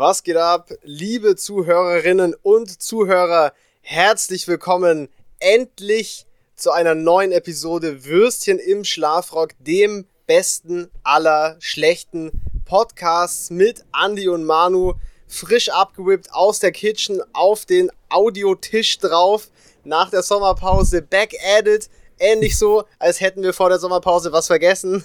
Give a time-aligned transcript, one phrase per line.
[0.00, 3.52] Was geht ab, liebe Zuhörerinnen und Zuhörer?
[3.82, 6.24] Herzlich willkommen endlich
[6.56, 12.32] zu einer neuen Episode Würstchen im Schlafrock, dem besten aller schlechten
[12.64, 14.94] Podcasts mit Andy und Manu.
[15.28, 19.50] Frisch abgewippt aus der Kitchen auf den Audiotisch drauf.
[19.84, 25.02] Nach der Sommerpause back it ähnlich so, als hätten wir vor der Sommerpause was vergessen.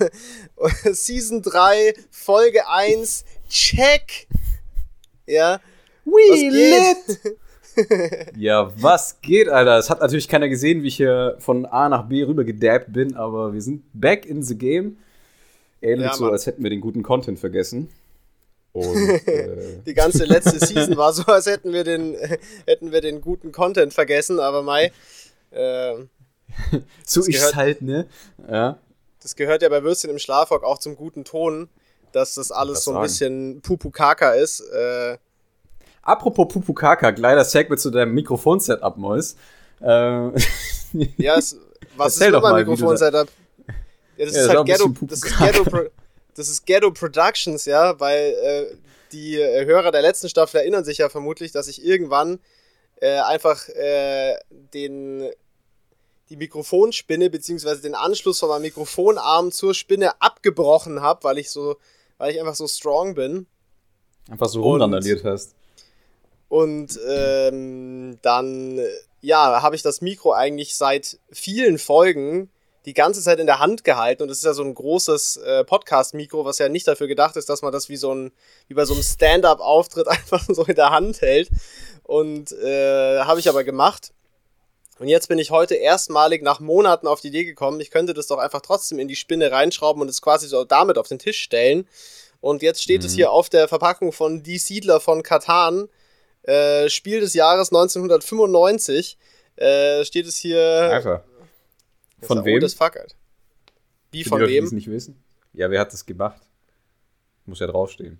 [0.85, 4.29] Season 3, Folge 1, check!
[5.25, 5.59] Ja.
[6.05, 7.37] We lit!
[8.37, 9.77] ja, was geht, Alter?
[9.77, 13.15] Es hat natürlich keiner gesehen, wie ich hier von A nach B rüber gedabbt bin,
[13.15, 14.97] aber wir sind back in the game.
[15.81, 17.89] Ähnlich ja, so, als hätten wir den guten Content vergessen.
[18.71, 22.15] Und, äh Die ganze letzte Season war so, als hätten wir den,
[22.65, 24.91] hätten wir den guten Content vergessen, aber Mai.
[25.51, 25.95] Äh,
[27.05, 28.07] so ist es halt, ne?
[28.49, 28.79] Ja.
[29.21, 31.69] Das gehört ja bei Würstchen im Schlafrock auch zum guten Ton,
[32.15, 33.03] dass das alles so ein sagen.
[33.03, 34.61] bisschen Pupukaka ist.
[34.61, 35.17] Äh,
[36.01, 39.35] Apropos Pupukaka, gleich das Segment zu deinem Mikrofon-Setup, Mois.
[39.81, 39.85] Äh,
[41.17, 41.57] ja, es,
[41.97, 43.27] was Erzähl ist mit meinem Mikrofon-Setup?
[44.17, 45.89] Ja, das ja, ist halt Ghetto, das ist Ghetto,
[46.35, 48.65] das ist Ghetto Productions, ja, weil äh,
[49.11, 52.39] die äh, Hörer der letzten Staffel erinnern sich ja vermutlich, dass ich irgendwann
[53.01, 54.35] äh, einfach äh,
[54.73, 55.29] den
[56.29, 61.75] die Mikrofonspinne beziehungsweise den Anschluss von meinem Mikrofonarm zur Spinne abgebrochen habe, weil ich so,
[62.17, 63.47] weil ich einfach so strong bin.
[64.29, 65.55] Einfach so rumrandaliert hast.
[66.47, 68.79] Und ähm, dann,
[69.21, 72.49] ja, habe ich das Mikro eigentlich seit vielen Folgen
[72.85, 75.63] die ganze Zeit in der Hand gehalten und es ist ja so ein großes äh,
[75.63, 78.31] Podcast-Mikro, was ja nicht dafür gedacht ist, dass man das wie so ein,
[78.67, 81.49] wie bei so einem Stand-up-Auftritt einfach so in der Hand hält.
[82.03, 84.13] Und äh, habe ich aber gemacht.
[84.97, 88.27] Und jetzt bin ich heute erstmalig nach Monaten auf die Idee gekommen, ich könnte das
[88.27, 91.41] doch einfach trotzdem in die Spinne reinschrauben und es quasi so damit auf den Tisch
[91.41, 91.87] stellen.
[92.39, 93.07] Und jetzt steht mhm.
[93.07, 95.89] es hier auf der Verpackung von Die Siedler von Katan,
[96.43, 99.17] äh, Spiel des Jahres 1995.
[99.57, 100.89] Äh, steht es hier.
[100.91, 101.21] Einfach.
[102.21, 102.59] Von wem?
[102.59, 103.15] Das Fuck, Alter.
[104.11, 104.69] Wie Für von die wem?
[104.69, 105.21] Die nicht wissen.
[105.53, 106.41] Ja, wer hat das gemacht?
[107.45, 108.19] Muss ja draufstehen.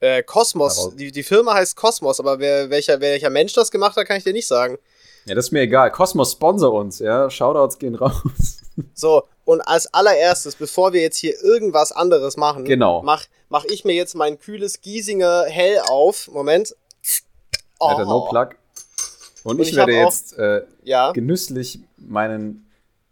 [0.00, 0.94] Äh, Kosmos.
[0.96, 4.24] Die, die Firma heißt Kosmos, aber wer, welcher, welcher Mensch das gemacht hat, kann ich
[4.24, 4.78] dir nicht sagen.
[5.26, 5.90] Ja, das ist mir egal.
[5.90, 7.28] Cosmos sponsor uns, ja.
[7.28, 8.22] Shoutouts gehen raus.
[8.92, 13.02] So, und als allererstes, bevor wir jetzt hier irgendwas anderes machen, genau.
[13.02, 16.28] mach, mach ich mir jetzt mein kühles Giesinger Hell auf.
[16.30, 16.76] Moment.
[17.80, 17.86] Oh.
[17.86, 18.48] Alter, no plug.
[19.44, 21.12] Und, und ich, ich werde jetzt äh, ja?
[21.12, 22.66] genüsslich meinen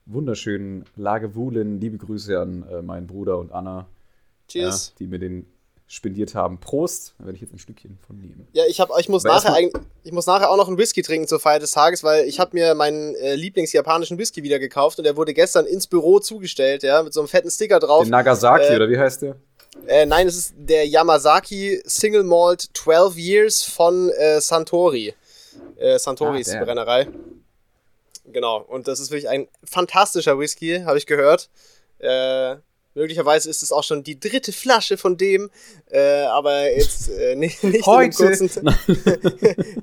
[0.04, 3.86] wunderschönen Lagewulen, liebe Grüße an äh, meinen Bruder und Anna,
[4.48, 4.88] Cheers.
[4.88, 5.46] Ja, die mir den
[5.94, 6.58] spendiert haben.
[6.58, 8.48] Prost, da werde ich jetzt ein Stückchen von nehmen.
[8.52, 9.56] Ja, ich, hab, ich, muss nachher
[10.02, 12.50] ich muss nachher auch noch einen Whisky trinken zur Feier des Tages, weil ich habe
[12.54, 17.02] mir meinen äh, Lieblingsjapanischen Whisky wieder gekauft und der wurde gestern ins Büro zugestellt, ja,
[17.02, 18.02] mit so einem fetten Sticker drauf.
[18.02, 19.36] Den Nagasaki, äh, oder wie heißt der?
[19.86, 25.14] Äh, nein, es ist der Yamazaki Single Malt 12 Years von äh, Santori.
[25.76, 27.08] Äh, Santori ah, Brennerei.
[28.26, 31.50] Genau, und das ist wirklich ein fantastischer Whisky, habe ich gehört.
[31.98, 32.56] Äh,
[32.94, 35.50] Möglicherweise ist es auch schon die dritte Flasche von dem,
[35.90, 38.24] äh, aber jetzt äh, nicht, nicht, Heute.
[38.24, 38.78] In kurzen,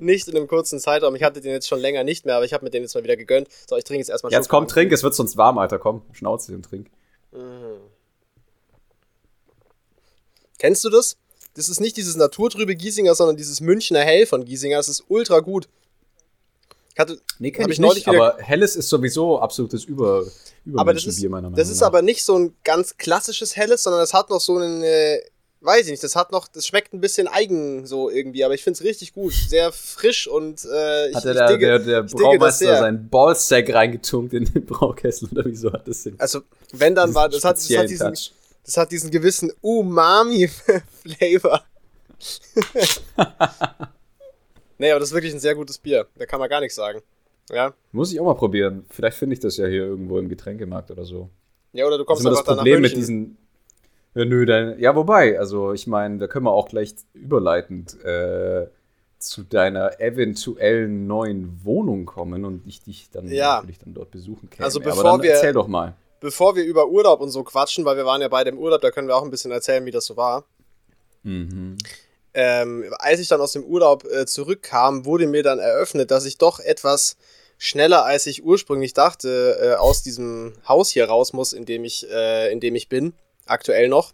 [0.00, 1.14] nicht in einem kurzen Zeitraum.
[1.14, 3.04] Ich hatte den jetzt schon länger nicht mehr, aber ich habe mir den jetzt mal
[3.04, 3.48] wieder gegönnt.
[3.68, 5.78] So, ich trinke jetzt erstmal Jetzt komm, trink, es wird sonst warm, Alter.
[5.78, 6.88] Komm, schnauze und trink.
[7.32, 7.80] Mhm.
[10.58, 11.16] Kennst du das?
[11.54, 14.78] Das ist nicht dieses naturtrübe Giesinger, sondern dieses Münchner Hell von Giesinger.
[14.78, 15.68] Das ist ultra gut.
[16.98, 20.24] Hatte, nee, kenn ich, ich nicht, aber Helles ist sowieso absolutes Über,
[20.76, 23.82] aber das ist, Bier, meiner Meinung Das ist aber nicht so ein ganz klassisches Helles,
[23.82, 25.20] sondern es hat noch so einen, äh,
[25.62, 28.62] weiß ich nicht, das hat noch, das schmeckt ein bisschen eigen so irgendwie, aber ich
[28.62, 29.32] finde es richtig gut.
[29.32, 34.34] Sehr frisch und äh, ich, hat der, ich digge, der, der Braumeister seinen Ballsack reingetunkt
[34.34, 36.16] in den Braukessel oder wieso hat das denn?
[36.18, 36.42] Also,
[36.72, 38.12] wenn dann war, das hat, das hat diesen,
[38.64, 41.62] das hat diesen gewissen Umami-Flavor.
[44.82, 46.08] Nee, aber das ist wirklich ein sehr gutes Bier.
[46.16, 47.02] Da kann man gar nichts sagen.
[47.52, 47.72] Ja.
[47.92, 48.84] Muss ich auch mal probieren.
[48.88, 51.30] Vielleicht finde ich das ja hier irgendwo im Getränkemarkt oder so.
[51.72, 53.36] Ja, oder du kommst das einfach das Problem mit diesen.
[54.16, 58.66] Ja, nö, dann, ja, wobei, also ich meine, da können wir auch gleich überleitend äh,
[59.18, 63.58] zu deiner eventuellen neuen Wohnung kommen und ich dich dann ja.
[63.58, 64.64] natürlich dann dort besuchen kann.
[64.64, 65.94] Also bevor Aber dann wir, erzähl doch mal.
[66.18, 68.90] Bevor wir über Urlaub und so quatschen, weil wir waren ja beide im Urlaub, da
[68.90, 70.44] können wir auch ein bisschen erzählen, wie das so war.
[71.22, 71.78] Mhm
[72.34, 76.38] ähm, als ich dann aus dem Urlaub äh, zurückkam, wurde mir dann eröffnet, dass ich
[76.38, 77.16] doch etwas
[77.58, 82.08] schneller, als ich ursprünglich dachte, äh, aus diesem Haus hier raus muss, in dem ich,
[82.10, 83.12] äh, in dem ich bin,
[83.46, 84.12] aktuell noch.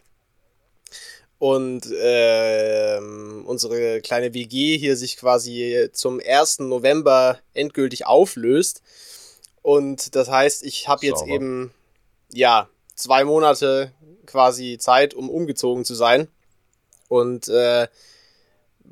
[1.39, 6.61] Und äh, unsere kleine WG hier sich quasi zum 1.
[6.61, 8.83] November endgültig auflöst.
[9.63, 11.73] Und das heißt, ich habe jetzt eben,
[12.33, 13.93] ja, zwei Monate
[14.27, 16.29] quasi Zeit, um umgezogen zu sein.
[17.09, 17.89] Und äh,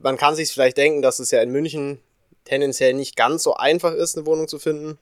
[0.03, 2.01] man kann sich vielleicht denken, dass es ja in München
[2.45, 4.99] tendenziell nicht ganz so einfach ist, eine Wohnung zu finden.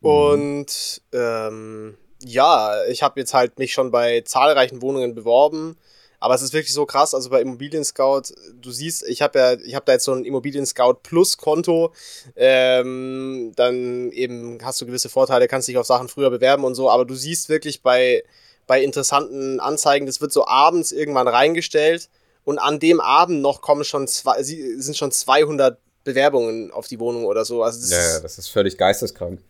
[0.00, 0.08] Mhm.
[0.08, 5.76] Und ähm, ja, ich habe jetzt halt mich schon bei zahlreichen Wohnungen beworben.
[6.22, 9.52] Aber es ist wirklich so krass, also bei Immobilien Scout, du siehst, ich habe ja,
[9.54, 11.94] ich habe da jetzt so ein Immobilien Scout Plus Konto,
[12.36, 16.90] ähm, dann eben hast du gewisse Vorteile, kannst dich auf Sachen früher bewerben und so,
[16.90, 18.22] aber du siehst wirklich bei,
[18.70, 22.08] bei interessanten Anzeigen, das wird so abends irgendwann reingestellt
[22.44, 27.24] und an dem Abend noch kommen schon zwei, sind schon 200 Bewerbungen auf die Wohnung
[27.24, 27.64] oder so.
[27.64, 29.40] Also das ja, ist, das ist völlig geisteskrank.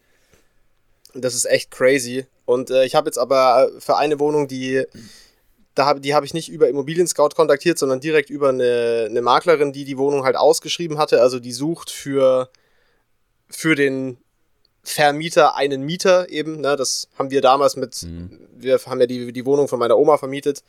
[1.13, 2.25] Das ist echt crazy.
[2.47, 4.87] Und äh, ich habe jetzt aber für eine Wohnung, die
[5.75, 9.21] da hab, die habe ich nicht über Immobilien Scout kontaktiert, sondern direkt über eine, eine
[9.21, 11.21] Maklerin, die die Wohnung halt ausgeschrieben hatte.
[11.21, 12.49] Also die sucht für,
[13.51, 14.17] für den
[14.83, 16.61] Vermieter einen Mieter eben.
[16.61, 16.77] Ne?
[16.77, 18.39] Das haben wir damals mit, mhm.
[18.57, 20.63] wir haben ja die, die Wohnung von meiner Oma vermietet,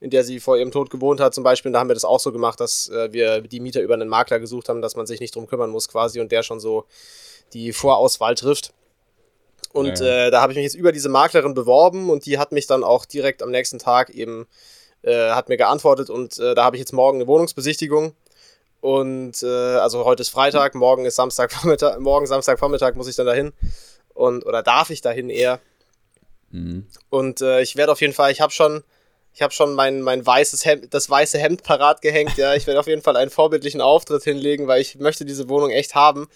[0.00, 1.68] in der sie vor ihrem Tod gewohnt hat zum Beispiel.
[1.68, 4.08] Und da haben wir das auch so gemacht, dass äh, wir die Mieter über einen
[4.08, 6.86] Makler gesucht haben, dass man sich nicht drum kümmern muss quasi und der schon so
[7.52, 8.72] die Vorauswahl trifft.
[9.72, 10.26] Und ja.
[10.26, 12.84] äh, da habe ich mich jetzt über diese Maklerin beworben und die hat mich dann
[12.84, 14.46] auch direkt am nächsten Tag eben,
[15.02, 18.14] äh, hat mir geantwortet und äh, da habe ich jetzt morgen eine Wohnungsbesichtigung.
[18.82, 23.52] Und äh, also heute ist Freitag, morgen ist Samstagvormittag, morgen Samstagvormittag muss ich dann dahin.
[24.12, 25.60] Und, oder darf ich dahin eher.
[26.50, 26.86] Mhm.
[27.08, 28.82] Und äh, ich werde auf jeden Fall, ich habe schon,
[29.32, 32.54] ich habe schon mein, mein weißes Hemd, das weiße Hemd parat gehängt, ja.
[32.54, 35.94] Ich werde auf jeden Fall einen vorbildlichen Auftritt hinlegen, weil ich möchte diese Wohnung echt
[35.94, 36.28] haben.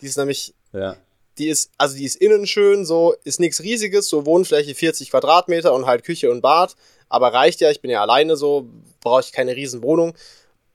[0.00, 0.96] Die ist nämlich ja
[1.38, 5.72] die ist, also die ist innen schön, so, ist nichts riesiges, so Wohnfläche 40 Quadratmeter
[5.72, 6.76] und halt Küche und Bad,
[7.08, 8.68] aber reicht ja, ich bin ja alleine so,
[9.00, 10.14] brauche ich keine riesen Wohnung.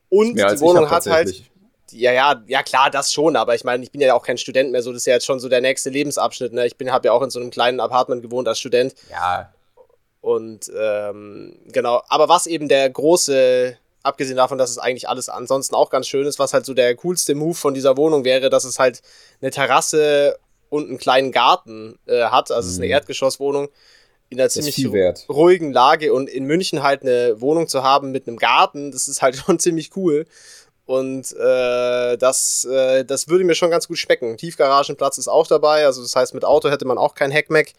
[0.10, 1.44] Und die Wohnung hat halt,
[1.92, 4.72] ja, ja, ja klar, das schon, aber ich meine, ich bin ja auch kein Student
[4.72, 7.08] mehr, so, das ist ja jetzt schon so der nächste Lebensabschnitt, ne, ich bin, habe
[7.08, 8.94] ja auch in so einem kleinen Apartment gewohnt als Student.
[9.10, 9.54] Ja.
[10.22, 15.76] Und, ähm, genau, aber was eben der große, abgesehen davon, dass es eigentlich alles ansonsten
[15.76, 18.64] auch ganz schön ist, was halt so der coolste Move von dieser Wohnung wäre, dass
[18.66, 19.02] es halt
[19.42, 20.38] eine Terrasse
[20.70, 22.52] und einen kleinen Garten äh, hat.
[22.52, 22.94] Also es ist eine mhm.
[22.94, 23.70] Erdgeschosswohnung
[24.30, 24.86] in einer ziemlich
[25.30, 29.22] ruhigen Lage und in München halt eine Wohnung zu haben mit einem Garten, das ist
[29.22, 30.26] halt schon ziemlich cool.
[30.86, 34.38] Und äh, das, äh, das würde mir schon ganz gut schmecken.
[34.38, 37.74] Tiefgaragenplatz ist auch dabei, also das heißt, mit Auto hätte man auch kein Heckmeck.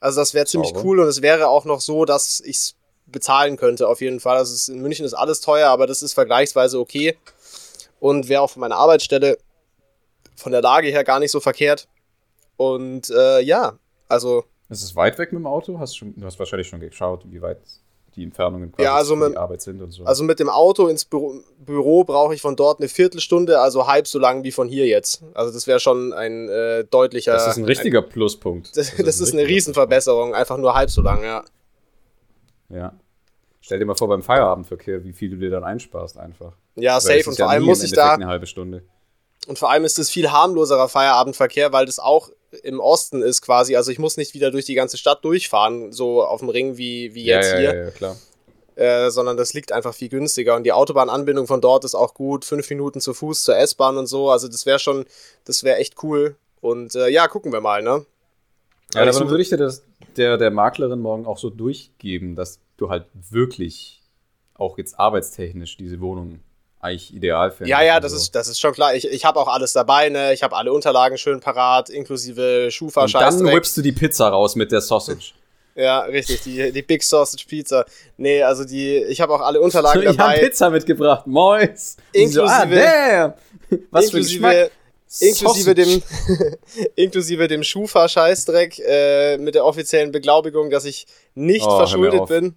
[0.00, 2.74] Also das wäre ziemlich cool und es wäre auch noch so, dass ich es
[3.06, 4.38] bezahlen könnte, auf jeden Fall.
[4.38, 7.18] Also in München ist alles teuer, aber das ist vergleichsweise okay.
[8.00, 9.38] Und wäre auch von meiner Arbeitsstelle
[10.36, 11.86] von der Lage her gar nicht so verkehrt.
[12.56, 13.78] Und äh, ja,
[14.08, 14.44] also.
[14.68, 15.78] Ist es weit weg mit dem Auto?
[15.78, 17.60] Hast schon, du hast wahrscheinlich schon geschaut, wie weit
[18.16, 20.04] die Entfernungen quasi ja, also mit, die Arbeit sind und so.
[20.04, 24.06] Also mit dem Auto ins Büro, Büro brauche ich von dort eine Viertelstunde, also halb
[24.06, 25.22] so lang wie von hier jetzt.
[25.34, 27.32] Also das wäre schon ein äh, deutlicher.
[27.32, 28.76] Das ist ein richtiger ein, Pluspunkt.
[28.76, 31.44] Das, das, das ist, ist eine Riesenverbesserung, einfach nur halb so lang, ja.
[32.68, 32.92] Ja.
[33.60, 36.52] Stell dir mal vor beim Feierabendverkehr, wie viel du dir dann einsparst einfach.
[36.76, 38.82] Ja, safe und vor allem muss ich da eine halbe Stunde.
[39.46, 42.30] Und vor allem ist es viel harmloserer Feierabendverkehr, weil das auch
[42.62, 43.76] im Osten ist quasi.
[43.76, 47.14] Also ich muss nicht wieder durch die ganze Stadt durchfahren, so auf dem Ring wie,
[47.14, 47.74] wie jetzt ja, hier.
[47.74, 48.16] Ja, ja, klar.
[48.76, 50.56] Äh, sondern das liegt einfach viel günstiger.
[50.56, 52.44] Und die Autobahnanbindung von dort ist auch gut.
[52.44, 54.30] Fünf Minuten zu Fuß zur S-Bahn und so.
[54.30, 55.06] Also das wäre schon,
[55.44, 56.36] das wäre echt cool.
[56.60, 58.04] Und äh, ja, gucken wir mal, ne?
[58.94, 59.82] Ja, aber dann würde ich dir das
[60.16, 64.02] der, der Maklerin morgen auch so durchgeben, dass du halt wirklich
[64.54, 66.40] auch jetzt arbeitstechnisch diese Wohnung
[66.84, 67.70] eigentlich ideal finde.
[67.70, 68.18] Ja, ja, das, so.
[68.18, 68.94] ist, das ist schon klar.
[68.94, 70.32] Ich, ich habe auch alles dabei, ne?
[70.32, 74.54] Ich habe alle Unterlagen schön parat, inklusive schufa Und dann whippst du die Pizza raus
[74.54, 75.32] mit der Sausage.
[75.76, 77.84] Ja, richtig, die, die Big Sausage Pizza.
[78.16, 80.34] Nee, also die, ich habe auch alle Unterlagen ich dabei.
[80.34, 81.96] Ich habe Pizza mitgebracht, mois.
[82.12, 83.32] Inklusive, so, ah, damn.
[83.90, 84.70] Was inklusive, für
[85.20, 86.02] Inklusive dem,
[86.94, 92.54] inklusive dem Schufa-Scheißdreck äh, mit der offiziellen Beglaubigung, dass ich nicht oh, verschuldet bin.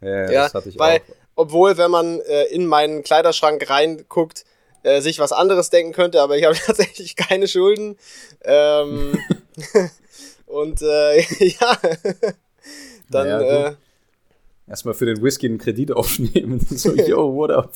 [0.00, 4.44] Ja, ja, das hatte ich weil, auch obwohl, wenn man äh, in meinen Kleiderschrank reinguckt,
[4.82, 7.96] äh, sich was anderes denken könnte, aber ich habe tatsächlich keine Schulden.
[8.42, 9.16] Ähm,
[10.46, 11.78] und äh, ja,
[13.08, 13.28] dann.
[13.28, 13.74] Naja, äh,
[14.66, 16.60] Erstmal für den Whisky einen Kredit aufnehmen.
[16.70, 17.72] so, yo, what up?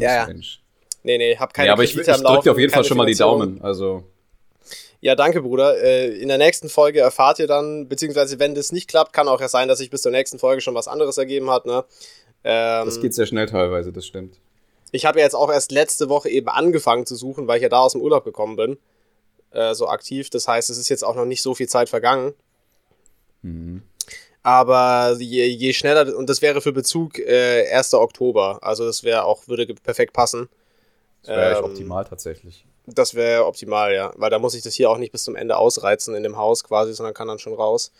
[0.00, 0.28] Ja, ja.
[1.02, 2.96] Nee, nee, hab keine ja, aber Kredite ich, ich drück dir auf jeden Fall schon
[2.96, 3.60] mal die Daumen.
[3.60, 4.04] Also.
[5.04, 5.82] Ja, danke, Bruder.
[5.82, 9.38] Äh, in der nächsten Folge erfahrt ihr dann, beziehungsweise wenn das nicht klappt, kann auch
[9.38, 11.66] ja sein, dass sich bis zur nächsten Folge schon was anderes ergeben hat.
[11.66, 11.84] Ne?
[12.42, 14.40] Ähm, das geht sehr schnell teilweise, das stimmt.
[14.92, 17.68] Ich habe ja jetzt auch erst letzte Woche eben angefangen zu suchen, weil ich ja
[17.68, 18.78] da aus dem Urlaub gekommen bin.
[19.50, 20.30] Äh, so aktiv.
[20.30, 22.32] Das heißt, es ist jetzt auch noch nicht so viel Zeit vergangen.
[23.42, 23.82] Mhm.
[24.42, 27.92] Aber je, je, schneller, und das wäre für Bezug äh, 1.
[27.92, 28.58] Oktober.
[28.62, 30.48] Also das wäre auch, würde perfekt passen.
[31.24, 32.64] Das wäre ähm, optimal tatsächlich.
[32.86, 34.12] Das wäre optimal, ja.
[34.16, 36.64] Weil da muss ich das hier auch nicht bis zum Ende ausreizen in dem Haus
[36.64, 37.90] quasi, sondern kann dann schon raus.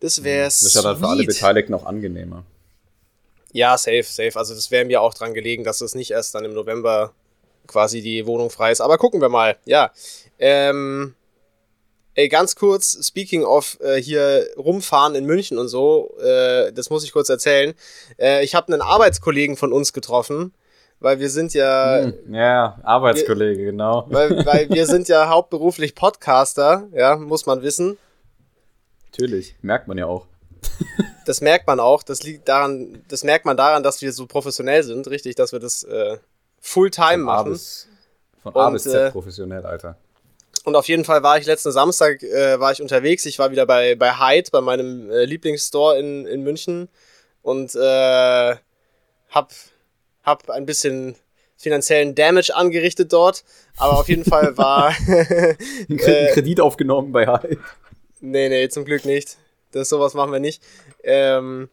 [0.00, 2.44] Das wäre Das ist ja dann für alle Beteiligten auch angenehmer.
[3.52, 4.36] Ja, safe, safe.
[4.36, 7.12] Also das wäre mir auch dran gelegen, dass es nicht erst dann im November
[7.66, 8.80] quasi die Wohnung frei ist.
[8.80, 9.56] Aber gucken wir mal.
[9.64, 9.90] Ja.
[10.38, 11.14] Ähm,
[12.14, 17.04] ey, ganz kurz, speaking of äh, hier rumfahren in München und so, äh, das muss
[17.04, 17.74] ich kurz erzählen.
[18.18, 20.52] Äh, ich habe einen Arbeitskollegen von uns getroffen,
[21.00, 22.02] weil wir sind ja.
[22.02, 24.06] Hm, ja, Arbeitskollege, wir, genau.
[24.08, 27.98] Weil, weil wir sind ja hauptberuflich Podcaster, ja, muss man wissen.
[29.10, 30.26] Natürlich, merkt man ja auch.
[31.26, 32.02] das merkt man auch.
[32.02, 35.60] Das liegt daran, das merkt man daran, dass wir so professionell sind, richtig, dass wir
[35.60, 36.18] das äh,
[36.60, 37.52] Fulltime machen.
[37.52, 37.88] Bis,
[38.42, 39.96] von A bis Z äh, professionell, Alter.
[40.64, 43.24] Und auf jeden Fall war ich letzten Samstag äh, war ich unterwegs.
[43.24, 46.88] Ich war wieder bei, bei Hyde, bei meinem äh, Lieblingsstore in, in München
[47.42, 48.56] und äh,
[49.30, 49.52] hab,
[50.28, 51.16] hab ein bisschen
[51.56, 53.44] finanziellen Damage angerichtet dort.
[53.76, 54.94] Aber auf jeden Fall war.
[55.08, 57.58] Ein äh, Kredit aufgenommen bei Hyde.
[58.20, 59.36] Nee, nee, zum Glück nicht.
[59.72, 60.62] Das sowas machen wir nicht.
[61.02, 61.68] Ähm,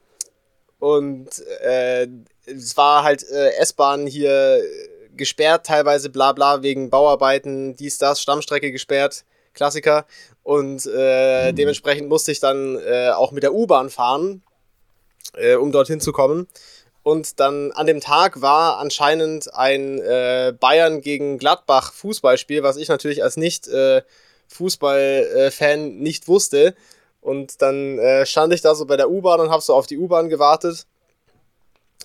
[0.79, 1.27] und
[1.61, 2.07] äh,
[2.45, 4.61] es war halt äh, S-Bahn hier
[5.15, 10.05] gesperrt, teilweise bla bla wegen Bauarbeiten, dies, das, Stammstrecke gesperrt, Klassiker.
[10.43, 11.55] Und äh, mhm.
[11.55, 14.43] dementsprechend musste ich dann äh, auch mit der U-Bahn fahren,
[15.33, 16.47] äh, um dorthin zu kommen.
[17.05, 22.87] Und dann an dem Tag war anscheinend ein äh, Bayern gegen Gladbach Fußballspiel, was ich
[22.87, 24.01] natürlich als nicht äh,
[24.47, 26.73] Fußballfan nicht wusste.
[27.21, 29.99] Und dann äh, stand ich da so bei der U-Bahn und habe so auf die
[29.99, 30.87] U-Bahn gewartet.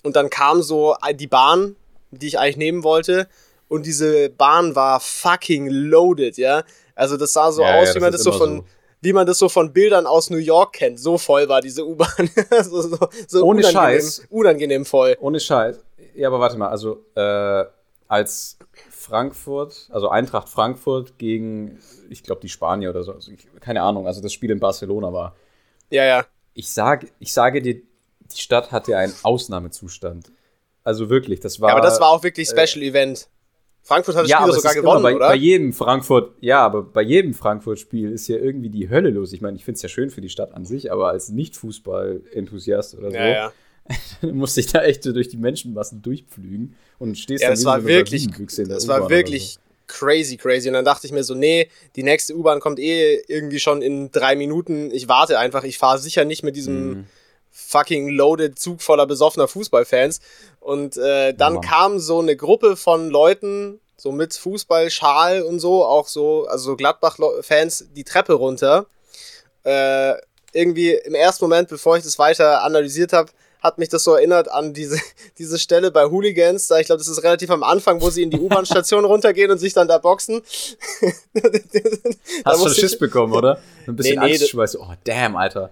[0.03, 1.77] Und dann kam so die Bahn,
[2.11, 3.27] die ich eigentlich nehmen wollte.
[3.69, 6.63] Und diese Bahn war fucking loaded, ja.
[6.95, 8.65] Also das sah so ja, aus, ja, wie man das so von, so.
[9.01, 11.01] Wie man das so von Bildern aus New York kennt.
[11.01, 12.31] So voll war diese U-Bahn.
[12.63, 14.27] so, so, so Ohne unangenehm, Scheiß.
[14.31, 15.17] Unangenehm voll.
[15.21, 15.83] Ohne Scheiß.
[16.15, 17.65] Ja, aber warte mal, also äh,
[18.09, 18.59] als
[18.91, 21.79] Frankfurt, also Eintracht Frankfurt gegen,
[22.11, 25.13] ich glaube, die Spanier oder so, also ich, keine Ahnung, also das Spiel in Barcelona
[25.13, 25.35] war.
[25.91, 26.27] Ja, ja.
[26.55, 30.31] Ich sage, ich sage dir, die Stadt hatte einen Ausnahmezustand.
[30.85, 31.71] Also wirklich, das war.
[31.71, 33.29] Ja, aber das war auch wirklich äh, Special äh, Event.
[33.83, 35.29] Frankfurt hat das ja, Spiel sogar gewonnen, bei, oder?
[35.29, 39.33] Bei jedem Frankfurt, ja, aber bei jedem Frankfurt-Spiel ist ja irgendwie die Hölle los.
[39.33, 42.97] Ich meine, ich finde es ja schön für die Stadt an sich, aber als Nicht-Fußball-Enthusiast
[42.97, 43.53] oder so, ja, ja.
[44.33, 48.29] musste ich da echt durch die Menschenmassen durchpflügen und stehst ja, dann es war wirklich,
[48.29, 49.61] es war wirklich so.
[49.87, 50.69] crazy, crazy.
[50.69, 54.13] Und dann dachte ich mir so, nee, die nächste U-Bahn kommt eh irgendwie schon in
[54.13, 54.91] drei Minuten.
[54.93, 56.89] Ich warte einfach, ich fahre sicher nicht mit diesem.
[56.89, 57.07] Mhm
[57.51, 60.21] fucking loaded Zug voller besoffener Fußballfans.
[60.61, 65.85] Und äh, dann ja, kam so eine Gruppe von Leuten, so mit Fußballschal und so,
[65.85, 68.87] auch so, also Gladbach-Fans, die Treppe runter.
[69.65, 70.15] Äh,
[70.53, 73.31] irgendwie im ersten Moment, bevor ich das weiter analysiert habe,
[73.63, 74.99] hat mich das so erinnert an diese,
[75.39, 76.69] diese Stelle bei Hooligans.
[76.69, 79.59] Da ich glaube, das ist relativ am Anfang, wo sie in die U-Bahn-Station runtergehen und
[79.59, 80.43] sich dann da boxen.
[82.45, 83.61] Hast du schon Schiss bekommen, oder?
[83.87, 85.71] Ein bisschen nee, nee, Angst, oh damn, Alter.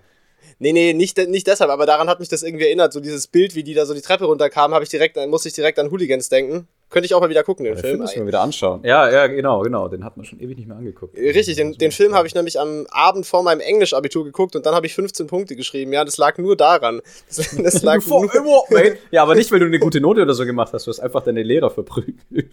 [0.60, 2.92] Nee, nee, nicht, nicht deshalb, aber daran hat mich das irgendwie erinnert.
[2.92, 5.54] So dieses Bild, wie die da so die Treppe runterkamen, habe ich direkt, musste ich
[5.54, 6.66] direkt an Hooligans denken.
[6.90, 8.00] Könnte ich auch mal wieder gucken, den ja, Film.
[8.00, 8.82] Muss ich mal wieder anschauen.
[8.82, 9.86] Ja, ja, genau, genau.
[9.86, 11.16] Den hat man schon ewig nicht mehr angeguckt.
[11.16, 14.74] Richtig, den, den Film habe ich nämlich am Abend vor meinem Englisch-Abitur geguckt und dann
[14.74, 15.92] habe ich 15 Punkte geschrieben.
[15.92, 17.02] Ja, das lag nur daran.
[17.28, 18.28] Das, das lag nur
[19.10, 20.86] ja, aber nicht, weil du eine gute Note oder so gemacht hast.
[20.86, 22.50] Du hast einfach deine Lehrer verprügelt.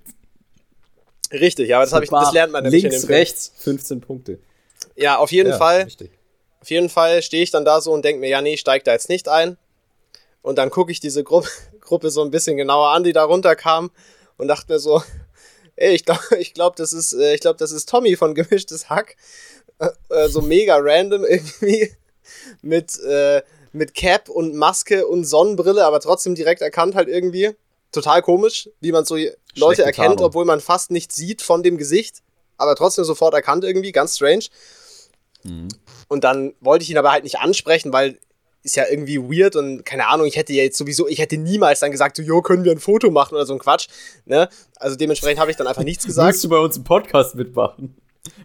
[1.32, 3.18] Richtig, ja, aber das, ich, das lernt man nämlich Links, in dem Film.
[3.18, 4.40] rechts, 15 Punkte.
[4.96, 5.84] Ja, auf jeden ja, Fall.
[5.84, 6.12] Richtig.
[6.66, 8.92] Auf jeden Fall stehe ich dann da so und denke mir, ja, nee, steig da
[8.92, 9.56] jetzt nicht ein.
[10.42, 11.48] Und dann gucke ich diese Gruppe,
[11.80, 13.92] Gruppe so ein bisschen genauer an, die da runterkam
[14.38, 15.04] und dachte mir so,
[15.76, 18.90] ey, ich glaube, ich glaub, das ist, äh, ich glaube, das ist Tommy von Gemischtes
[18.90, 19.16] Hack.
[19.78, 21.94] Äh, äh, so mega random irgendwie.
[22.64, 27.52] Mit, äh, mit Cap und Maske und Sonnenbrille, aber trotzdem direkt erkannt halt irgendwie.
[27.92, 30.26] Total komisch, wie man so Leute Schlechte erkennt, Tarnung.
[30.26, 32.24] obwohl man fast nichts sieht von dem Gesicht,
[32.58, 34.46] aber trotzdem sofort erkannt irgendwie, ganz strange.
[35.46, 35.68] Mhm.
[36.08, 38.18] Und dann wollte ich ihn aber halt nicht ansprechen, weil
[38.64, 41.82] ist ja irgendwie weird und keine Ahnung, ich hätte ja jetzt sowieso, ich hätte niemals
[41.82, 43.88] dann gesagt, so, jo, können wir ein Foto machen oder so ein Quatsch,
[44.26, 44.50] ne?
[44.78, 46.28] Also dementsprechend habe ich dann einfach nichts gesagt.
[46.28, 47.96] Willst du bei uns im Podcast mitmachen?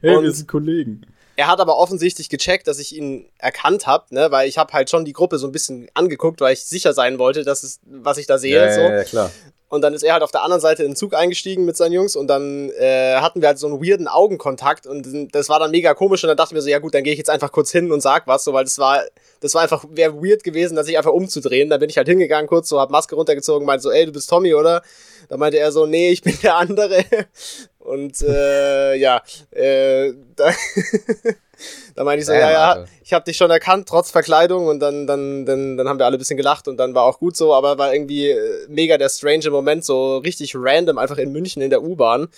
[0.02, 1.06] Hey, und wir sind Kollegen.
[1.36, 4.30] Er hat aber offensichtlich gecheckt, dass ich ihn erkannt habe, ne?
[4.30, 7.18] Weil ich habe halt schon die Gruppe so ein bisschen angeguckt, weil ich sicher sein
[7.18, 8.56] wollte, dass es, was ich da sehe.
[8.56, 8.80] Ja, so.
[8.82, 9.30] ja, klar.
[9.70, 11.92] Und dann ist er halt auf der anderen Seite in den Zug eingestiegen mit seinen
[11.92, 15.70] Jungs und dann äh, hatten wir halt so einen weirden Augenkontakt und das war dann
[15.70, 17.70] mega komisch und dann dachten wir so, ja gut, dann gehe ich jetzt einfach kurz
[17.70, 19.00] hin und sag was, so, weil das war,
[19.38, 21.70] das war einfach, wäre weird gewesen, dass ich einfach umzudrehen.
[21.70, 24.28] Dann bin ich halt hingegangen kurz, so, hab Maske runtergezogen, meinte so, ey, du bist
[24.28, 24.82] Tommy, oder?
[25.28, 27.04] Da meinte er so, nee, ich bin der andere.
[27.78, 29.22] Und äh, ja,
[29.52, 30.50] äh, da,
[31.94, 34.66] da meinte ich so, ja, ja, ich habe dich schon erkannt, trotz Verkleidung.
[34.66, 37.18] Und dann, dann, dann, dann haben wir alle ein bisschen gelacht und dann war auch
[37.18, 41.32] gut so, aber war irgendwie äh, mega der strange Moment, so richtig random, einfach in
[41.32, 42.28] München in der U-Bahn.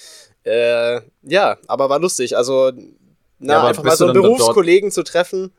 [0.44, 2.36] Äh, ja, aber war lustig.
[2.36, 2.72] Also,
[3.38, 5.52] na, ja, einfach mal so einen Berufskollegen zu treffen.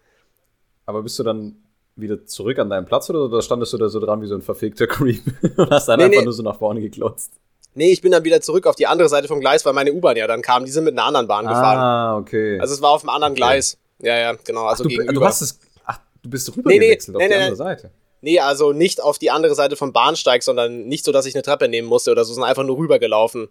[0.85, 1.55] Aber bist du dann
[1.95, 4.41] wieder zurück an deinen Platz oder, oder standest du da so dran wie so ein
[4.41, 5.21] verfegter Creep
[5.57, 6.25] und hast dann nee, einfach nee.
[6.25, 7.39] nur so nach vorne geklotzt?
[7.75, 10.15] Nee, ich bin dann wieder zurück auf die andere Seite vom Gleis, weil meine U-Bahn
[10.15, 10.65] ja dann kam.
[10.65, 11.79] Die sind mit einer anderen Bahn gefahren.
[11.79, 12.59] Ah, okay.
[12.59, 13.39] Also es war auf einem anderen okay.
[13.39, 13.77] Gleis.
[13.99, 14.65] Ja, ja, genau.
[14.65, 15.13] Also ach, du, gegenüber.
[15.13, 15.59] Du hast es.
[15.85, 17.91] Ach, du bist rüber nee, gewechselt nee, auf nee, die andere Seite.
[18.21, 21.41] Nee, also nicht auf die andere Seite vom Bahnsteig, sondern nicht so, dass ich eine
[21.41, 23.49] Treppe nehmen musste oder so, sondern einfach nur rübergelaufen.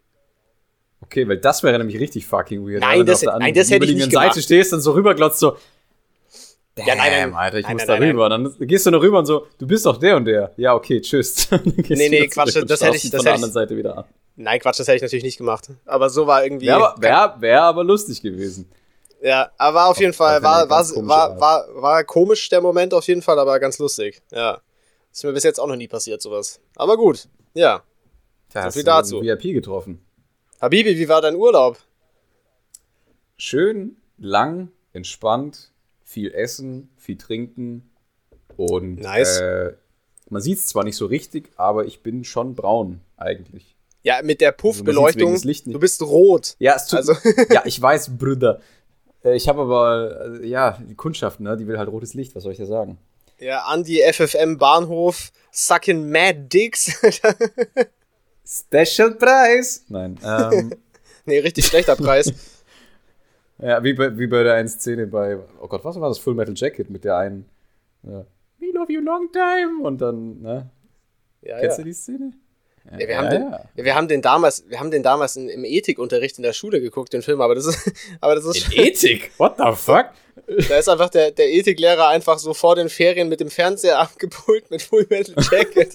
[1.03, 2.81] Okay, weil das wäre nämlich richtig fucking weird.
[2.81, 4.29] Nein, das, nein, das hätte ich nicht gemacht.
[4.29, 5.57] Seite stehst und so rüberglotzt so.
[6.75, 8.29] Damn, ja, nein, nein, Alter, ich nein, muss nein, da rüber.
[8.31, 10.53] Dann gehst du noch rüber und so, du bist doch der und der.
[10.57, 11.49] Ja, okay, tschüss.
[11.65, 14.05] nee, nee, Quatsch, das hätte ich, das von der anderen Seite wieder an.
[14.37, 15.69] Nein, Quatsch, das hätte ich natürlich nicht gemacht.
[15.85, 16.67] Aber so war irgendwie.
[16.67, 18.71] Wäre wär, wär aber lustig gewesen.
[19.23, 23.07] Ja, aber war auf jeden Fall, war, war, war, war, war komisch der Moment auf
[23.07, 24.23] jeden Fall, aber ganz lustig.
[24.33, 24.61] Ja.
[25.13, 26.59] Ist mir bis jetzt auch noch nie passiert, sowas.
[26.75, 27.83] Aber gut, ja.
[28.53, 29.21] Da so viel dazu.
[29.21, 30.05] VIP getroffen.
[30.61, 31.79] Habibi, wie war dein Urlaub?
[33.37, 35.72] Schön, lang, entspannt,
[36.13, 37.91] viel essen, viel trinken
[38.57, 39.41] und nice.
[39.41, 39.73] äh,
[40.29, 43.77] man sieht es zwar nicht so richtig, aber ich bin schon braun eigentlich.
[44.03, 45.33] Ja, mit der Puffbeleuchtung.
[45.33, 46.57] Also du bist rot.
[46.59, 47.15] Ja, es tut, also.
[47.51, 48.61] ja, ich weiß, Brüder.
[49.25, 52.43] Äh, ich habe aber, äh, ja, die Kundschaft, ne, die will halt rotes Licht, was
[52.43, 52.99] soll ich dir sagen?
[53.39, 56.93] Ja, Andi FFM Bahnhof, sucking mad dicks.
[58.45, 59.85] Special Preis.
[59.89, 60.19] Nein.
[60.25, 60.75] Ähm,
[61.25, 62.33] nee, richtig schlechter Preis.
[63.63, 66.19] Ja, wie bei, wie bei der einen Szene bei, oh Gott, was war das?
[66.19, 67.47] Full Metal Jacket mit der einen,
[68.03, 68.25] ja,
[68.63, 70.71] We love you long time und dann, ne?
[71.43, 71.83] Ja, Kennst ja.
[71.83, 72.33] du die Szene?
[72.91, 76.37] Ja, wir, haben den, wir haben den damals, wir haben den damals in, im Ethikunterricht
[76.37, 79.33] in der Schule geguckt, den Film, aber das ist, aber das ist Ethik?
[79.39, 80.07] What the fuck?
[80.69, 84.71] Da ist einfach der, der Ethiklehrer einfach so vor den Ferien mit dem Fernseher abgepult
[84.71, 85.95] mit Full Metal Jacket.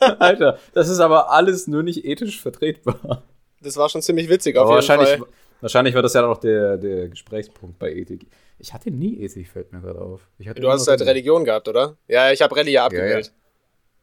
[0.18, 3.24] Alter, das ist aber alles nur nicht ethisch vertretbar.
[3.62, 5.26] Das war schon ziemlich witzig auf jeden wahrscheinlich, Fall.
[5.60, 8.26] Wahrscheinlich war das ja noch der, der Gesprächspunkt bei Ethik.
[8.58, 10.20] Ich hatte nie Ethik, fällt mir gerade auf.
[10.38, 11.96] du hast halt Religion gehabt, oder?
[12.08, 13.26] Ja, ich habe Rallye ja abgewählt.
[13.26, 13.38] Ja, ja.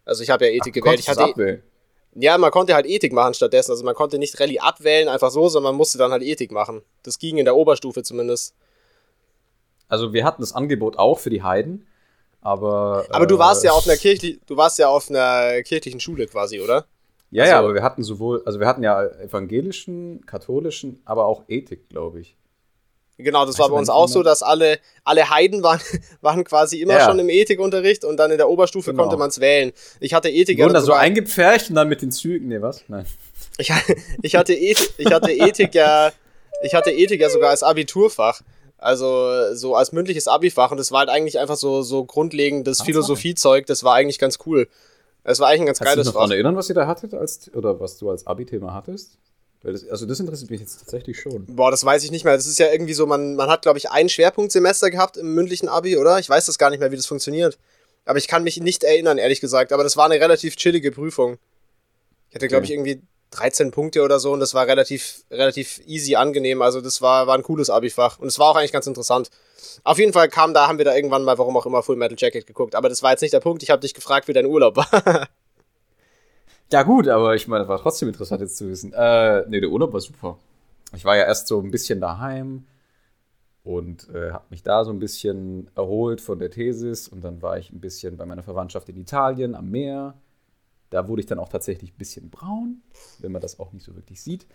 [0.05, 0.99] Also ich habe ja Ethik Ach, gewählt.
[0.99, 1.63] Ich hatte abwählen.
[2.15, 3.71] Ja, man konnte halt Ethik machen stattdessen.
[3.71, 6.81] Also man konnte nicht Rallye abwählen, einfach so, sondern man musste dann halt Ethik machen.
[7.03, 8.55] Das ging in der Oberstufe zumindest.
[9.88, 11.88] Also wir hatten das Angebot auch für die Heiden,
[12.41, 13.05] aber.
[13.10, 16.27] Aber äh, du warst ja auf einer kirchlich, du warst ja auf einer kirchlichen Schule
[16.27, 16.86] quasi, oder?
[17.31, 21.43] Ja, also, ja, aber wir hatten sowohl, also wir hatten ja evangelischen, katholischen, aber auch
[21.47, 22.35] Ethik, glaube ich.
[23.17, 25.81] Genau, das weißt war bei uns auch so, dass alle, alle Heiden waren,
[26.21, 27.05] waren quasi immer ja.
[27.05, 29.03] schon im Ethikunterricht und dann in der Oberstufe genau.
[29.03, 29.73] konnte man es wählen.
[29.99, 30.57] Ich hatte Ethik.
[30.59, 32.83] Wurden da so eingepfercht und dann mit den Zügen, nee, was?
[32.87, 33.05] Nein.
[33.57, 33.73] Ich,
[34.21, 36.13] ich, hatte, Ethik, ich hatte Ethik ja,
[36.63, 38.41] ich hatte Ethik ja sogar als Abiturfach.
[38.77, 43.65] Also so als mündliches Abifach und das war halt eigentlich einfach so, so grundlegendes Philosophiezeug,
[43.65, 44.69] das war eigentlich ganz cool.
[45.23, 46.88] Es war eigentlich ein ganz Kannst geiles du dich noch daran erinnern, was ihr da
[46.88, 49.17] hattet als, oder was du als Abi-Thema hattest?
[49.62, 51.45] Das, also das interessiert mich jetzt tatsächlich schon.
[51.47, 52.36] Boah, das weiß ich nicht mehr.
[52.36, 55.67] Das ist ja irgendwie so, man, man hat, glaube ich, ein Schwerpunktsemester gehabt im mündlichen
[55.67, 56.17] Abi, oder?
[56.19, 57.58] Ich weiß das gar nicht mehr, wie das funktioniert.
[58.05, 59.73] Aber ich kann mich nicht erinnern, ehrlich gesagt.
[59.73, 61.38] Aber das war eine relativ chillige Prüfung.
[62.29, 66.15] Ich hatte, glaube ich, irgendwie 13 Punkte oder so und das war relativ, relativ easy
[66.15, 66.61] angenehm.
[66.61, 68.19] Also das war, war ein cooles Abi-Fach.
[68.19, 69.29] Und es war auch eigentlich ganz interessant.
[69.83, 72.17] Auf jeden Fall kam da, haben wir da irgendwann mal, warum auch immer, Full Metal
[72.17, 72.75] Jacket geguckt.
[72.75, 73.61] Aber das war jetzt nicht der Punkt.
[73.63, 75.27] Ich habe dich gefragt, wie dein Urlaub war.
[76.71, 78.93] Ja, gut, aber ich meine, war trotzdem interessant jetzt zu wissen.
[78.93, 80.37] Äh, nee, der Urlaub war super.
[80.95, 82.67] Ich war ja erst so ein bisschen daheim
[83.63, 87.57] und äh, habe mich da so ein bisschen erholt von der Thesis und dann war
[87.57, 90.13] ich ein bisschen bei meiner Verwandtschaft in Italien am Meer.
[90.89, 92.82] Da wurde ich dann auch tatsächlich ein bisschen braun,
[93.19, 94.47] wenn man das auch nicht so wirklich sieht.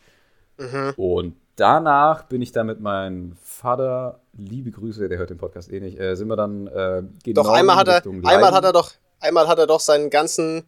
[0.57, 0.95] Mhm.
[0.97, 5.81] Und danach bin ich dann mit meinem Vater, liebe Grüße, der hört den Podcast eh
[5.81, 8.93] nicht, äh, sind wir dann äh, genau Doch einmal hat er, einmal hat er doch,
[9.21, 10.65] einmal hat er doch seinen ganzen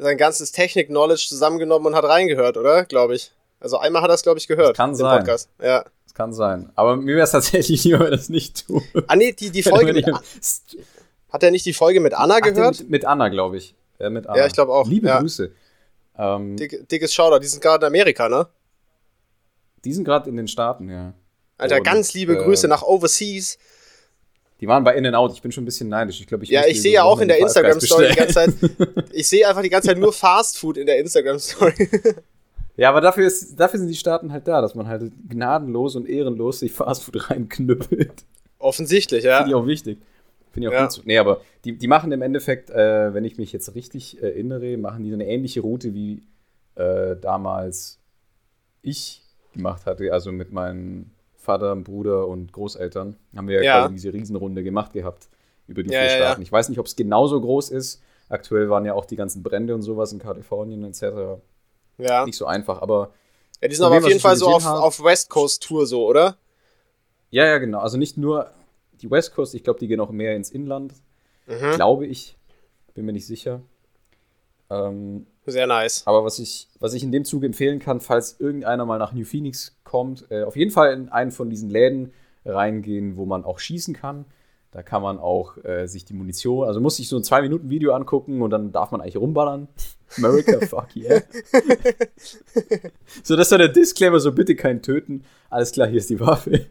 [0.00, 2.84] sein ganzes Technik-Knowledge zusammengenommen und hat reingehört, oder?
[2.84, 3.32] Glaube ich.
[3.60, 4.70] Also einmal hat er es, glaube ich, gehört.
[4.70, 5.18] Das kann sein.
[5.18, 5.50] Podcast.
[5.62, 5.84] Ja.
[6.04, 6.70] Das kann sein.
[6.74, 8.82] Aber mir wäre es tatsächlich lieber, wenn er das nicht tut.
[9.06, 10.06] Ah, nee, die, die Folge mit,
[11.30, 12.80] Hat er nicht die Folge mit Anna Ach, gehört?
[12.80, 13.74] Mit, mit, Anna, glaube ich.
[14.00, 14.38] Ja, mit Anna.
[14.38, 14.88] ja, ich glaube auch.
[14.88, 15.20] Liebe ja.
[15.20, 15.52] Grüße.
[16.18, 17.40] Ähm, Dick, dickes Shoutout.
[17.40, 18.46] Die sind gerade in Amerika, ne?
[19.84, 21.14] Die sind gerade in den Staaten, ja.
[21.58, 23.58] Alter, und, ganz liebe äh, Grüße nach Overseas.
[24.60, 25.32] Die waren bei In-N-Out.
[25.32, 26.20] Ich bin schon ein bisschen neidisch.
[26.20, 28.54] Ich glaube, ich Ja, ich sehe ja auch in der Instagram-Story die ganze Zeit.
[29.12, 31.88] Ich sehe einfach die ganze Zeit nur Fast Food in der Instagram-Story.
[32.76, 36.08] Ja, aber dafür, ist, dafür sind die Staaten halt da, dass man halt gnadenlos und
[36.08, 38.24] ehrenlos sich Fast Food reinknüppelt.
[38.58, 39.38] Offensichtlich, ja.
[39.38, 39.98] Finde ich auch wichtig.
[40.52, 40.82] Finde ich auch ja.
[40.84, 40.92] gut.
[40.92, 41.02] So.
[41.04, 45.04] Nee, aber die, die machen im Endeffekt, äh, wenn ich mich jetzt richtig erinnere, machen
[45.04, 46.22] die eine ähnliche Route wie
[46.74, 47.98] äh, damals
[48.82, 50.12] ich gemacht hatte.
[50.12, 55.28] Also mit meinen Vater, Bruder und Großeltern haben wir ja, quasi diese Riesenrunde gemacht gehabt
[55.66, 56.42] über die ja, vier Staaten.
[56.42, 58.02] Ich weiß nicht, ob es genauso groß ist.
[58.28, 61.40] Aktuell waren ja auch die ganzen Brände und sowas in Kalifornien etc.
[61.98, 62.24] Ja.
[62.24, 63.12] Nicht so einfach, aber.
[63.60, 66.36] Ja, die sind aber auf jeden Fall so auf, auf West Coast Tour so, oder?
[67.30, 67.80] Ja, ja, genau.
[67.80, 68.50] Also nicht nur,
[69.02, 70.94] die West Coast, ich glaube, die gehen auch mehr ins Inland.
[71.46, 71.74] Mhm.
[71.74, 72.36] Glaube ich.
[72.94, 73.60] Bin mir nicht sicher.
[74.70, 76.02] Ähm, Sehr nice.
[76.06, 79.24] Aber was ich, was ich in dem Zuge empfehlen kann, falls irgendeiner mal nach New
[79.24, 82.12] Phoenix kommt, äh, auf jeden Fall in einen von diesen Läden
[82.44, 84.24] reingehen, wo man auch schießen kann.
[84.72, 88.40] Da kann man auch äh, sich die Munition, also muss sich so ein 2-Minuten-Video angucken
[88.40, 89.66] und dann darf man eigentlich rumballern.
[90.16, 91.22] America, fuck yeah.
[93.24, 95.24] so, das ist dann der Disclaimer, so bitte kein Töten.
[95.48, 96.66] Alles klar, hier ist die Waffe.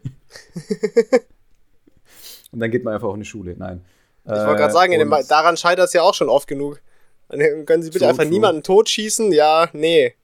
[2.52, 3.54] und dann geht man einfach auch in die Schule.
[3.56, 3.84] Nein.
[4.24, 6.80] Ich wollte gerade sagen, dem, daran scheitert es ja auch schon oft genug.
[7.28, 8.32] Dann können Sie bitte so einfach true.
[8.32, 9.32] niemanden totschießen?
[9.32, 10.14] Ja, nee.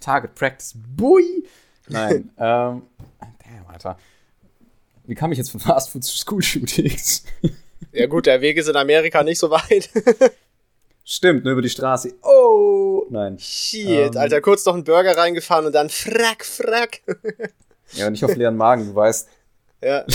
[0.00, 0.74] Target Practice.
[0.74, 1.44] Bui!
[1.88, 2.30] Nein.
[2.38, 2.82] ähm,
[3.18, 3.98] damn, Alter.
[5.04, 7.24] Wie kam ich jetzt von Fast Food zu School Shootings?
[7.92, 9.90] ja, gut, der Weg ist in Amerika nicht so weit.
[11.04, 12.14] Stimmt, nur über die Straße.
[12.22, 13.04] Oh!
[13.10, 13.36] Nein.
[13.38, 17.00] Shit, ähm, Alter, kurz noch einen Burger reingefahren und dann frack, frack.
[17.92, 19.28] ja, nicht auf leeren Magen, du weißt.
[19.82, 20.06] Ja.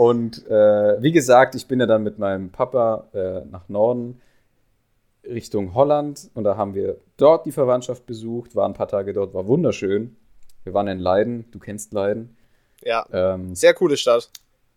[0.00, 4.22] Und äh, wie gesagt, ich bin ja dann mit meinem Papa äh, nach Norden
[5.24, 9.34] Richtung Holland und da haben wir dort die Verwandtschaft besucht, waren ein paar Tage dort,
[9.34, 10.16] war wunderschön.
[10.64, 12.34] Wir waren in Leiden, du kennst Leiden.
[12.82, 13.04] Ja.
[13.12, 14.30] Ähm, sehr coole Stadt.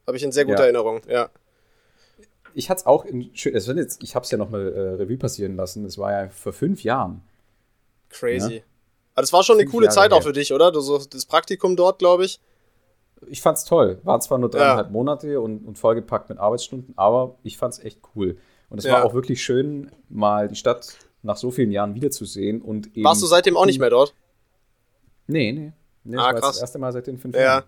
[0.05, 0.63] Habe ich in sehr guter ja.
[0.65, 1.29] Erinnerung, ja.
[2.53, 3.31] Ich hatte es auch in
[3.77, 5.85] jetzt, ich habe es ja nochmal äh, Revue passieren lassen.
[5.85, 7.21] Es war ja vor fünf Jahren.
[8.09, 8.55] Crazy.
[8.55, 8.63] Ja?
[9.13, 10.17] Aber das war schon fünf eine coole Jahre Zeit her.
[10.17, 10.69] auch für dich, oder?
[10.73, 12.41] Du, so, das Praktikum dort, glaube ich.
[13.27, 13.99] Ich fand's toll.
[14.03, 14.91] War zwar nur dreieinhalb ja.
[14.91, 18.37] Monate und, und vollgepackt mit Arbeitsstunden, aber ich fand's echt cool.
[18.69, 18.93] Und es ja.
[18.93, 22.61] war auch wirklich schön, mal die Stadt nach so vielen Jahren wiederzusehen.
[22.61, 24.13] Und Warst du seitdem auch nicht mehr dort?
[25.27, 25.73] Nee, nee.
[26.03, 27.41] nee ah, das war das erste Mal seit den fünf ja.
[27.41, 27.63] Jahren.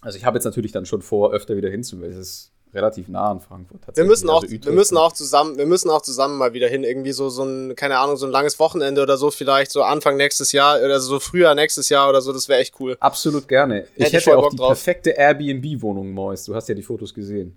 [0.00, 2.12] Also ich habe jetzt natürlich dann schon vor, öfter wieder hinzuwählen.
[2.12, 3.80] Es ist relativ nah an Frankfurt.
[3.94, 6.84] Wir müssen auch, also wir müssen auch zusammen, wir müssen auch zusammen mal wieder hin.
[6.84, 10.16] Irgendwie so, so ein, keine Ahnung, so ein langes Wochenende oder so vielleicht, so Anfang
[10.16, 12.32] nächstes Jahr oder so früher nächstes Jahr oder so.
[12.32, 12.96] Das wäre echt cool.
[13.00, 13.86] Absolut gerne.
[13.96, 14.68] Ich hätte, hätte auch die drauf.
[14.68, 16.44] perfekte Airbnb-Wohnung, Mois.
[16.44, 17.56] Du hast ja die Fotos gesehen.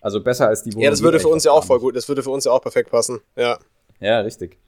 [0.00, 0.84] Also besser als die Wohnung.
[0.84, 1.96] Ja, das würde für uns ja auch voll gut.
[1.96, 3.20] Das würde für uns ja auch perfekt passen.
[3.36, 3.58] Ja.
[4.00, 4.58] Ja, richtig.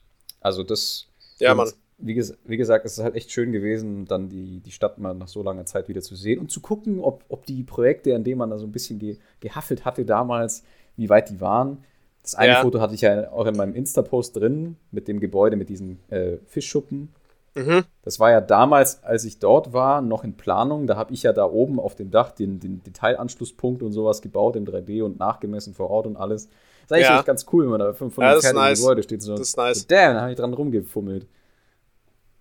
[0.41, 1.07] Also das.
[1.39, 4.71] Ja, Mann wie, ges wie, gesagt, es ist halt echt schön gewesen, dann die, die
[4.71, 7.65] Stadt mal nach so langer Zeit wieder zu sehen und zu gucken, ob, ob die
[7.65, 10.63] Projekte, an denen man da so ein bisschen ge gehaffelt hatte damals,
[10.97, 11.85] wie weit die waren.
[12.23, 12.63] Das eine ja.
[12.63, 16.37] Foto hatte ich ja auch in meinem Insta-Post drin, mit dem Gebäude, mit diesen äh,
[16.47, 17.09] Fischschuppen.
[17.55, 17.85] Mhm.
[18.03, 20.87] Das war ja damals, als ich dort war, noch in Planung.
[20.87, 24.57] Da habe ich ja da oben auf dem Dach den, den Detailanschlusspunkt und sowas gebaut
[24.57, 26.47] in 3D und nachgemessen vor Ort und alles.
[26.47, 27.23] Das ist eigentlich ja.
[27.23, 28.81] ganz cool, wenn man da von, von ja, einem nice.
[28.81, 29.23] Gebäude steht.
[29.23, 29.81] So, das ist nice.
[29.81, 31.27] So, damn, da habe ich dran rumgefummelt.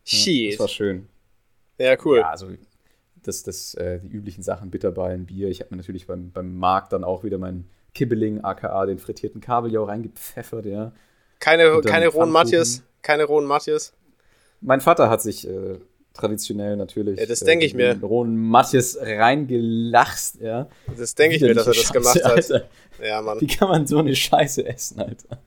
[0.07, 0.53] Shit.
[0.53, 1.07] das war schön.
[1.77, 2.19] Ja, cool.
[2.19, 2.49] Ja, also
[3.23, 5.49] das, das, äh, die üblichen Sachen, Bitterballen, Bier.
[5.49, 9.41] Ich habe mir natürlich beim, beim Markt dann auch wieder meinen Kibbeling, aka den frittierten
[9.41, 10.93] Kabeljau reingepfeffert, ja.
[11.39, 13.93] Keine, keine rohen Matthias, keine rohen Matthias.
[14.61, 15.77] Mein Vater hat sich äh,
[16.13, 17.19] traditionell natürlich.
[17.19, 17.99] Ja, das denke äh, ich mir.
[18.01, 20.67] Rohen Matthias reingelacht, ja.
[20.97, 22.31] Das denke ich mir, dass er das Scheiße, gemacht hat.
[22.31, 22.69] Alter.
[23.03, 23.39] Ja, Mann.
[23.39, 25.39] Wie kann man so eine Scheiße essen, Alter?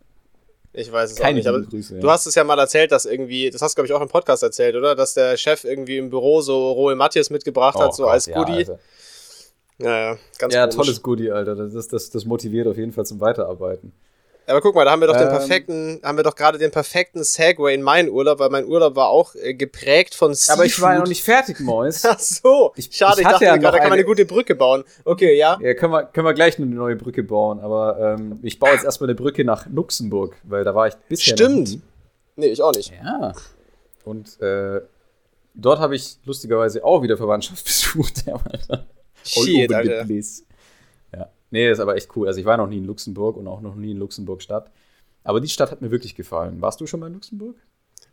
[0.72, 1.46] Ich weiß es Keine auch nicht.
[1.48, 2.00] Aber Grüße, ja.
[2.00, 4.08] Du hast es ja mal erzählt, dass irgendwie, das hast du, glaube ich, auch im
[4.08, 4.94] Podcast erzählt, oder?
[4.94, 8.30] Dass der Chef irgendwie im Büro so Rohe Matthias mitgebracht oh, hat, so Gott, als
[8.30, 8.62] Goodie.
[8.62, 8.78] Ja,
[9.78, 10.76] naja, ganz Ja, komisch.
[10.76, 11.56] tolles Goodie, Alter.
[11.56, 13.92] Das, das, das motiviert auf jeden Fall zum Weiterarbeiten.
[14.50, 16.70] Aber guck mal, da haben wir doch ähm, den perfekten, haben wir doch gerade den
[16.70, 20.58] perfekten Segway in meinen Urlaub, weil mein Urlaub war auch äh, geprägt von Seafood.
[20.58, 22.04] Aber ich war ja noch nicht fertig, Mois.
[22.08, 24.54] Ach so, ich, schade, ich, ich dachte ja gerade, da kann man eine gute Brücke
[24.54, 24.84] bauen.
[25.04, 25.58] Okay, ja.
[25.60, 28.84] Ja, können wir, können wir gleich eine neue Brücke bauen, aber ähm, ich baue jetzt
[28.84, 31.78] erstmal eine Brücke nach Luxemburg, weil da war ich bisher Stimmt.
[32.36, 32.92] Nee, ich auch nicht.
[33.02, 33.32] Ja.
[34.04, 34.80] Und äh,
[35.54, 38.24] dort habe ich lustigerweise auch wieder Verwandtschaft besucht.
[38.26, 38.86] Alter.
[39.24, 40.06] Shit, Alter.
[41.50, 42.28] Nee, ist aber echt cool.
[42.28, 44.70] Also ich war noch nie in Luxemburg und auch noch nie in Luxemburg-Stadt.
[45.24, 46.60] Aber die Stadt hat mir wirklich gefallen.
[46.60, 47.56] Warst du schon mal in Luxemburg?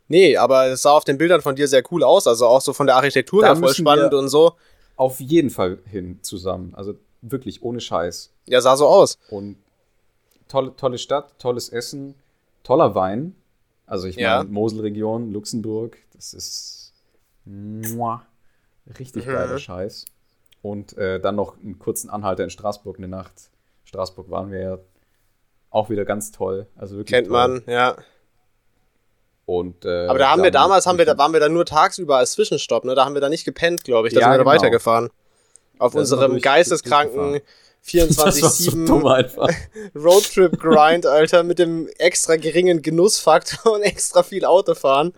[0.08, 2.26] Nee, aber es sah auf den Bildern von dir sehr cool aus.
[2.26, 4.54] Also auch so von der Architektur her voll spannend und so.
[4.96, 6.74] Auf jeden Fall hin zusammen.
[6.74, 8.32] Also wirklich ohne Scheiß.
[8.46, 9.18] Ja, sah so aus.
[9.30, 9.56] Und
[10.48, 12.14] tolle, tolle Stadt, tolles Essen,
[12.62, 13.34] toller Wein.
[13.86, 16.92] Also ich meine, Moselregion, Luxemburg, das ist
[17.44, 18.26] muah,
[18.98, 19.30] richtig mhm.
[19.32, 20.04] geiler Scheiß.
[20.62, 23.50] Und äh, dann noch einen kurzen Anhalter in Straßburg eine Nacht.
[23.84, 24.78] Straßburg waren wir ja
[25.70, 26.66] auch wieder ganz toll.
[26.76, 27.36] Also wirklich Kennt toll.
[27.36, 27.96] man, ja.
[29.46, 32.18] Und, äh, Aber da haben wir damals, haben wir, da waren wir da nur tagsüber
[32.18, 32.94] als Zwischenstopp, ne?
[32.94, 34.14] Da haben wir da nicht gepennt, glaube ich.
[34.14, 34.50] Da ja, sind wir genau.
[34.50, 35.08] weitergefahren.
[35.78, 37.40] Auf da unserem geisteskranken
[37.86, 39.54] 24-7
[39.96, 45.14] Roadtrip-Grind, Alter, mit dem extra geringen Genussfaktor und extra viel Autofahren.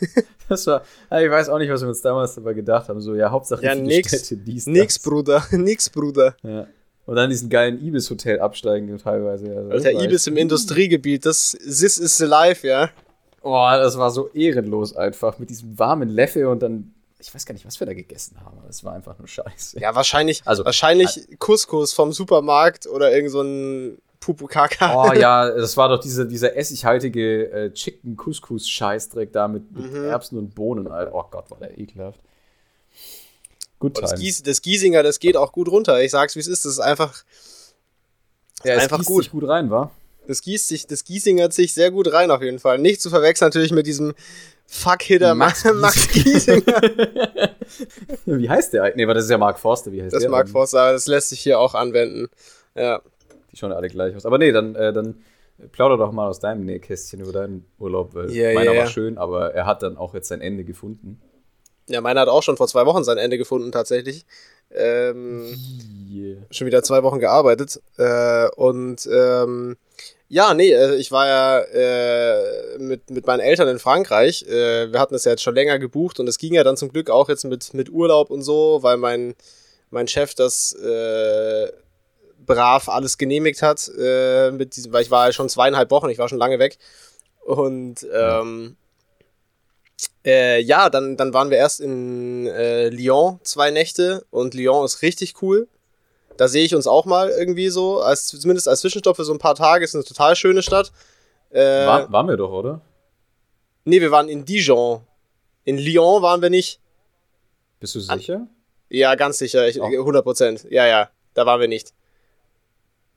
[0.48, 3.00] Das war, ich weiß auch nicht, was wir uns damals dabei gedacht haben.
[3.00, 5.02] So, ja, Hauptsache ja, nix, Städte, dies, Nix, das.
[5.04, 6.34] Bruder, nix, Bruder.
[6.42, 6.66] Ja.
[7.06, 9.56] Und dann diesen geilen Ibis-Hotel absteigen teilweise.
[9.56, 12.90] Also, Alter, Ibis im Industriegebiet, das This is the life, ja.
[13.42, 15.38] Boah, das war so ehrenlos einfach.
[15.38, 18.58] Mit diesem warmen Leffe und dann ich weiß gar nicht, was wir da gegessen haben.
[18.68, 19.78] Es war einfach nur scheiße.
[19.78, 25.10] Ja, wahrscheinlich, also, wahrscheinlich äh, Couscous vom Supermarkt oder irgend so ein Pupukaka.
[25.10, 29.92] Oh ja, das war doch diese, dieser essighaltige äh, Chicken Couscous Scheißdreck da mit, mit
[29.92, 30.04] mhm.
[30.04, 30.86] Erbsen und Bohnen.
[30.86, 32.20] Oh Gott, war der ekelhaft.
[33.78, 36.02] Gut das, Gies, das Giesinger, das geht auch gut runter.
[36.02, 36.66] Ich sag's, wie es ist.
[36.66, 37.24] Das ist einfach.
[38.62, 39.30] Ja, es einfach gut.
[39.30, 39.90] gut rein, war.
[40.26, 42.78] Das gießt sich, das Giesinger sich sehr gut rein auf jeden Fall.
[42.78, 44.14] Nicht zu verwechseln natürlich mit diesem
[44.66, 46.82] Fuck-Hitter Max, Max Giesinger.
[48.26, 48.94] wie heißt der?
[48.94, 49.90] Nee, aber das ist ja Mark Forster.
[49.90, 50.28] Wie heißt das der?
[50.28, 52.28] Das ist Mark Forster, aber das lässt sich hier auch anwenden.
[52.74, 53.00] Ja.
[53.52, 54.26] Die schauen alle gleich aus.
[54.26, 55.22] Aber nee, dann, äh, dann
[55.72, 58.80] plauder doch mal aus deinem Nähkästchen über deinen Urlaub, weil yeah, meiner yeah.
[58.82, 61.20] war schön, aber er hat dann auch jetzt sein Ende gefunden.
[61.88, 64.24] Ja, meiner hat auch schon vor zwei Wochen sein Ende gefunden, tatsächlich.
[64.72, 65.46] Ähm,
[66.08, 66.38] yeah.
[66.50, 67.80] Schon wieder zwei Wochen gearbeitet.
[67.98, 69.76] Äh, und ähm,
[70.28, 74.46] ja, nee, äh, ich war ja äh, mit, mit meinen Eltern in Frankreich.
[74.48, 76.92] Äh, wir hatten das ja jetzt schon länger gebucht und es ging ja dann zum
[76.92, 79.34] Glück auch jetzt mit, mit Urlaub und so, weil mein,
[79.90, 81.72] mein Chef das äh,
[82.54, 83.90] brav alles genehmigt hat.
[83.98, 86.78] Äh, mit diesem, weil ich war ja schon zweieinhalb Wochen, ich war schon lange weg.
[87.44, 88.76] Und ähm,
[90.24, 95.02] äh, ja, dann, dann waren wir erst in äh, Lyon zwei Nächte und Lyon ist
[95.02, 95.68] richtig cool.
[96.36, 99.38] Da sehe ich uns auch mal irgendwie so, als, zumindest als Zwischenstopp für so ein
[99.38, 99.84] paar Tage.
[99.84, 100.90] Ist eine total schöne Stadt.
[101.50, 102.80] Äh, War, waren wir doch, oder?
[103.84, 105.02] Nee, wir waren in Dijon.
[105.64, 106.80] In Lyon waren wir nicht.
[107.78, 108.36] Bist du sicher?
[108.36, 108.50] An,
[108.88, 109.68] ja, ganz sicher.
[109.68, 110.66] Ich, 100 Prozent.
[110.70, 111.92] Ja, ja, da waren wir nicht.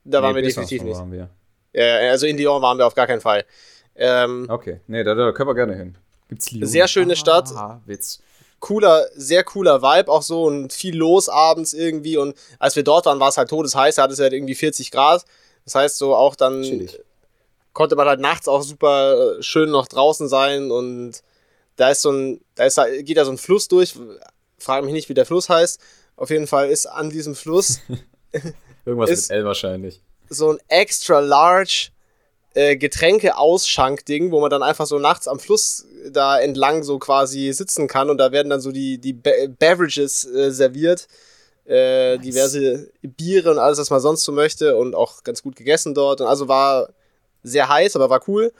[0.03, 0.97] Da nee, waren wir definitiv nicht.
[0.97, 1.29] Waren wir.
[1.73, 3.45] Ja, also in Lyon waren wir auf gar keinen Fall.
[3.95, 5.97] Ähm, okay, nee, da, da können wir gerne hin.
[6.29, 6.67] Gibt's Lyon?
[6.67, 7.49] Sehr schöne Stadt.
[7.55, 8.21] Ah, Witz.
[8.59, 12.17] Cooler, sehr cooler Vibe auch so und viel los abends irgendwie.
[12.17, 14.91] Und als wir dort waren, war es halt todesheiß, da hatte es halt irgendwie 40
[14.91, 15.25] Grad.
[15.65, 16.99] Das heißt, so auch dann Chillig.
[17.73, 21.23] konnte man halt nachts auch super schön noch draußen sein und
[21.75, 23.95] da ist so ein, da ist, geht da so ein Fluss durch.
[24.57, 25.79] Frage mich nicht, wie der Fluss heißt.
[26.15, 27.79] Auf jeden Fall ist an diesem Fluss.
[28.85, 30.01] Irgendwas mit L wahrscheinlich.
[30.29, 31.89] So ein extra large
[32.53, 37.87] äh, Getränke-Ausschankding, wo man dann einfach so nachts am Fluss da entlang so quasi sitzen
[37.87, 41.07] kann und da werden dann so die, die Be Beverages äh, serviert.
[41.65, 42.21] Äh, nice.
[42.25, 46.19] diverse Biere und alles, was man sonst so möchte und auch ganz gut gegessen dort.
[46.19, 46.89] Und also war
[47.41, 48.51] sehr heiß, aber war cool.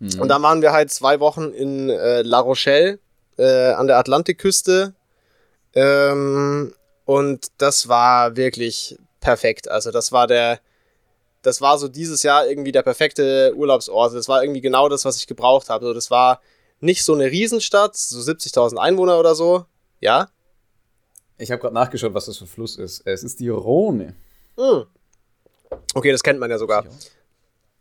[0.00, 0.20] Mhm.
[0.20, 2.98] Und dann waren wir halt zwei Wochen in äh, La Rochelle
[3.38, 4.94] äh, an der Atlantikküste.
[5.74, 6.74] Ähm,
[7.06, 9.70] und das war wirklich perfekt.
[9.70, 10.60] Also das war der,
[11.42, 14.14] das war so dieses Jahr irgendwie der perfekte Urlaubsort.
[14.14, 15.86] Das war irgendwie genau das, was ich gebraucht habe.
[15.86, 16.42] So, das war
[16.80, 19.64] nicht so eine Riesenstadt, so 70.000 Einwohner oder so.
[20.00, 20.28] Ja?
[21.38, 23.02] Ich habe gerade nachgeschaut, was das für ein Fluss ist.
[23.06, 24.14] Es ist die Rhone.
[24.56, 24.84] Hm.
[25.94, 26.84] Okay, das kennt man ja sogar.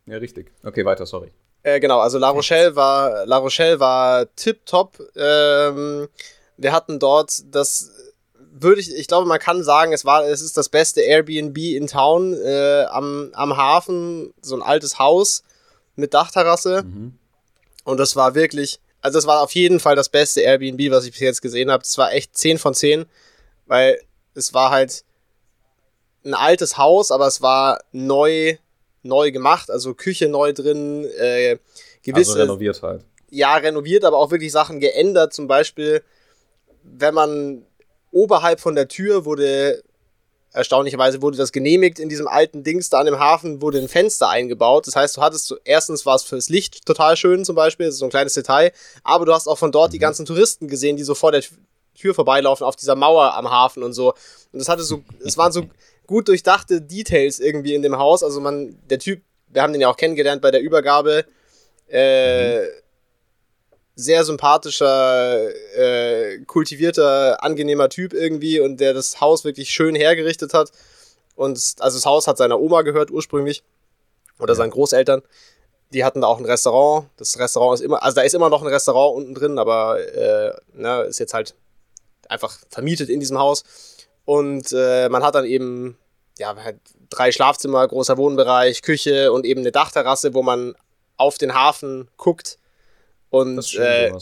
[0.06, 0.52] Ja, richtig.
[0.64, 1.32] Okay, weiter, sorry.
[1.64, 5.00] Äh, genau, also La Rochelle war, La Rochelle war tipptopp.
[5.16, 6.08] Ähm,
[6.58, 7.95] wir hatten dort das
[8.58, 11.88] würde ich, ich glaube, man kann sagen, es war, es ist das beste Airbnb in
[11.88, 15.44] Town äh, am, am Hafen, so ein altes Haus
[15.96, 16.84] mit Dachterrasse.
[16.84, 17.18] Mhm.
[17.84, 21.12] Und das war wirklich, also das war auf jeden Fall das beste Airbnb, was ich
[21.12, 21.84] bis jetzt gesehen habe.
[21.84, 23.06] Es war echt 10 von 10,
[23.66, 24.00] weil
[24.36, 25.04] es war halt
[26.24, 28.58] ein altes Haus, aber es war neu,
[29.04, 31.58] neu gemacht, also Küche neu drin, äh,
[32.04, 32.32] gewisse.
[32.32, 33.04] Also renoviert halt.
[33.30, 35.34] Ja, renoviert, aber auch wirklich Sachen geändert.
[35.34, 36.02] Zum Beispiel,
[36.84, 37.66] wenn man
[38.16, 39.84] oberhalb von der Tür wurde,
[40.54, 44.30] erstaunlicherweise wurde das genehmigt, in diesem alten Dings da an dem Hafen wurde ein Fenster
[44.30, 44.88] eingebaut.
[44.88, 48.06] Das heißt, du hattest, so, erstens war es fürs Licht total schön zum Beispiel, so
[48.06, 48.72] ein kleines Detail,
[49.04, 50.04] aber du hast auch von dort die mhm.
[50.04, 51.44] ganzen Touristen gesehen, die so vor der
[51.94, 54.14] Tür vorbeilaufen auf dieser Mauer am Hafen und so.
[54.54, 55.66] Und das hatte so, es waren so
[56.08, 58.24] gut durchdachte Details irgendwie in dem Haus.
[58.24, 61.26] Also man, der Typ, wir haben den ja auch kennengelernt bei der Übergabe,
[61.90, 62.85] äh, mhm
[63.96, 70.72] sehr sympathischer, äh, kultivierter, angenehmer Typ irgendwie und der das Haus wirklich schön hergerichtet hat.
[71.36, 73.64] Und also das Haus hat seiner Oma gehört ursprünglich
[74.40, 74.58] oder ja.
[74.58, 75.22] seinen Großeltern.
[75.94, 77.08] Die hatten da auch ein Restaurant.
[77.18, 80.54] Das Restaurant ist immer, also da ist immer noch ein Restaurant unten drin, aber äh,
[80.74, 81.56] ne, ist jetzt halt
[82.28, 83.64] einfach vermietet in diesem Haus.
[84.26, 85.98] Und äh, man hat dann eben
[86.38, 86.80] ja halt
[87.10, 90.76] drei Schlafzimmer, großer Wohnbereich, Küche und eben eine Dachterrasse, wo man
[91.16, 92.58] auf den Hafen guckt
[93.36, 94.14] und das, äh,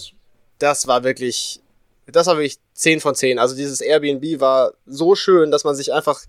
[0.58, 1.62] das war wirklich,
[2.08, 3.38] das war wirklich 10 von 10.
[3.38, 6.20] Also dieses Airbnb war so schön, dass man sich einfach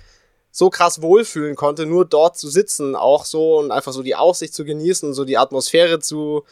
[0.50, 4.54] so krass wohlfühlen konnte, nur dort zu sitzen, auch so und einfach so die Aussicht
[4.54, 6.44] zu genießen, so die Atmosphäre zu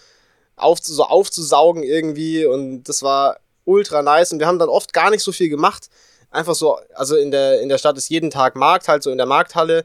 [0.56, 2.46] auf, so aufzusaugen irgendwie.
[2.46, 4.32] Und das war ultra nice.
[4.32, 5.88] Und wir haben dann oft gar nicht so viel gemacht.
[6.30, 9.18] Einfach so, also in der, in der Stadt ist jeden Tag Markt, halt so in
[9.18, 9.84] der Markthalle.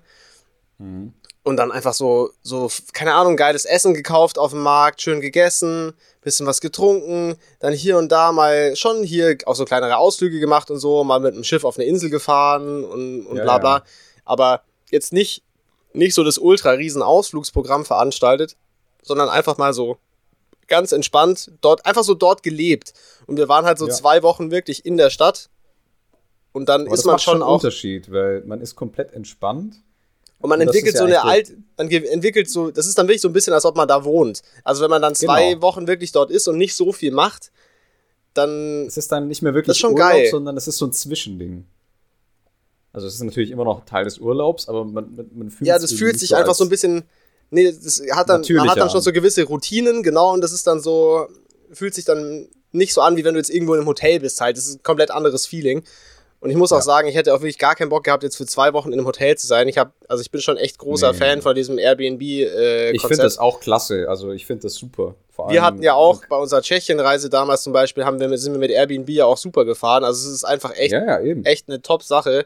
[0.77, 1.13] Mhm.
[1.47, 5.93] Und dann einfach so, so, keine Ahnung, geiles Essen gekauft auf dem Markt, schön gegessen,
[6.21, 10.69] bisschen was getrunken, dann hier und da mal schon hier auch so kleinere Ausflüge gemacht
[10.69, 13.77] und so, mal mit dem Schiff auf eine Insel gefahren und, und ja, bla bla.
[13.77, 13.83] Ja.
[14.25, 15.41] Aber jetzt nicht,
[15.93, 18.57] nicht so das ultra riesen Ausflugsprogramm veranstaltet,
[19.01, 19.97] sondern einfach mal so
[20.67, 22.93] ganz entspannt dort, einfach so dort gelebt.
[23.25, 23.93] Und wir waren halt so ja.
[23.93, 25.49] zwei Wochen wirklich in der Stadt.
[26.51, 27.53] Und dann Aber ist man schon, schon auch.
[27.53, 29.77] Unterschied, weil man ist komplett entspannt
[30.39, 33.30] und man und entwickelt so eine alt, man entwickelt so, das ist dann wirklich so
[33.30, 34.41] ein bisschen, als ob man da wohnt.
[34.63, 35.62] Also wenn man dann zwei genau.
[35.63, 37.52] Wochen wirklich dort ist und nicht so viel macht,
[38.34, 38.86] dann.
[38.86, 40.30] Es ist dann nicht mehr wirklich schon Urlaub, geil.
[40.30, 41.65] sondern es ist so ein Zwischending.
[42.93, 45.78] Also es ist natürlich immer noch Teil des Urlaubs, aber man, man, man fühlt Ja,
[45.78, 47.04] das fühlt sich so einfach so ein bisschen.
[47.50, 50.67] Nee, das hat dann, man hat dann schon so gewisse Routinen, genau, und das ist
[50.67, 51.28] dann so,
[51.71, 54.41] fühlt sich dann nicht so an, wie wenn du jetzt irgendwo in einem Hotel bist
[54.41, 54.58] halt.
[54.58, 55.84] Das ist ein komplett anderes Feeling.
[56.39, 58.45] Und ich muss auch sagen, ich hätte auch wirklich gar keinen Bock gehabt, jetzt für
[58.45, 59.67] zwei Wochen in einem Hotel zu sein.
[59.67, 61.17] Ich habe, also ich bin schon echt großer nee.
[61.17, 62.56] Fan von diesem Airbnb-Konzept.
[62.56, 64.08] Äh, ich finde das auch klasse.
[64.08, 65.15] Also ich finde das super.
[65.47, 68.69] wir hatten ja auch bei unserer Tschechien-Reise damals zum Beispiel, haben wir, sind wir mit
[68.69, 70.04] Airbnb ja auch super gefahren.
[70.04, 72.45] Also es ist einfach echt, ja, ja, echt eine Top-Sache.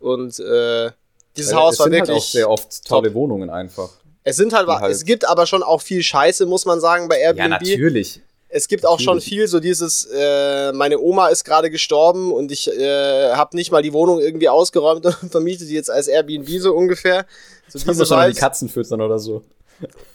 [0.00, 0.90] Und äh,
[1.36, 2.08] dieses Haus war wirklich.
[2.08, 3.14] Halt auch sehr oft tolle top.
[3.14, 3.90] Wohnungen einfach.
[4.24, 7.18] Es sind halt, halt, es gibt aber schon auch viel Scheiße, muss man sagen, bei
[7.18, 7.38] Airbnb.
[7.38, 8.20] Ja, natürlich.
[8.50, 12.68] Es gibt auch schon viel so dieses, äh, meine Oma ist gerade gestorben und ich
[12.68, 16.74] äh, habe nicht mal die Wohnung irgendwie ausgeräumt und vermiete die jetzt als Airbnb so
[16.74, 17.26] ungefähr.
[17.68, 19.42] So diese schon die Katzen füttern oder so.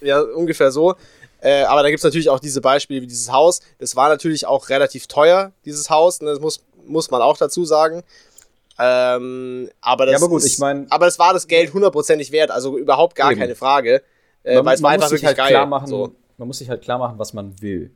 [0.02, 0.96] Ja, ungefähr so.
[1.41, 3.60] Äh, aber da gibt's natürlich auch diese Beispiele wie dieses Haus.
[3.78, 6.19] Das war natürlich auch relativ teuer, dieses Haus.
[6.19, 8.04] Und das muss, muss man auch dazu sagen.
[8.80, 12.32] Ähm, aber das ja, aber gut, ist, ich mein, aber es war das Geld hundertprozentig
[12.32, 13.39] wert, also überhaupt gar eben.
[13.39, 14.02] keine Frage.
[14.43, 15.50] Äh, weil es war einfach wirklich halt geil.
[15.50, 16.15] Klar machen, so.
[16.38, 17.91] Man muss sich halt klar machen, was man will.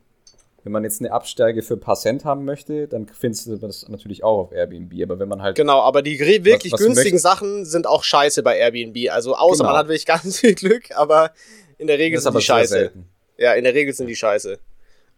[0.63, 3.88] Wenn man jetzt eine Absteige für ein paar Cent haben möchte, dann findest du das
[3.88, 4.91] natürlich auch auf Airbnb.
[5.04, 5.56] Aber wenn man halt.
[5.56, 9.10] Genau, aber die wirklich was, was günstigen Sachen sind auch scheiße bei Airbnb.
[9.12, 9.70] Also außer genau.
[9.70, 11.32] man hat wirklich ganz viel Glück, aber
[11.78, 12.91] in der Regel das sind die scheiße.
[13.38, 14.58] Ja, in der Regel sind die scheiße.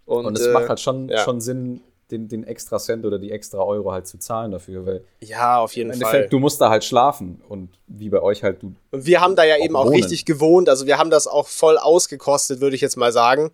[0.05, 1.19] Und, Und es äh, macht halt schon, ja.
[1.19, 5.03] schon Sinn, den, den extra Cent oder die extra Euro halt zu zahlen dafür, weil
[5.21, 6.27] ja, auf jeden Fall.
[6.27, 8.73] Du musst da halt schlafen und wie bei euch halt du.
[8.91, 9.95] Und wir haben da ja auch eben auch wohnen.
[9.95, 13.51] richtig gewohnt, also wir haben das auch voll ausgekostet, würde ich jetzt mal sagen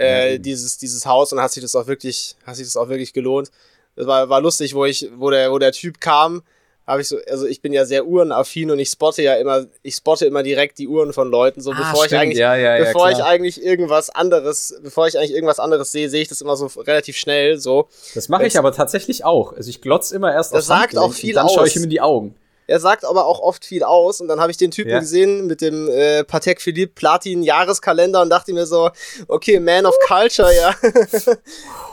[0.00, 0.42] äh, mhm.
[0.42, 3.50] dieses, dieses Haus und hat sich das auch wirklich, hat sich das auch wirklich gelohnt.
[3.96, 6.42] Das war, war lustig, wo ich, wo der, wo der Typ kam,
[6.86, 9.94] habe ich so, also ich bin ja sehr uhrenaffin und ich spotte ja immer, ich
[9.94, 12.12] spotte immer direkt die Uhren von Leuten, so ah, bevor stimmt.
[12.12, 15.92] ich eigentlich, ja, ja, bevor ja, ich eigentlich irgendwas anderes, bevor ich eigentlich irgendwas anderes
[15.92, 17.88] sehe, sehe ich das immer so relativ schnell, so.
[18.14, 19.52] Das mache ich aber tatsächlich auch.
[19.52, 21.54] Also ich glotze immer erst das sagt auch viel dann aus.
[21.54, 22.34] schaue ich ihm in die Augen.
[22.70, 24.20] Er sagt aber auch oft viel aus.
[24.20, 25.00] Und dann habe ich den Typen ja.
[25.00, 28.90] gesehen mit dem äh, Patek Philippe Platin Jahreskalender und dachte mir so,
[29.26, 30.72] okay, Man of Culture, ja.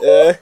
[0.00, 0.34] äh,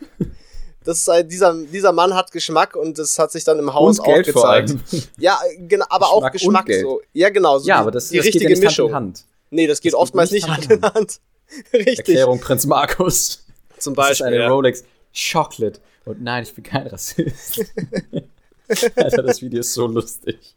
[0.85, 3.99] das ist halt, dieser, dieser Mann hat Geschmack und das hat sich dann im Haus
[3.99, 4.75] und Geld auch gezeigt.
[5.16, 7.01] Ja, genau, aber Geschmack auch Geschmack so.
[7.14, 8.92] Ja, genau, so ja, die, aber das, die das richtige geht ja Mischung.
[8.92, 9.25] Hand in Hand.
[9.49, 11.20] Nee, das geht das oftmals nicht Hand in Hand.
[11.72, 11.99] Richtig.
[12.01, 13.42] Erklärung Prinz Markus.
[13.79, 14.11] Zum Beispiel.
[14.11, 14.49] Das ist eine ja.
[14.49, 15.81] Rolex Chocolate.
[16.05, 17.64] Und nein, ich bin kein Rassist.
[18.96, 20.57] Alter, das Video ist so lustig.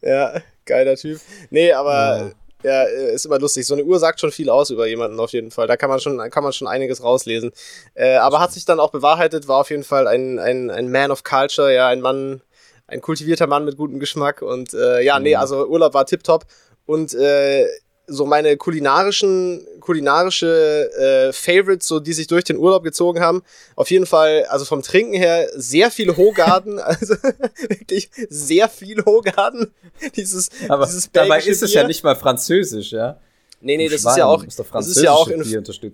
[0.00, 1.20] Ja, geiler Typ.
[1.50, 2.84] Nee, aber ja.
[2.88, 3.10] ja.
[3.10, 3.66] ist immer lustig.
[3.66, 5.66] So eine Uhr sagt schon viel aus über jemanden auf jeden Fall.
[5.66, 7.52] Da kann man schon, kann man schon einiges rauslesen.
[7.94, 11.10] Äh, aber hat sich dann auch bewahrheitet, war auf jeden Fall ein, ein, ein Man
[11.10, 12.42] of Culture, ja, ein Mann,
[12.86, 14.42] ein kultivierter Mann mit gutem Geschmack.
[14.42, 15.40] Und äh, ja, nee, mhm.
[15.40, 16.46] also Urlaub war tipptopp.
[16.86, 17.66] Und äh,
[18.06, 23.42] so meine kulinarischen, kulinarische äh, Favorites, so die sich durch den Urlaub gezogen haben.
[23.74, 27.14] Auf jeden Fall, also vom Trinken her, sehr viel Hogarden, also
[27.68, 29.72] wirklich sehr viel Hogarden.
[30.14, 31.82] Dieses, Aber dieses dabei ist es Bier.
[31.82, 33.18] ja nicht mal französisch, ja.
[33.60, 35.40] Nee, nee, das ist ja auch, das ist ja auch in,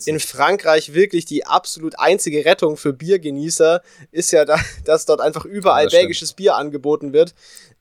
[0.07, 5.45] in, Frankreich wirklich die absolut einzige Rettung für Biergenießer, ist ja, da, dass dort einfach
[5.45, 6.33] überall belgisches.
[6.33, 7.35] Bier angeboten wird.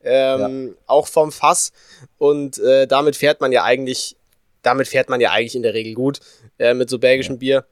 [0.04, 0.74] Ähm, ja.
[0.86, 1.72] Auch vom Fass.
[2.18, 4.16] Und äh, damit fährt man ja eigentlich
[4.62, 6.20] damit fährt man ja eigentlich in der Regel gut
[6.58, 7.40] äh, mit so belgischem.
[7.40, 7.66] Bier.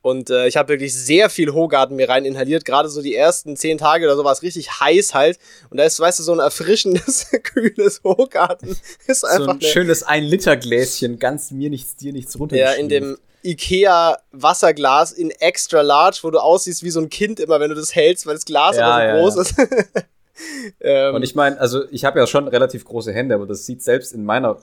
[0.00, 2.64] Und äh, ich habe wirklich sehr viel Hogarten mir rein inhaliert.
[2.64, 5.38] Gerade so die ersten zehn Tage oder so war es richtig heiß halt.
[5.70, 8.76] Und da ist, weißt du, so ein erfrischendes, kühles Hogarten.
[9.06, 12.56] Ist einfach so ein schönes Ein-Liter-Gläschen, ganz mir nichts, dir nichts runter.
[12.56, 17.40] Ja, in dem Ikea Wasserglas in extra large, wo du aussiehst wie so ein Kind
[17.40, 19.42] immer, wenn du das hältst, weil das Glas ja, aber so ja, groß ja.
[19.42, 19.54] ist.
[20.80, 23.82] ähm, Und ich meine, also ich habe ja schon relativ große Hände, aber das sieht
[23.82, 24.58] selbst in meiner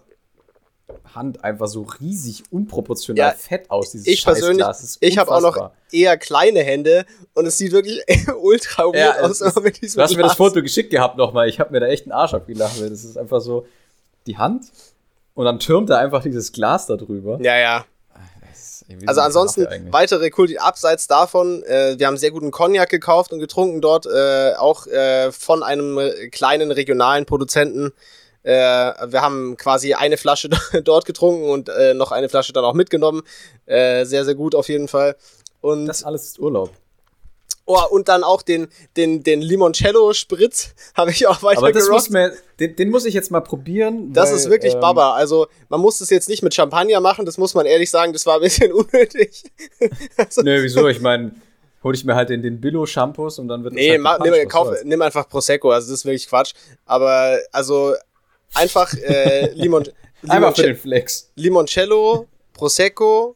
[1.14, 4.66] Hand einfach so riesig unproportional ja, fett aus, dieses ich persönlich,
[5.00, 8.02] ich habe auch noch eher kleine Hände und es sieht wirklich
[8.42, 9.42] ultra weird ja, aus.
[9.42, 10.18] Ist, mit diesem du hast Glas.
[10.18, 11.50] mir das Foto geschickt gehabt nochmal.
[11.50, 12.80] Ich habe mir da echt einen Arsch abgelacht.
[12.80, 13.66] Das ist einfach so
[14.28, 14.66] die Hand
[15.34, 17.40] und dann türmt da einfach dieses Glas da drüber.
[17.42, 17.86] Ja, ja.
[19.08, 23.82] Also ansonsten weitere Kulti abseits davon, äh, wir haben sehr guten Cognac gekauft und getrunken
[23.82, 26.00] dort, äh, auch äh, von einem
[26.32, 27.94] kleinen regionalen Produzenten
[28.46, 30.50] Äh, wir haben quasi eine Flasche
[30.84, 33.24] dort getrunken und äh, noch eine Flasche dann auch mitgenommen.
[33.66, 35.16] Äh, sehr, sehr gut auf jeden Fall.
[35.62, 36.70] Und das alles ist Urlaub.
[37.68, 42.12] Oh, und dann auch den, den, den Limoncello-Spritz habe ich auch weiter Aber das muss
[42.12, 44.14] mir, den, den, muss ich jetzt mal probieren.
[44.14, 45.16] Das weil, ist wirklich ähm, Baba.
[45.16, 48.28] Also, man muss das jetzt nicht mit Champagner machen, das muss man ehrlich sagen, das
[48.28, 49.44] war ein bisschen unnötig.
[50.18, 50.88] also, Nö, wieso?
[50.88, 51.32] Ich meine,
[51.84, 54.48] hole ich mir halt den, den Billo-Shampoos und dann wird nee, das halt ma, nimm,
[54.48, 56.54] kauf, nimm einfach Prosecco, also das ist wirklich Quatsch.
[56.86, 57.96] Aber, also,
[58.54, 59.84] einfach äh, Limon,
[60.22, 61.32] Limon Einfach für den Flex.
[61.36, 63.36] Limoncello, Prosecco,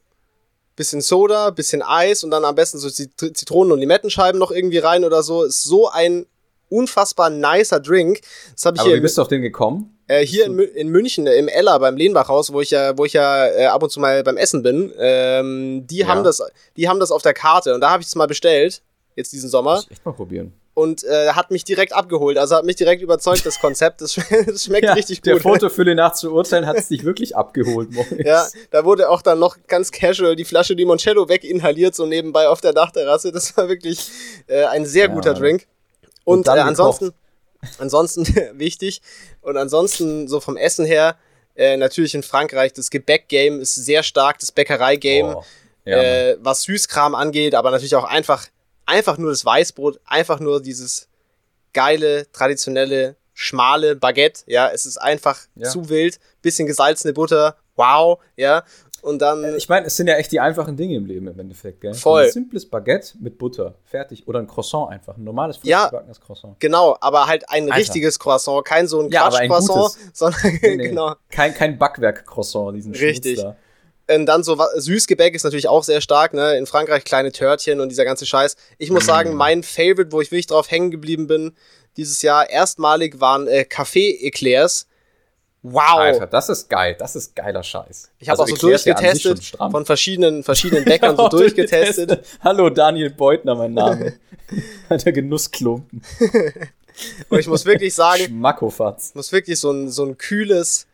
[0.76, 5.04] bisschen Soda, bisschen Eis und dann am besten so Zitronen- und Limettenscheiben noch irgendwie rein
[5.04, 5.44] oder so.
[5.44, 6.26] Ist so ein
[6.70, 8.22] unfassbar nicer Drink.
[8.54, 8.98] Das habe ich Aber hier.
[8.98, 9.98] Wie bist du auf den gekommen?
[10.08, 13.14] Äh, hier in, in, München, äh, im Ella, beim Lehnbachhaus, wo ich ja, wo ich
[13.14, 16.08] ja äh, ab und zu mal beim Essen bin, ähm, die ja.
[16.08, 16.42] haben das,
[16.78, 18.82] die haben das auf der Karte und da habe ich es mal bestellt,
[19.16, 19.76] jetzt diesen Sommer.
[19.76, 22.38] Muss ich echt mal probieren und äh, hat mich direkt abgeholt.
[22.38, 24.00] Also hat mich direkt überzeugt, das Konzept.
[24.00, 24.14] Das,
[24.46, 25.26] das schmeckt ja, richtig gut.
[25.26, 28.26] Der Fotofülle nach zu urteilen hat es dich wirklich abgeholt, Moritz.
[28.26, 32.62] Ja, da wurde auch dann noch ganz casual die Flasche Limoncello weginhaliert, so nebenbei auf
[32.62, 33.34] der Dachterrasse.
[33.34, 34.10] Das war wirklich
[34.48, 35.68] äh, ein sehr ja, guter Drink.
[36.24, 37.12] Und, und äh, ansonsten,
[37.78, 39.02] ansonsten wichtig.
[39.42, 41.18] Und ansonsten so vom Essen her,
[41.58, 45.36] äh, natürlich in Frankreich, das Gebäck-Game ist sehr stark, das Bäckerei-Game.
[45.36, 45.44] Oh,
[45.84, 48.48] ja, äh, was Süßkram angeht, aber natürlich auch einfach
[48.90, 51.08] einfach nur das Weißbrot, einfach nur dieses
[51.74, 54.44] geile, traditionelle, schmale Baguette.
[54.48, 55.70] Ja, es ist einfach ja.
[55.70, 56.20] zu wild.
[56.42, 58.64] Bisschen gesalzene Butter, wow, ja.
[59.02, 59.44] Und dann.
[59.44, 61.94] Äh, ich meine, es sind ja echt die einfachen Dinge im Leben im Endeffekt, gell?
[61.94, 62.26] Voll.
[62.26, 64.28] Ein simples Baguette mit Butter, fertig.
[64.28, 66.60] Oder ein Croissant einfach, ein normales ja, Croissant.
[66.60, 67.78] Genau, aber halt ein Alter.
[67.78, 70.88] richtiges Croissant, kein so ein ja, Quatsch-Croissant, sondern nee, nee.
[70.90, 71.16] genau.
[71.30, 73.40] Kein, kein Backwerk-Croissant, diesen Richtig.
[73.40, 73.69] Schmutz da.
[74.14, 76.58] Und dann so Süßgebäck ist natürlich auch sehr stark, ne?
[76.58, 78.56] In Frankreich kleine Törtchen und dieser ganze Scheiß.
[78.78, 79.38] Ich muss sagen, mm.
[79.38, 81.54] mein Favorite, wo ich wirklich drauf hängen geblieben bin,
[81.96, 84.88] dieses Jahr erstmalig waren äh, Kaffee-Eclairs.
[85.62, 86.00] Wow.
[86.00, 86.96] Alter, das ist geil.
[86.98, 88.10] Das ist geiler Scheiß.
[88.20, 92.26] Ich habe also auch so durchgetestet, von verschiedenen, verschiedenen Bäckern so durchgetestet.
[92.42, 94.14] Hallo, Daniel Beutner, mein Name.
[94.90, 96.02] Alter Genussklumpen.
[97.30, 99.14] und ich muss wirklich sagen, Schmackofatz.
[99.16, 100.88] muss wirklich so ein, so ein kühles,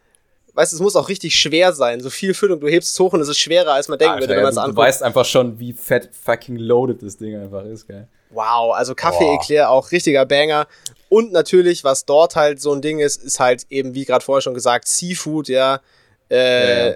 [0.55, 1.99] weißt du, es muss auch richtig schwer sein.
[1.99, 4.23] So viel Füllung, du hebst es hoch und es ist schwerer, als man denken Alter,
[4.23, 4.77] würde, wenn man es anguckt.
[4.77, 8.07] Du weißt einfach schon, wie fett fucking loaded das Ding einfach ist, gell?
[8.29, 10.67] Wow, also Kaffee-Eclair auch richtiger Banger.
[11.09, 14.41] Und natürlich, was dort halt so ein Ding ist, ist halt eben, wie gerade vorher
[14.41, 15.81] schon gesagt, Seafood, ja.
[16.29, 16.95] Äh, ja.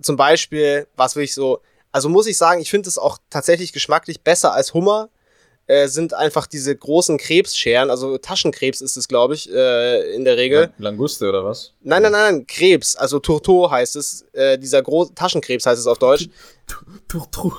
[0.00, 1.60] Zum Beispiel, was will ich so,
[1.92, 5.10] also muss ich sagen, ich finde es auch tatsächlich geschmacklich besser als Hummer
[5.66, 10.36] äh, sind einfach diese großen Krebsscheren, also Taschenkrebs ist es, glaube ich, äh, in der
[10.36, 10.72] Regel.
[10.78, 11.72] Languste oder was?
[11.82, 15.98] Nein, nein, nein, Krebs, also Tourteau heißt es, äh, dieser große Taschenkrebs heißt es auf
[15.98, 16.28] Deutsch.
[17.08, 17.52] Tourteau.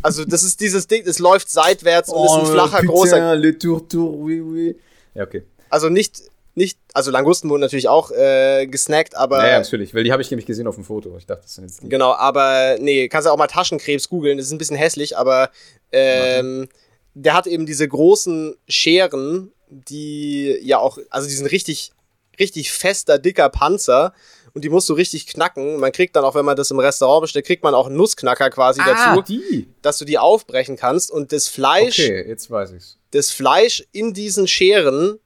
[0.00, 3.34] Also das ist dieses Ding, es läuft seitwärts und ist ein oh, flacher, putain, großer.
[3.36, 4.76] Le tourteau, oui, oui.
[5.14, 5.42] Ja, okay.
[5.68, 6.22] Also nicht,
[6.54, 9.44] nicht, also Langusten wurden natürlich auch äh, gesnackt, aber.
[9.44, 11.14] Ja, ja natürlich, weil die habe ich nämlich gesehen auf dem Foto.
[11.18, 11.90] Ich dachte, das sind jetzt die.
[11.90, 15.50] Genau, aber nee, kannst du auch mal Taschenkrebs googeln, das ist ein bisschen hässlich, aber
[15.92, 16.78] ähm, okay
[17.14, 21.92] der hat eben diese großen Scheren, die ja auch, also die sind richtig,
[22.38, 24.12] richtig fester, dicker Panzer
[24.54, 25.78] und die musst du richtig knacken.
[25.78, 28.50] Man kriegt dann auch, wenn man das im Restaurant bestellt, kriegt man auch einen Nussknacker
[28.50, 29.68] quasi ah, dazu, die.
[29.80, 31.98] dass du die aufbrechen kannst und das Fleisch.
[31.98, 32.98] Okay, jetzt weiß ich's.
[33.10, 35.18] Das Fleisch in diesen Scheren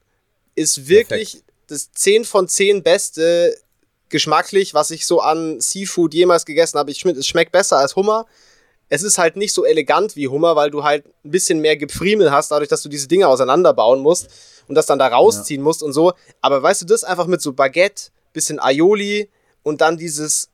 [0.55, 1.53] ist wirklich Perfekt.
[1.67, 3.57] das 10 von 10 beste
[4.09, 6.91] geschmacklich, was ich so an Seafood jemals gegessen habe.
[6.91, 8.25] Ich, es schmeckt besser als Hummer
[8.89, 12.31] es ist halt nicht so elegant wie Hummer, weil du halt ein bisschen mehr Gepfriemel
[12.31, 14.29] hast, dadurch, dass du diese Dinge auseinanderbauen musst
[14.67, 15.63] und das dann da rausziehen ja.
[15.63, 16.13] musst und so.
[16.41, 19.29] Aber weißt du, das einfach mit so Baguette, bisschen Aioli
[19.63, 20.49] und dann dieses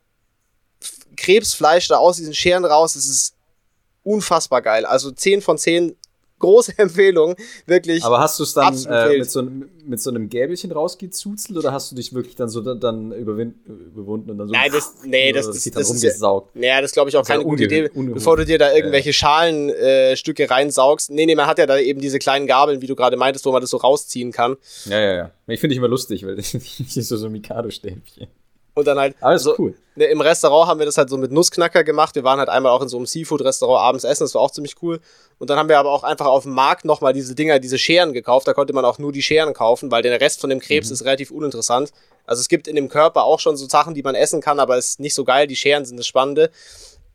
[1.16, 3.36] Krebsfleisch da aus diesen Scheren raus, das ist
[4.04, 4.86] unfassbar geil.
[4.86, 5.96] Also 10 von 10
[6.44, 7.36] große Empfehlung,
[7.66, 8.04] wirklich.
[8.04, 9.42] Aber hast du es dann äh, mit, so,
[9.86, 14.32] mit so einem Gäbelchen rausgezuzelt oder hast du dich wirklich dann so dann, dann überwunden
[14.32, 14.54] und dann so.
[14.54, 16.22] Nein, das, nee, das, das, das, das ist
[16.56, 19.14] ja, das glaube ich auch keine gute Idee, bevor du dir da irgendwelche ja.
[19.14, 21.12] Schalenstücke äh, reinsaugst.
[21.12, 23.52] Nee, nee, man hat ja da eben diese kleinen Gabeln, wie du gerade meintest, wo
[23.52, 24.58] man das so rausziehen kann.
[24.86, 25.32] Ja, ja, ja.
[25.48, 28.28] Ich finde ich immer lustig, weil ich so, so Mikado-Stäbchen.
[28.76, 29.16] Und dann halt.
[29.22, 29.76] Alles so, cool.
[29.96, 32.16] Ne, Im Restaurant haben wir das halt so mit Nussknacker gemacht.
[32.16, 34.76] Wir waren halt einmal auch in so einem Seafood-Restaurant abends essen, das war auch ziemlich
[34.82, 35.00] cool.
[35.38, 38.14] Und dann haben wir aber auch einfach auf dem Markt nochmal diese Dinger, diese Scheren
[38.14, 38.48] gekauft.
[38.48, 40.94] Da konnte man auch nur die Scheren kaufen, weil der Rest von dem Krebs mhm.
[40.94, 41.92] ist relativ uninteressant.
[42.26, 44.78] Also es gibt in dem Körper auch schon so Sachen, die man essen kann, aber
[44.78, 45.46] es ist nicht so geil.
[45.46, 46.50] Die Scheren sind das Spannende.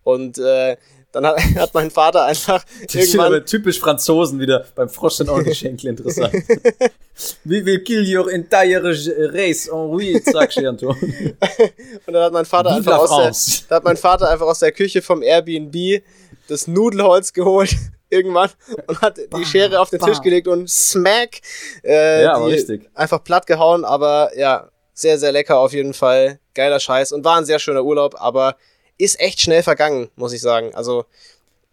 [0.05, 0.77] Und äh,
[1.13, 3.27] dann hat, hat mein Vater einfach das irgendwann...
[3.27, 4.67] aber typisch Franzosen wieder.
[4.75, 6.35] Beim Frosch sind auch die Schenkel interessant.
[7.45, 8.83] We will kill your entire
[9.33, 10.97] race en oui, sagt Anton.
[12.07, 15.03] Und dann hat mein Vater einfach aus der, hat mein Vater einfach aus der Küche
[15.03, 16.03] vom Airbnb
[16.49, 17.75] das Nudelholz geholt
[18.11, 18.49] irgendwann
[18.87, 21.41] und hat die Schere auf den Tisch gelegt und smack
[21.85, 22.89] äh, ja, aber richtig.
[22.95, 26.41] einfach platt gehauen, aber ja, Sehr, sehr lecker auf jeden Fall.
[26.55, 28.57] Geiler Scheiß und war ein sehr schöner Urlaub, aber
[28.99, 30.75] ist echt schnell vergangen, muss ich sagen.
[30.75, 31.05] Also,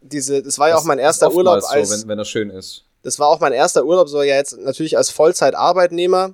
[0.02, 1.90] diese, das war ja auch mein erster Urlaub als.
[1.90, 2.84] So, wenn, wenn das schön ist.
[3.04, 6.34] Das war auch mein erster Urlaub, so ja jetzt natürlich als Vollzeitarbeitnehmer.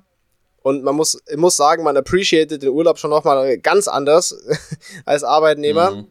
[0.62, 4.36] Und man muss, muss sagen, man appreciated den Urlaub schon nochmal ganz anders
[5.04, 5.90] als Arbeitnehmer.
[5.90, 6.06] Mhm.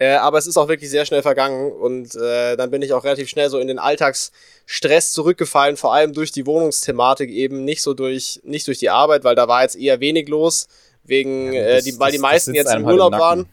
[0.00, 3.04] Äh, aber es ist auch wirklich sehr schnell vergangen und äh, dann bin ich auch
[3.04, 7.92] relativ schnell so in den Alltagsstress zurückgefallen, vor allem durch die Wohnungsthematik eben, nicht so
[7.92, 10.68] durch, nicht durch die Arbeit, weil da war jetzt eher wenig los,
[11.04, 13.48] wegen, ja, das, äh, die, weil das, die meisten jetzt im Urlaub halt im waren.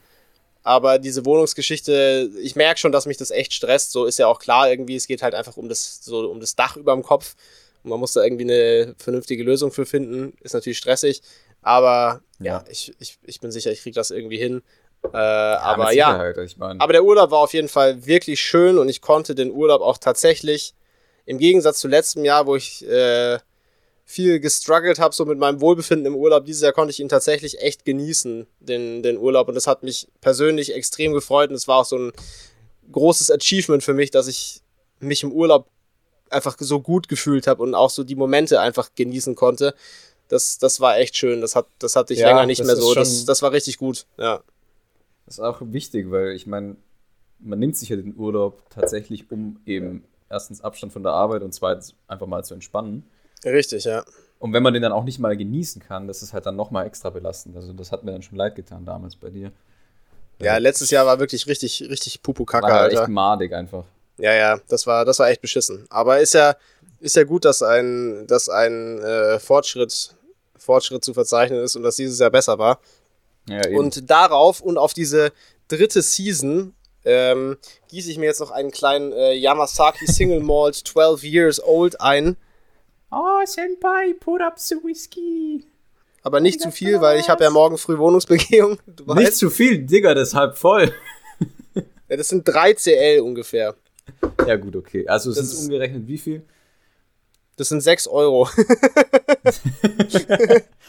[0.63, 3.91] Aber diese Wohnungsgeschichte, ich merke schon, dass mich das echt stresst.
[3.91, 6.55] So ist ja auch klar irgendwie, es geht halt einfach um das, so um das
[6.55, 7.35] Dach über dem Kopf.
[7.83, 10.33] Und man muss da irgendwie eine vernünftige Lösung für finden.
[10.41, 11.21] Ist natürlich stressig.
[11.61, 14.61] Aber ja, ja ich, ich, ich bin sicher, ich kriege das irgendwie hin.
[15.13, 16.81] Äh, ja, aber ja, ich mein.
[16.81, 19.97] aber der Urlaub war auf jeden Fall wirklich schön und ich konnte den Urlaub auch
[19.97, 20.73] tatsächlich,
[21.25, 23.37] im Gegensatz zu letztem Jahr, wo ich äh,
[24.09, 27.59] viel gestruggelt habe, so mit meinem Wohlbefinden im Urlaub, dieses Jahr konnte ich ihn tatsächlich
[27.59, 29.49] echt genießen, den, den Urlaub.
[29.49, 32.13] Und das hat mich persönlich extrem gefreut und es war auch so ein
[32.89, 34.61] großes Achievement für mich, dass ich
[35.01, 35.67] mich im Urlaub
[36.29, 39.75] einfach so gut gefühlt habe und auch so die Momente einfach genießen konnte.
[40.29, 41.41] Das, das war echt schön.
[41.41, 42.93] Das, hat, das hatte ich ja, länger nicht mehr so.
[42.93, 44.41] Das, das war richtig gut, ja.
[45.25, 46.77] Das ist auch wichtig, weil ich meine,
[47.39, 51.53] man nimmt sich ja den Urlaub tatsächlich, um eben erstens Abstand von der Arbeit und
[51.53, 53.03] zweitens einfach mal zu entspannen.
[53.45, 54.03] Richtig, ja.
[54.39, 56.85] Und wenn man den dann auch nicht mal genießen kann, das ist halt dann nochmal
[56.85, 57.55] extra belastend.
[57.55, 59.51] Also das hat mir dann schon leid getan damals bei dir.
[60.39, 63.85] Ja, letztes Jahr war wirklich richtig, richtig Pupu-Kacke, war halt echt madig einfach.
[64.19, 65.87] Ja, ja, das war, das war echt beschissen.
[65.89, 66.55] Aber ist ja,
[66.99, 70.15] ist ja gut, dass ein, dass ein äh, Fortschritt,
[70.55, 72.79] Fortschritt zu verzeichnen ist und dass dieses Jahr besser war.
[73.49, 75.31] Ja, und darauf und auf diese
[75.67, 76.73] dritte Season
[77.05, 77.57] ähm,
[77.89, 82.35] gieße ich mir jetzt noch einen kleinen äh, Yamasaki Single Malt 12 Years Old ein.
[83.11, 85.65] Oh, Senpai, put up the whiskey.
[86.23, 88.79] Aber nicht zu viel, weil ich habe ja morgen früh Wohnungsbegehung.
[89.15, 90.91] nicht zu viel, Digga, das ist halb voll.
[91.73, 93.75] ja, das sind 3 CL ungefähr.
[94.45, 95.07] Ja, gut, okay.
[95.07, 96.43] Also es ist umgerechnet wie viel?
[97.55, 98.47] Das sind 6 Euro.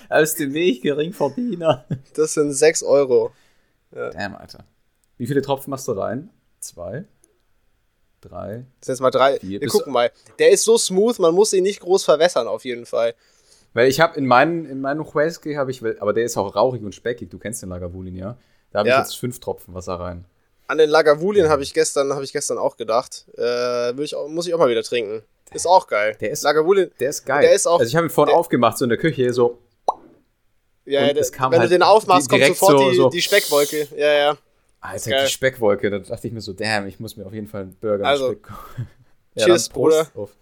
[0.09, 1.87] Aus dem Weg Geringverdiener.
[2.15, 3.33] Das sind 6 Euro.
[3.95, 4.11] Ja.
[4.11, 4.65] Damn, Alter.
[5.17, 6.31] Wie viele Tropfen machst du rein?
[6.61, 7.05] Zwei?
[8.21, 8.65] Drei?
[8.81, 9.39] Das sind jetzt mal drei.
[9.39, 9.61] Vier.
[9.61, 10.11] Wir gucken mal.
[10.39, 13.15] Der ist so smooth, man muss ihn nicht groß verwässern, auf jeden Fall.
[13.75, 16.83] Weil ich habe in meinen, in meinen Whisky habe ich, aber der ist auch rauchig
[16.83, 17.31] und speckig.
[17.31, 18.37] Du kennst den Lagavulin, ja?
[18.73, 18.97] Da habe ja.
[18.97, 20.25] ich jetzt fünf Tropfen Wasser rein.
[20.67, 21.51] An den Lagavulin ja.
[21.51, 23.27] habe ich gestern, habe ich gestern auch gedacht.
[23.39, 25.23] Äh, ich auch, muss ich auch mal wieder trinken.
[25.53, 26.17] Ist auch geil.
[26.21, 27.43] Der ist, Lagavulin, der ist geil.
[27.43, 29.59] Der ist auch, also ich habe ihn vorhin aufgemacht, so in der Küche, so.
[30.85, 33.09] Ja, ja der, wenn halt du den aufmachst, kommt sofort so, die, so.
[33.11, 33.89] die Speckwolke.
[33.97, 34.39] Ja, ja.
[34.81, 37.63] Alter, die Speckwolke, da dachte ich mir so, damn, ich muss mir auf jeden Fall
[37.63, 38.57] einen Burger also, mit Speck
[39.35, 40.09] ja, Cheers, Bruder.
[40.15, 40.37] Auf,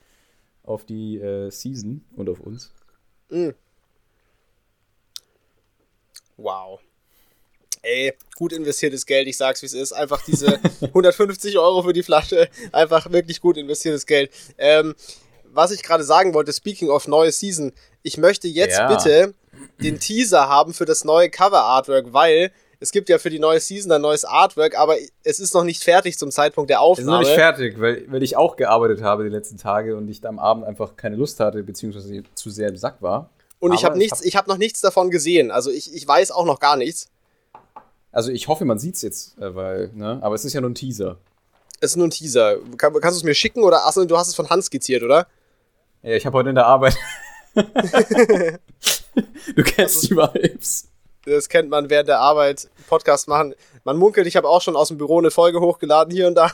[0.62, 2.72] auf die äh, Season und auf uns.
[3.30, 3.50] Mm.
[6.36, 6.80] Wow
[7.86, 9.92] ey, gut investiertes Geld, ich sag's wie es ist.
[9.92, 14.30] Einfach diese 150 Euro für die Flasche, einfach wirklich gut investiertes Geld.
[14.58, 14.94] Ähm,
[15.44, 17.72] was ich gerade sagen wollte, speaking of neue Season,
[18.02, 18.88] ich möchte jetzt ja.
[18.88, 19.34] bitte
[19.80, 23.90] den Teaser haben für das neue Cover-Artwork, weil es gibt ja für die neue Season
[23.92, 27.22] ein neues Artwork, aber es ist noch nicht fertig zum Zeitpunkt der Aufnahme.
[27.22, 30.08] Es ist noch nicht fertig, weil, weil ich auch gearbeitet habe die letzten Tage und
[30.08, 33.30] ich am Abend einfach keine Lust hatte, beziehungsweise zu sehr im Sack war.
[33.58, 35.50] Und aber ich habe nichts, hab ich habe noch nichts davon gesehen.
[35.50, 37.08] Also ich, ich weiß auch noch gar nichts.
[38.12, 40.18] Also ich hoffe, man sieht es jetzt, äh, weil, ne?
[40.22, 41.18] Aber es ist ja nur ein Teaser.
[41.80, 42.56] Es ist nur ein Teaser.
[42.76, 45.26] Kann, kannst du es mir schicken oder achso, du hast es von Hans skizziert, oder?
[46.02, 46.96] Ja, ich habe heute in der Arbeit.
[47.54, 47.62] du
[49.62, 50.88] kennst also, die Vibes.
[51.26, 53.54] Das kennt man während der Arbeit, Podcast machen.
[53.84, 56.50] Man munkelt, ich habe auch schon aus dem Büro eine Folge hochgeladen, hier und da.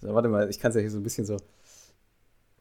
[0.00, 1.36] so, warte mal, ich kann es ja hier so ein bisschen so.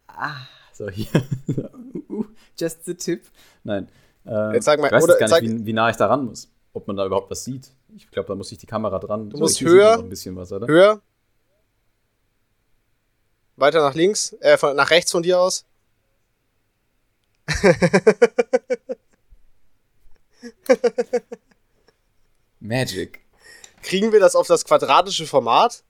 [0.08, 1.08] Ah, so hier.
[2.58, 3.26] just the tip.
[3.64, 3.90] Nein.
[4.26, 6.26] Ähm, Jetzt sag mal, ich weiß oder, gar nicht, wie, wie nah ich da ran
[6.26, 7.70] muss ob man da überhaupt was sieht.
[7.96, 9.30] Ich glaube, da muss ich die Kamera dran.
[9.30, 10.00] Du so, musst höher.
[10.00, 10.68] Ein bisschen was, oder?
[10.68, 11.02] Höher.
[13.56, 15.66] Weiter nach links, äh, von, nach rechts von dir aus.
[22.60, 23.20] Magic.
[23.82, 25.84] Kriegen wir das auf das quadratische Format?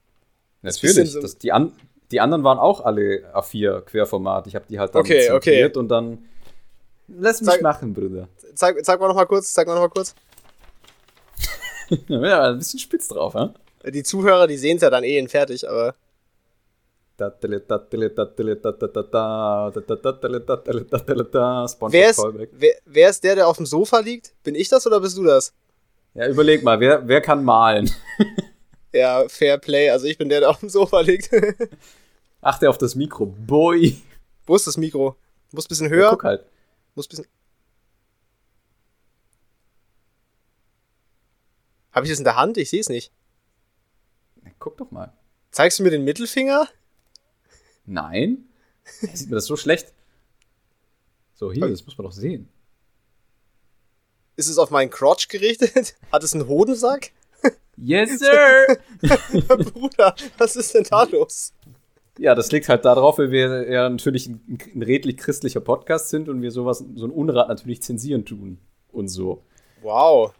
[0.62, 1.14] Natürlich.
[1.14, 1.72] Das, die, an,
[2.10, 4.46] die anderen waren auch alle A4 Querformat.
[4.46, 5.72] Ich habe die halt dann okay, okay.
[5.74, 6.26] und dann.
[7.08, 8.28] Lass mich zeig, machen, Bruder.
[8.54, 9.52] Zeig, zeig mal noch mal kurz.
[9.52, 10.14] Zeig mal noch mal kurz.
[12.08, 13.52] ja, ein bisschen spitz drauf, ja?
[13.90, 15.94] Die Zuhörer, die sehen es ja dann eh in fertig, aber.
[21.92, 22.18] Wer ist,
[22.52, 24.34] wer, wer ist der, der auf dem Sofa liegt?
[24.42, 25.52] Bin ich das oder bist du das?
[26.14, 27.90] Ja, überleg mal, wer, wer kann malen?
[28.92, 29.90] ja, Fair Play.
[29.90, 31.30] Also ich bin der, der auf dem Sofa liegt.
[32.40, 33.26] Achte auf das Mikro.
[33.26, 34.00] Boy.
[34.46, 35.16] Wo ist das Mikro?
[35.52, 36.04] Muss ein bisschen höher.
[36.04, 36.44] Ja, guck halt.
[36.94, 37.26] Muss ein bisschen.
[41.92, 42.56] Habe ich das in der Hand?
[42.56, 43.12] Ich sehe es nicht.
[44.58, 45.12] Guck doch mal.
[45.50, 46.68] Zeigst du mir den Mittelfinger?
[47.86, 48.48] Nein.
[48.84, 49.92] Sieht mir das so schlecht?
[51.34, 52.48] So, hier, das muss man doch sehen.
[54.36, 55.96] Ist es auf meinen Crotch gerichtet?
[56.12, 57.12] Hat es einen Hodensack?
[57.76, 58.78] Yes, sir!
[59.72, 61.54] Bruder, was ist denn da los?
[62.18, 66.28] Ja, das liegt halt darauf, weil wir ja natürlich ein, ein redlich christlicher Podcast sind
[66.28, 68.58] und wir sowas, so ein Unrat natürlich zensieren tun
[68.92, 69.42] und so.
[69.80, 70.34] Wow.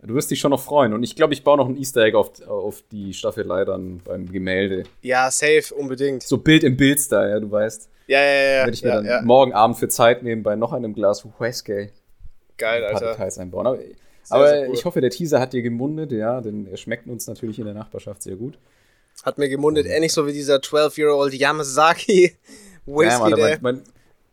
[0.00, 0.92] Du wirst dich schon noch freuen.
[0.92, 4.30] Und ich glaube, ich baue noch ein Easter Egg auf, auf die Staffelei dann beim
[4.30, 4.84] Gemälde.
[5.02, 6.22] Ja, safe, unbedingt.
[6.22, 7.90] So Bild im Bild-Style, ja, du weißt.
[8.06, 8.58] Ja, ja, ja.
[8.58, 9.22] Werde ich mir ja, dann ja.
[9.22, 11.90] morgen Abend für Zeit nehmen bei noch einem Glas Whisky.
[12.56, 13.12] Geil, ein paar Alter.
[13.12, 13.66] Details einbauen.
[13.66, 13.78] Aber,
[14.30, 14.74] aber sehr cool.
[14.74, 17.74] ich hoffe, der Teaser hat dir gemundet, ja, denn er schmeckt uns natürlich in der
[17.74, 18.58] Nachbarschaft sehr gut.
[19.24, 22.36] Hat mir gemundet, ähnlich so wie dieser 12-year-old Yamazaki
[22.86, 23.58] Whisky, ja, der.
[23.60, 23.82] mein, mein,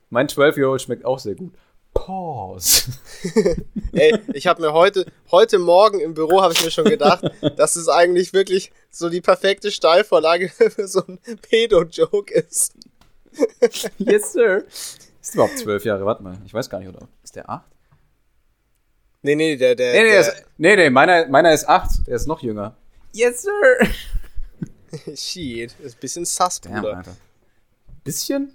[0.09, 1.53] mein 12-Year-Old schmeckt auch sehr gut.
[1.95, 2.91] Pause.
[3.93, 7.23] Ey, ich habe mir heute, heute Morgen im Büro habe ich mir schon gedacht,
[7.57, 12.75] dass es eigentlich wirklich so die perfekte Steilvorlage für so ein Pedo-Joke ist.
[13.97, 14.65] yes, sir.
[15.19, 16.37] Ist überhaupt zwölf Jahre, warte mal.
[16.45, 17.07] Ich weiß gar nicht, oder?
[17.23, 17.65] Ist der acht?
[19.23, 22.05] Nee, nee, der, der, Nee, nee, der ist, nee, nee meiner, meiner ist acht.
[22.05, 22.75] Der ist noch jünger.
[23.13, 23.87] Yes, sir.
[25.15, 26.97] Shit, ist ein bisschen sass, Damn, Bruder.
[26.97, 27.15] Alter.
[28.03, 28.53] Bisschen?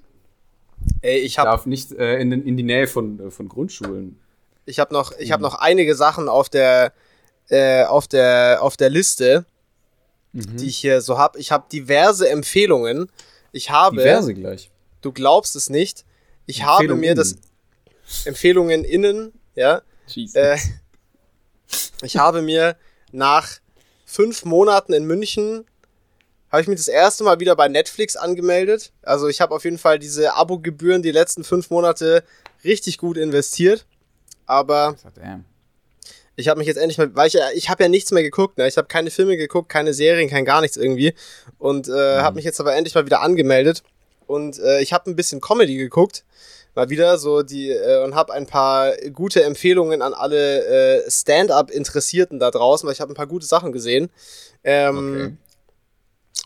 [1.03, 4.19] Ey, ich habe Darf nicht äh, in, den- in die Nähe von, äh, von Grundschulen.
[4.67, 6.93] ich hab noch, ich hab noch einige Sachen auf der,
[7.49, 9.45] äh, auf der, auf der Liste,
[10.33, 10.57] Mhm.
[10.59, 11.37] die ich hier so hab.
[11.37, 13.11] Ich habe diverse Empfehlungen.
[13.51, 14.71] Ich habe, Diverse gleich.
[15.01, 16.05] du glaubst es nicht,
[16.47, 17.37] ich habe mir das
[18.25, 20.37] Empfehlungen innen, ja, Jesus.
[20.37, 20.57] Äh,
[22.03, 22.77] ich habe mir
[23.13, 23.59] nach
[24.05, 25.65] fünf Monaten in München
[26.51, 28.93] habe ich mich das erste Mal wieder bei Netflix angemeldet.
[29.03, 32.25] Also ich habe auf jeden Fall diese Abogebühren die letzten fünf Monate
[32.65, 33.87] richtig gut investiert.
[34.47, 34.97] Aber
[36.37, 38.59] ich habe mich jetzt endlich mal, weil ich ja, ich habe ja nichts mehr geguckt,
[38.59, 38.67] ne?
[38.67, 41.15] Ich habe keine Filme geguckt, keine Serien, kein gar nichts irgendwie.
[41.59, 43.83] Und äh, habe mich jetzt aber endlich mal wieder angemeldet.
[44.27, 46.25] Und äh, ich habe ein bisschen Comedy geguckt.
[46.75, 52.39] Mal wieder so die äh, und habe ein paar gute Empfehlungen an alle äh, Stand-up-Interessierten
[52.39, 54.09] da draußen, weil ich habe ein paar gute Sachen gesehen.
[54.65, 55.37] Ähm, Okay.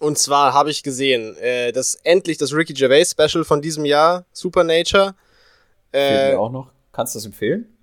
[0.01, 4.24] Und zwar habe ich gesehen, äh, das endlich das Ricky Gervais Special von diesem Jahr,
[4.32, 5.14] Supernature.
[5.92, 6.70] Äh, auch noch.
[6.92, 7.74] Kannst du das empfehlen?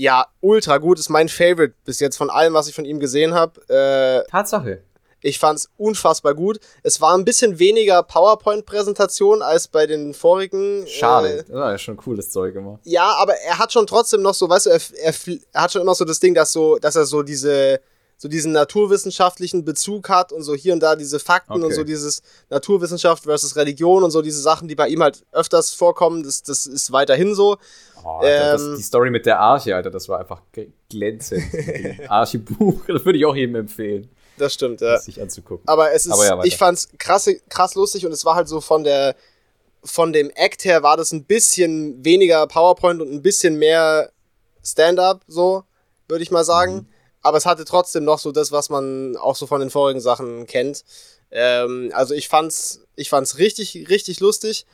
[0.00, 3.34] ja, ultra gut, ist mein Favorite bis jetzt von allem, was ich von ihm gesehen
[3.34, 3.60] habe.
[3.68, 4.82] Äh, Tatsache.
[5.20, 6.58] ich fand's unfassbar gut.
[6.82, 10.86] Es war ein bisschen weniger PowerPoint-Präsentation als bei den vorigen.
[10.86, 11.40] Schade.
[11.40, 12.80] Äh, das war ja schon cooles Zeug immer.
[12.84, 15.14] ja, aber er hat schon trotzdem noch so, weißt du, er, er,
[15.52, 17.78] er hat schon immer so das Ding, dass so, dass er so diese,
[18.22, 21.74] so diesen naturwissenschaftlichen Bezug hat und so hier und da diese Fakten und Okay.
[21.74, 26.22] so dieses Naturwissenschaft versus Religion und so diese Sachen, die bei ihm halt öfters vorkommen,
[26.22, 27.56] das, das ist weiterhin so.
[28.04, 30.42] Oh, Alter, Ähm, das, die Story mit der Arche, Alter, das war einfach
[30.90, 31.44] glänzend.
[32.08, 34.92] Arche-Buch, das würde ich auch jedem empfehlen, Das stimmt, ja.
[34.92, 35.66] das sich anzugucken.
[35.66, 38.60] Aber es ist, Aber ja, ich fand's krass, krass lustig und es war halt so
[38.60, 39.16] von der,
[39.82, 44.10] von dem Act her war das ein bisschen weniger PowerPoint und ein bisschen mehr
[44.62, 45.64] Stand-up, so,
[46.06, 46.74] würde ich mal sagen.
[46.74, 46.86] Mhm.
[47.22, 50.46] Aber es hatte trotzdem noch so das, was man auch so von den vorigen Sachen
[50.46, 50.84] kennt.
[51.30, 54.66] Ähm, also ich fand's, ich fand's richtig, richtig lustig.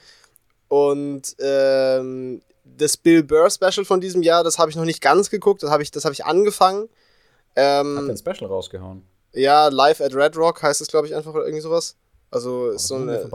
[0.69, 5.31] Und ähm, das Bill Burr Special von diesem Jahr, das habe ich noch nicht ganz
[5.31, 6.89] geguckt, das habe ich, das habe ich angefangen.
[7.55, 9.03] Ähm, Hat ein Special rausgehauen.
[9.33, 11.97] ja, Live at Red Rock heißt es, glaube ich, einfach oder irgendwie sowas.
[12.31, 13.29] Also ist so eine,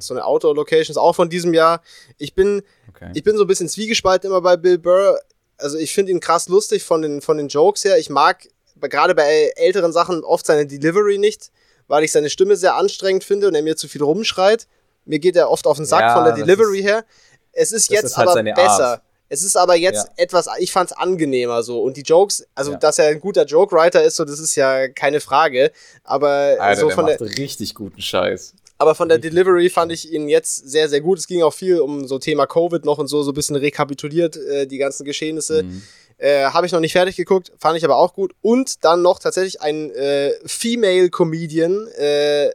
[0.00, 1.80] so eine Outdoor-Location, ist auch von diesem Jahr.
[2.18, 3.10] Ich bin, Okay.
[3.14, 5.18] ich bin so ein bisschen zwiegespalten immer bei Bill Burr.
[5.64, 7.96] Also ich finde ihn krass lustig von den, von den Jokes her.
[7.98, 8.46] Ich mag
[8.82, 11.50] gerade bei älteren Sachen oft seine Delivery nicht,
[11.88, 14.66] weil ich seine Stimme sehr anstrengend finde und er mir zu viel rumschreit.
[15.06, 17.04] Mir geht er oft auf den Sack Ja, von der Delivery ist- her.
[17.52, 18.86] Es ist jetzt ist halt aber besser.
[18.88, 19.02] Art.
[19.30, 20.12] Es ist aber jetzt Ja.
[20.24, 21.82] etwas, ich fand's angenehmer so.
[21.82, 22.76] Und die Jokes, also Ja.
[22.78, 25.72] dass er ein guter Joke-Writer ist, so das ist ja keine Frage.
[26.02, 28.52] Aber Alter, so der von der, macht richtig guten Scheiß.
[28.78, 31.18] Aber von der Richtig Delivery fand ich ihn jetzt sehr, sehr gut.
[31.18, 34.36] Es ging auch viel um so Thema Covid noch und so, so ein bisschen rekapituliert,
[34.36, 35.62] äh, die ganzen Geschehnisse.
[35.62, 35.82] Mhm.
[36.18, 38.32] Äh, Habe ich noch nicht fertig geguckt, fand ich aber auch gut.
[38.40, 42.52] Und dann noch tatsächlich ein äh, Female Comedian, äh, äh,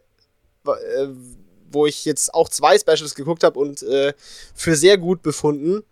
[1.72, 4.14] wo ich jetzt auch zwei Specials geguckt habe und äh,
[4.56, 5.84] für sehr gut befunden.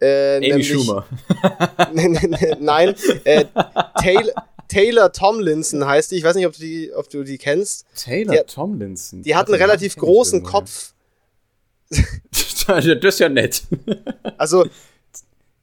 [0.00, 1.06] Äh, Amy nämlich- Schumer.
[2.58, 2.94] Nein,
[4.00, 4.32] Taylor,
[4.70, 6.16] Taylor Tomlinson heißt die.
[6.16, 7.86] Ich weiß nicht, ob du die, ob du die kennst.
[7.96, 9.22] Taylor Die- Tomlinson.
[9.22, 10.42] Die hat einen relativ großen.
[10.42, 10.92] Kopf.
[11.90, 13.62] das ist ja nett.
[14.38, 14.64] Also,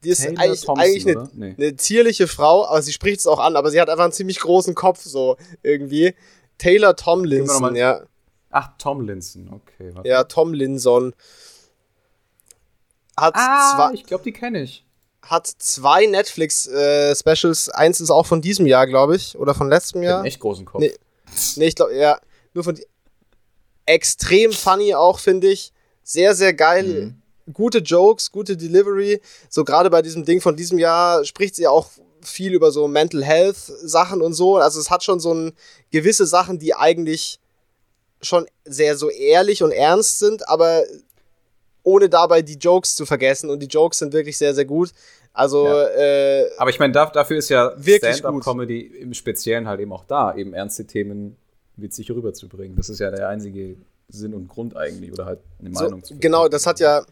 [0.03, 1.29] die ist Taylor eigentlich, Thompson, eigentlich eine?
[1.33, 1.55] Nee.
[1.57, 4.39] eine zierliche Frau, aber sie spricht es auch an, aber sie hat einfach einen ziemlich
[4.39, 6.13] großen Kopf, so irgendwie.
[6.59, 8.01] Taylor Tomlinson, ja.
[8.51, 9.91] Ach, Tomlinson, okay.
[9.93, 10.07] Warte.
[10.09, 11.13] Ja, Tomlinson.
[13.15, 14.85] Hat, Ah, zwei, ich glaube, die kenne ich.
[15.29, 17.67] Hat zwei Netflix-Specials.
[17.67, 19.37] Äh, Eins ist auch von diesem Jahr, glaube ich.
[19.37, 20.25] Oder von letztem Jahr.
[20.25, 20.81] echt großen Kopf.
[20.81, 20.93] Nee,
[21.55, 22.19] nee ich glaube, ja.
[22.53, 22.79] Nur von.
[23.85, 25.71] Extrem funny auch, finde ich.
[26.03, 26.83] Sehr, sehr geil.
[27.45, 27.53] Mhm.
[27.53, 29.21] Gute Jokes, gute Delivery.
[29.49, 31.89] So gerade bei diesem Ding von diesem Jahr spricht sie auch
[32.21, 34.57] viel über so Mental Health Sachen und so.
[34.57, 35.53] Also es hat schon so ein,
[35.91, 37.39] gewisse Sachen, die eigentlich
[38.21, 40.83] schon sehr so ehrlich und ernst sind, aber
[41.83, 43.49] ohne dabei die Jokes zu vergessen.
[43.49, 44.91] Und die Jokes sind wirklich sehr, sehr gut.
[45.37, 45.87] Also, ja.
[45.89, 50.55] äh, aber ich meine, dafür ist ja Stand-up-Comedy im Speziellen halt eben auch da, eben
[50.55, 51.37] ernste Themen
[51.75, 52.75] witzig rüberzubringen.
[52.75, 53.77] Das ist ja der einzige
[54.09, 57.05] Sinn und Grund eigentlich oder halt eine Meinung so, zu Genau, das hat ja,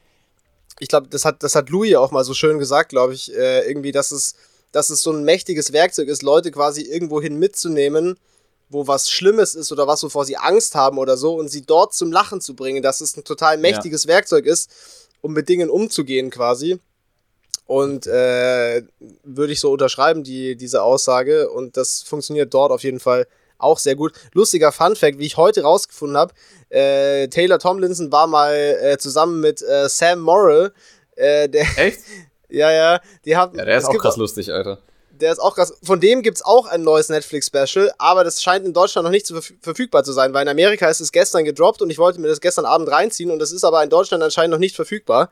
[0.79, 3.67] ich glaube, das hat, das hat Louis auch mal so schön gesagt, glaube ich, äh,
[3.69, 4.33] irgendwie, dass es,
[4.71, 8.17] dass es so ein mächtiges Werkzeug ist, Leute quasi irgendwohin mitzunehmen,
[8.69, 11.93] wo was Schlimmes ist oder was, wovor sie Angst haben oder so, und sie dort
[11.93, 14.15] zum Lachen zu bringen, dass es ein total mächtiges ja.
[14.15, 14.71] Werkzeug ist,
[15.21, 16.79] um mit Dingen umzugehen quasi.
[17.65, 18.83] Und äh,
[19.23, 21.49] würde ich so unterschreiben, die, diese Aussage.
[21.49, 23.25] Und das funktioniert dort auf jeden Fall
[23.57, 24.13] auch sehr gut.
[24.33, 26.33] Lustiger Fun Fact, wie ich heute rausgefunden habe,
[26.69, 30.73] äh, Taylor Tomlinson war mal äh, zusammen mit äh, Sam Morrill.
[31.15, 31.99] Äh, der, Echt?
[32.49, 32.99] ja, ja.
[33.23, 34.79] Die haben, ja, der ist auch krass lustig, Alter.
[35.11, 35.73] Der ist auch krass.
[35.81, 39.25] Von dem gibt es auch ein neues Netflix-Special, aber das scheint in Deutschland noch nicht
[39.25, 42.27] zu verfügbar zu sein, weil in Amerika ist es gestern gedroppt und ich wollte mir
[42.27, 45.29] das gestern Abend reinziehen und das ist aber in Deutschland anscheinend noch nicht verfügbar.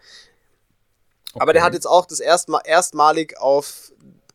[1.33, 1.41] Okay.
[1.41, 3.91] Aber der hat jetzt auch das erstmal erstmalig auf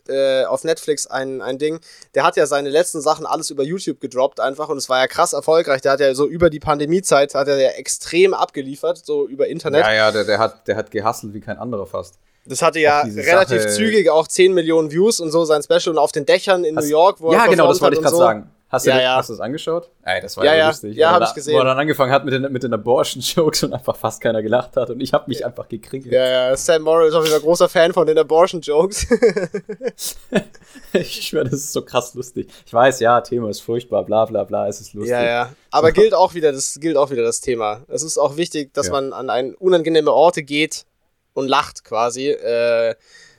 [0.08, 1.80] äh, auf Netflix ein, ein Ding.
[2.14, 5.06] Der hat ja seine letzten Sachen alles über YouTube gedroppt einfach und es war ja
[5.06, 5.82] krass erfolgreich.
[5.82, 9.84] Der hat ja so über die Pandemiezeit hat er ja extrem abgeliefert, so über Internet.
[9.84, 12.14] Ja, ja, der, der hat, der hat gehustelt wie kein anderer fast.
[12.46, 15.98] Das hatte ja relativ Sache zügig auch 10 Millionen Views und so sein Special und
[15.98, 18.14] auf den Dächern in New York, wo ja, er Ja, genau, das wollte ich gerade
[18.14, 18.22] so.
[18.22, 18.50] sagen.
[18.70, 19.16] Hast du, ja, den, ja.
[19.16, 19.90] hast du das angeschaut?
[20.02, 20.94] Ey, das war ja, ja lustig.
[20.94, 21.54] Ja, habe ich gesehen.
[21.54, 24.76] Wo er dann angefangen hat mit den, mit den Abortion-Jokes und einfach fast keiner gelacht
[24.76, 26.04] hat und ich habe mich einfach gekriegt.
[26.06, 29.06] Ja, ja, Sam Morrill ist auch wieder großer Fan von den Abortion-Jokes.
[30.92, 32.50] ich schwöre, das ist so krass lustig.
[32.66, 35.12] Ich weiß, ja, Thema ist furchtbar, bla bla bla, es ist lustig.
[35.12, 35.52] Ja, ja.
[35.70, 37.84] Aber gilt auch wieder, das gilt auch wieder das Thema.
[37.88, 38.92] Es ist auch wichtig, dass ja.
[38.92, 40.84] man an ein unangenehme Orte geht
[41.32, 42.28] und lacht quasi.
[42.28, 42.96] Äh,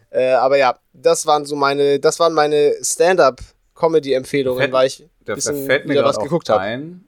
[0.10, 3.42] äh, aber ja, das waren so meine, das waren meine Stand-up
[3.80, 7.00] Comedy-Empfehlungen, weil ich ein bisschen wieder was geguckt habe.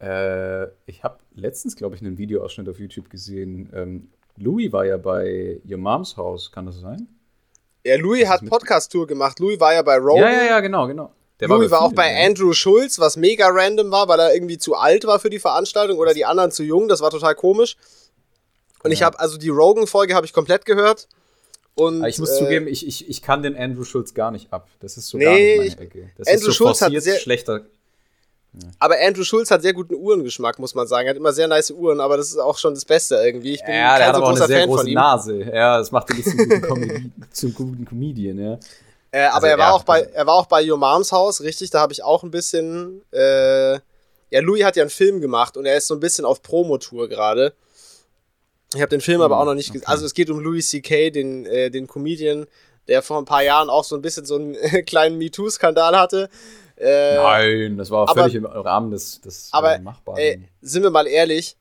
[0.00, 3.70] Äh, ich habe letztens, glaube ich, einen Videoausschnitt auf YouTube gesehen.
[3.72, 7.06] Ähm, Louis war ja bei Your Moms House, kann das sein?
[7.84, 9.38] Ja, Louis hat Podcast-Tour gemacht.
[9.38, 10.22] Louis war ja bei Rogan.
[10.22, 11.12] Ja, ja, ja, genau, genau.
[11.38, 14.58] Der Louis war, war auch bei Andrew Schulz, was mega random war, weil er irgendwie
[14.58, 16.88] zu alt war für die Veranstaltung oder die anderen zu jung.
[16.88, 17.76] Das war total komisch.
[18.82, 18.94] Und ja.
[18.94, 21.08] ich habe, also die Rogan-Folge habe ich komplett gehört.
[21.74, 24.68] Und, ich muss äh, zugeben, ich, ich, ich kann den Andrew Schulz gar nicht ab.
[24.80, 26.10] Das ist so nee, gar nicht meine Ecke.
[26.18, 27.62] Das Andrew ist so Schulz hat sehr, schlechter.
[28.52, 28.68] Ja.
[28.78, 31.06] Aber Andrew Schulz hat sehr guten Uhrengeschmack, muss man sagen.
[31.06, 33.54] Er hat immer sehr nice Uhren, aber das ist auch schon das Beste irgendwie.
[33.54, 35.40] Ich bin ja, der hat so aber auch eine sehr Fan große Nase.
[35.40, 38.58] Ja, das macht ihn nicht zum guten, Comedy, zum guten Comedian, ja.
[39.10, 41.40] Äh, aber also, er, war ja, auch bei, er war auch bei Your Moms Haus,
[41.40, 41.70] richtig?
[41.70, 43.00] Da habe ich auch ein bisschen.
[43.12, 43.78] Äh,
[44.30, 47.08] ja, Louis hat ja einen Film gemacht und er ist so ein bisschen auf Promotour
[47.08, 47.54] gerade.
[48.74, 49.82] Ich habe den Film aber auch noch nicht gesehen.
[49.82, 49.92] Okay.
[49.92, 52.46] Also es geht um Louis C.K., den, äh, den Comedian,
[52.88, 54.56] der vor ein paar Jahren auch so ein bisschen so einen
[54.86, 56.28] kleinen MeToo-Skandal hatte.
[56.76, 60.18] Äh, Nein, das war aber, völlig im Rahmen des, des äh, aber, Machbaren.
[60.18, 61.56] Ey, sind wir mal ehrlich,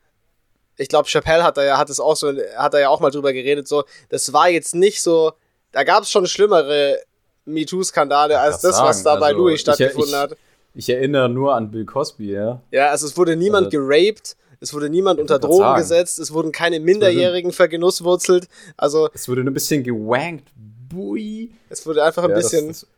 [0.77, 3.11] ich glaube, Chappelle hat da ja, hat es auch so, hat da ja auch mal
[3.11, 5.33] drüber geredet, so, das war jetzt nicht so,
[5.71, 6.97] da gab es schon schlimmere
[7.45, 8.89] MeToo-Skandale als das, sagen.
[8.89, 10.37] was da bei also, Louis stattgefunden ich, ich, hat.
[10.73, 12.61] Ich erinnere nur an Bill Cosby, ja.
[12.71, 15.81] Ja, also es wurde niemand also, geraped, es wurde niemand unter Drogen sagen.
[15.81, 18.47] gesetzt, es wurden keine Minderjährigen vergenusswurzelt.
[18.77, 19.09] Also.
[19.13, 20.47] Es wurde nur ein bisschen gewankt.
[20.55, 21.51] Bui.
[21.69, 22.67] Es wurde einfach ein ja, bisschen.
[22.67, 22.89] Das, das,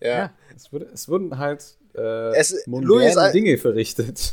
[0.00, 0.08] ja.
[0.08, 0.32] ja.
[0.56, 1.62] es, wurde, es wurden halt
[1.94, 4.32] äh, es, Louis ein, Dinge verrichtet.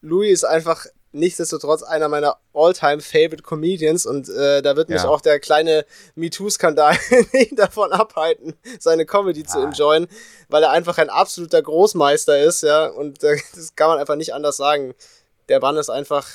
[0.00, 5.08] Louis ist einfach nichtsdestotrotz einer meiner all-time favorite Comedians und äh, da wird mich ja.
[5.08, 6.96] auch der kleine MeToo-Skandal
[7.32, 9.48] nicht davon abhalten, seine Comedy ah.
[9.48, 10.08] zu enjoyen,
[10.48, 14.34] weil er einfach ein absoluter Großmeister ist, ja, und äh, das kann man einfach nicht
[14.34, 14.94] anders sagen
[15.48, 16.26] der Mann ist einfach,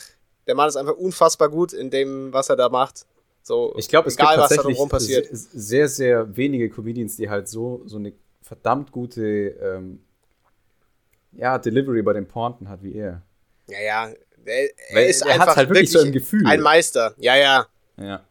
[0.47, 3.05] der Mann ist einfach unfassbar gut in dem, was er da macht.
[3.43, 5.27] So, ich glaube, es gibt tatsächlich passiert.
[5.31, 10.03] sehr, sehr wenige Comedians, die halt so, so eine verdammt gute ähm,
[11.31, 13.21] ja, Delivery bei den Pointen hat wie er.
[13.67, 14.11] Ja, ja.
[14.43, 16.45] Er, er ist er einfach halt wirklich, wirklich so im Gefühl.
[16.47, 17.13] Ein Meister.
[17.17, 17.67] Ja, ja.
[17.97, 18.23] Ja.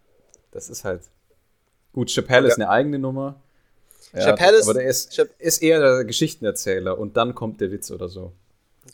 [0.51, 1.03] Das ist halt.
[1.93, 2.53] Gut, Chappelle ja.
[2.53, 3.41] ist eine eigene Nummer.
[4.13, 4.69] Chappelle ist.
[4.69, 8.33] Aber der ist, ist eher der Geschichtenerzähler und dann kommt der Witz oder so.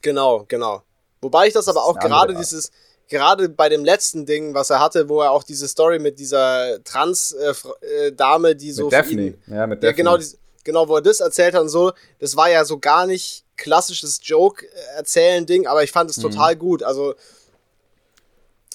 [0.02, 0.82] Genau, genau.
[1.26, 2.70] Wobei ich das, das aber auch gerade dieses,
[3.08, 6.82] gerade bei dem letzten Ding, was er hatte, wo er auch diese Story mit dieser
[6.84, 8.84] Trans-Dame, äh, äh die so.
[8.84, 9.22] Mit Daphne.
[9.22, 9.88] Ihn, ja, mit Daphne.
[9.88, 10.18] Ja, genau,
[10.64, 14.20] genau, wo er das erzählt hat und so, das war ja so gar nicht klassisches
[14.22, 16.22] Joke-Erzählen-Ding, aber ich fand es mhm.
[16.22, 16.82] total gut.
[16.82, 17.14] Also,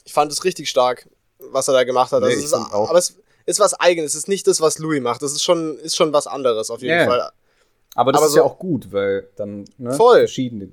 [0.04, 1.08] ich fand es richtig stark,
[1.40, 2.22] was er da gemacht hat.
[2.22, 5.22] Nee, also, es ist, aber, es, ist was eigenes, ist nicht das, was Louis macht.
[5.22, 7.06] Das ist schon, ist schon was anderes auf jeden yeah.
[7.06, 7.32] Fall.
[7.96, 10.20] Aber das Aber ist so ja auch gut, weil dann ne, voll.
[10.20, 10.72] Verschiedene,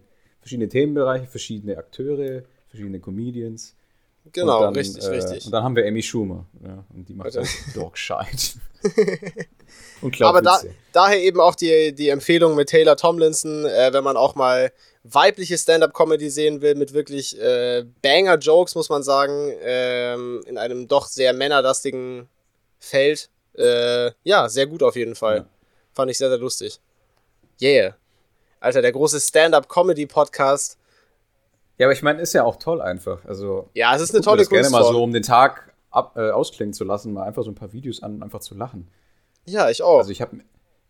[0.48, 3.74] verschiedene Themenbereiche, verschiedene Akteure, verschiedene Comedians.
[4.32, 5.44] Genau, dann, richtig, äh, richtig.
[5.46, 6.46] Und dann haben wir Amy Schumer.
[6.64, 8.58] Ja, und die macht halt Dogshite.
[10.20, 10.60] Aber da,
[10.92, 14.72] daher eben auch die, die Empfehlung mit Taylor Tomlinson, äh, wenn man auch mal
[15.04, 21.06] weibliche Stand-up-Comedy sehen will, mit wirklich äh, Banger-Jokes, muss man sagen, ähm, in einem doch
[21.06, 22.28] sehr männerlastigen
[22.78, 23.30] Feld.
[23.54, 25.38] Äh, ja, sehr gut auf jeden Fall.
[25.38, 25.46] Ja.
[25.92, 26.80] Fand ich sehr, sehr lustig.
[27.60, 27.96] Yeah.
[28.60, 30.78] Alter, der große Stand-up-Comedy-Podcast.
[31.78, 33.24] Ja, aber ich meine, ist ja auch toll einfach.
[33.24, 34.50] Also, ja, es ist eine tolle Kunst.
[34.50, 37.54] gerne mal so, um den Tag ab, äh, ausklingen zu lassen, mal einfach so ein
[37.54, 38.88] paar Videos an, einfach zu lachen.
[39.46, 39.98] Ja, ich auch.
[39.98, 40.38] Also ich habe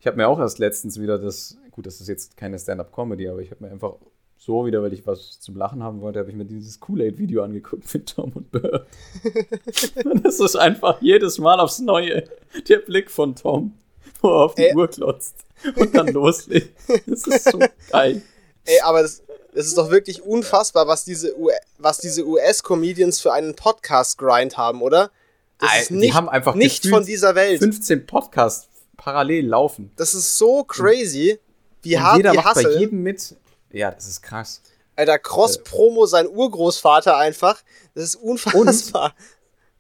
[0.01, 3.41] ich hab mir auch erst letztens wieder das, gut, das ist jetzt keine Stand-up-Comedy, aber
[3.41, 3.95] ich habe mir einfach
[4.37, 7.93] so wieder, weil ich was zum Lachen haben wollte, habe ich mir dieses Kool-Aid-Video angeguckt
[7.95, 8.87] mit Tom und Bird.
[10.05, 12.25] und es ist einfach jedes Mal aufs Neue
[12.69, 13.75] der Blick von Tom,
[14.21, 14.75] wo er auf die Ey.
[14.77, 15.35] Uhr klotzt
[15.77, 16.77] und dann loslegt.
[17.07, 17.59] Das ist so
[17.91, 18.23] geil.
[18.65, 19.23] Ey, aber das,
[19.55, 21.35] das ist doch wirklich unfassbar, was diese,
[21.79, 25.11] was diese US-Comedians für einen Podcast-Grind haben, oder?
[25.59, 27.59] Das ist nicht, die haben einfach nicht von dieser Welt.
[27.59, 29.91] 15 Podcasts parallel laufen.
[29.97, 31.41] Das ist so crazy,
[31.83, 33.35] wie und hart jeder die macht bei jedem mit.
[33.73, 34.63] Ja, das ist krass.
[34.97, 37.63] Alter, Cross-Promo, sein Urgroßvater einfach.
[37.95, 39.15] Das ist unfassbar.
[39.17, 39.38] Und,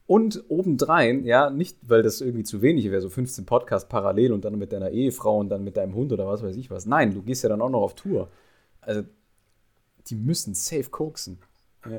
[0.09, 4.43] und obendrein, ja, nicht, weil das irgendwie zu wenig wäre, so 15 Podcasts parallel und
[4.43, 6.87] dann mit deiner Ehefrau und dann mit deinem Hund oder was weiß ich was.
[6.87, 8.29] Nein, du gehst ja dann auch noch auf Tour.
[8.81, 9.03] Also,
[10.07, 11.39] die müssen safe koksen.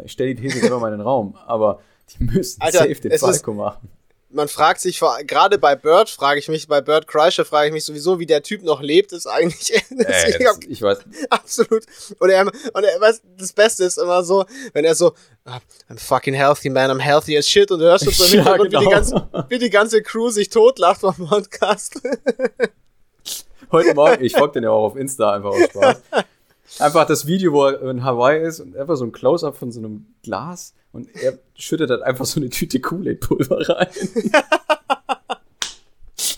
[0.03, 3.11] Ich stelle die These immer mal in den Raum, aber die müssen Alter, safe den
[3.19, 3.89] Falco machen.
[4.31, 7.83] Man fragt sich, gerade bei Bird frage ich mich, bei Bird Kreischer frage ich mich
[7.83, 9.83] sowieso, wie der Typ noch lebt, ist eigentlich.
[9.99, 10.99] Äh, das, ich weiß.
[11.29, 11.83] Absolut.
[12.19, 15.13] Und er, und er, was, das Beste ist immer so, wenn er so,
[15.45, 15.59] ah,
[15.89, 18.71] I'm fucking healthy, man, I'm healthy as shit, und du hörst schon so im Hintergrund,
[18.71, 18.81] genau.
[18.81, 22.01] wie, die ganze, wie die ganze Crew sich totlacht vom Podcast.
[23.71, 26.01] Heute Morgen, ich folge den ja auch auf Insta einfach aus Spaß.
[26.77, 29.79] Einfach das Video, wo er in Hawaii ist und einfach so ein Close-Up von so
[29.79, 33.87] einem Glas und er schüttet dann einfach so eine Tüte Kool-Aid-Pulver rein.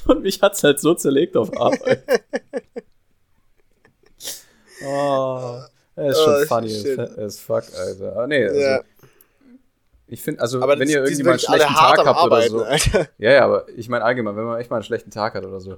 [0.08, 2.04] und mich hat's halt so zerlegt auf Arbeit.
[4.84, 5.62] Oh,
[5.96, 7.00] er ist schon oh, funny shit.
[7.00, 8.18] as fuck, Alter.
[8.18, 8.82] Ah, nee, also, ja.
[10.08, 12.70] Ich finde, also, aber wenn ihr irgendwie mal einen schlechten Tag habt Arbeiten, oder so.
[12.70, 13.08] Alter.
[13.18, 15.62] Ja, ja, aber ich meine allgemein, wenn man echt mal einen schlechten Tag hat oder
[15.62, 15.78] so,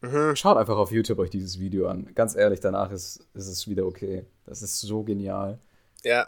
[0.00, 0.36] mhm.
[0.36, 2.10] schaut einfach auf YouTube euch dieses Video an.
[2.14, 4.24] Ganz ehrlich, danach ist, ist es wieder okay.
[4.46, 5.58] Das ist so genial.
[6.04, 6.26] Ja.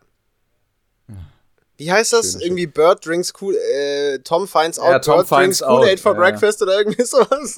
[1.76, 2.32] Wie heißt das?
[2.32, 6.12] Schön, irgendwie Bird Drinks Cool, äh, Tom finds out ja, Tom Bird Drinks Kool-Aid for
[6.12, 6.18] ja.
[6.18, 7.56] breakfast oder irgendwie sowas.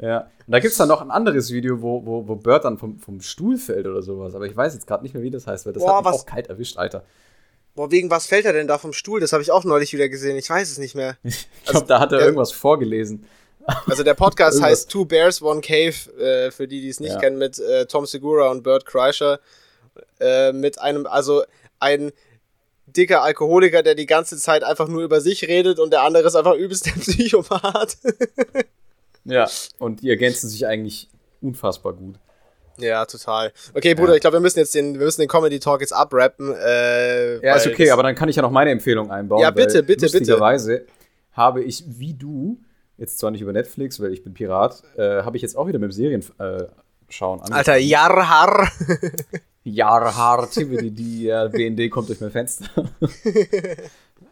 [0.00, 0.30] ja.
[0.46, 2.98] Und da gibt es dann noch ein anderes Video, wo, wo, wo Bird dann vom,
[2.98, 4.34] vom Stuhl fällt oder sowas.
[4.34, 6.12] Aber ich weiß jetzt gerade nicht mehr, wie das heißt, weil das Boah, hat mich
[6.12, 7.04] was, auch kalt erwischt, Alter.
[7.74, 9.20] Boah, wegen was fällt er denn da vom Stuhl?
[9.20, 10.36] Das habe ich auch neulich wieder gesehen.
[10.36, 11.16] Ich weiß es nicht mehr.
[11.22, 13.24] ich glaube, also, da hat er äh, irgendwas vorgelesen.
[13.86, 17.20] Also der Podcast heißt Two Bears, One Cave, äh, für die, die es nicht ja.
[17.20, 19.40] kennen, mit äh, Tom Segura und Bert Kreischer.
[20.20, 21.44] Äh, mit einem, also
[21.80, 22.12] ein
[22.86, 26.34] dicker Alkoholiker, der die ganze Zeit einfach nur über sich redet und der andere ist
[26.34, 27.96] einfach übelst der Psychopath.
[29.24, 29.48] ja,
[29.78, 31.08] und die ergänzen sich eigentlich
[31.40, 32.16] unfassbar gut.
[32.78, 33.52] Ja, total.
[33.72, 34.14] Okay, Bruder, ja.
[34.16, 36.52] ich glaube, wir müssen jetzt den, wir müssen den Comedy Talk jetzt abrappen.
[36.54, 39.40] Äh, ja, ist okay, aber dann kann ich ja noch meine Empfehlung einbauen.
[39.40, 40.92] Ja, bitte, bitte, lustigerweise bitte.
[41.34, 42.58] habe ich, wie du,
[42.98, 45.78] jetzt zwar nicht über Netflix, weil ich bin Pirat, äh, habe ich jetzt auch wieder
[45.78, 46.64] mit dem Serien äh,
[47.08, 47.58] schauen angefangen.
[47.58, 48.68] Alter, Jarhar.
[49.64, 52.68] Jarhar, die, die äh, BND kommt durch mein Fenster.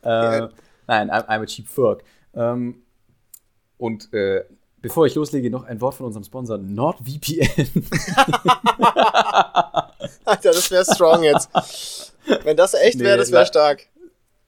[0.02, 0.48] äh,
[0.86, 2.02] nein, I'm, I'm, a cheap fuck.
[2.34, 2.82] Ähm,
[3.78, 4.44] und äh,
[4.82, 7.48] bevor ich loslege, noch ein Wort von unserem Sponsor NordVPN.
[10.24, 11.48] Alter, das wäre strong jetzt.
[12.44, 13.88] Wenn das echt wäre, nee, das wäre stark.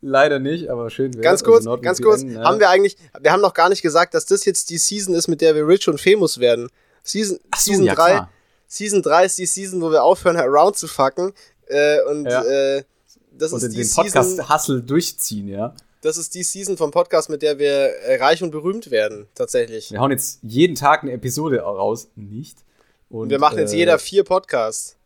[0.06, 2.44] Leider nicht, aber schön wäre Ganz kurz, also ganz kurz, ja.
[2.44, 5.28] haben wir eigentlich, wir haben noch gar nicht gesagt, dass das jetzt die Season ist,
[5.28, 6.68] mit der wir rich und famous werden.
[7.02, 8.30] Season, so, Season ja, 3, klar.
[8.68, 11.32] Season 3 ist die Season, wo wir aufhören, around zu fucken.
[11.68, 12.42] Äh, und ja.
[12.42, 12.84] äh,
[13.32, 15.74] das und ist die den Podcast Hustle durchziehen, ja.
[16.02, 19.90] Das ist die Season vom Podcast, mit der wir äh, reich und berühmt werden, tatsächlich.
[19.90, 22.58] Wir hauen jetzt jeden Tag eine Episode raus, nicht?
[23.08, 24.96] Und, wir machen jetzt äh, jeder vier Podcasts.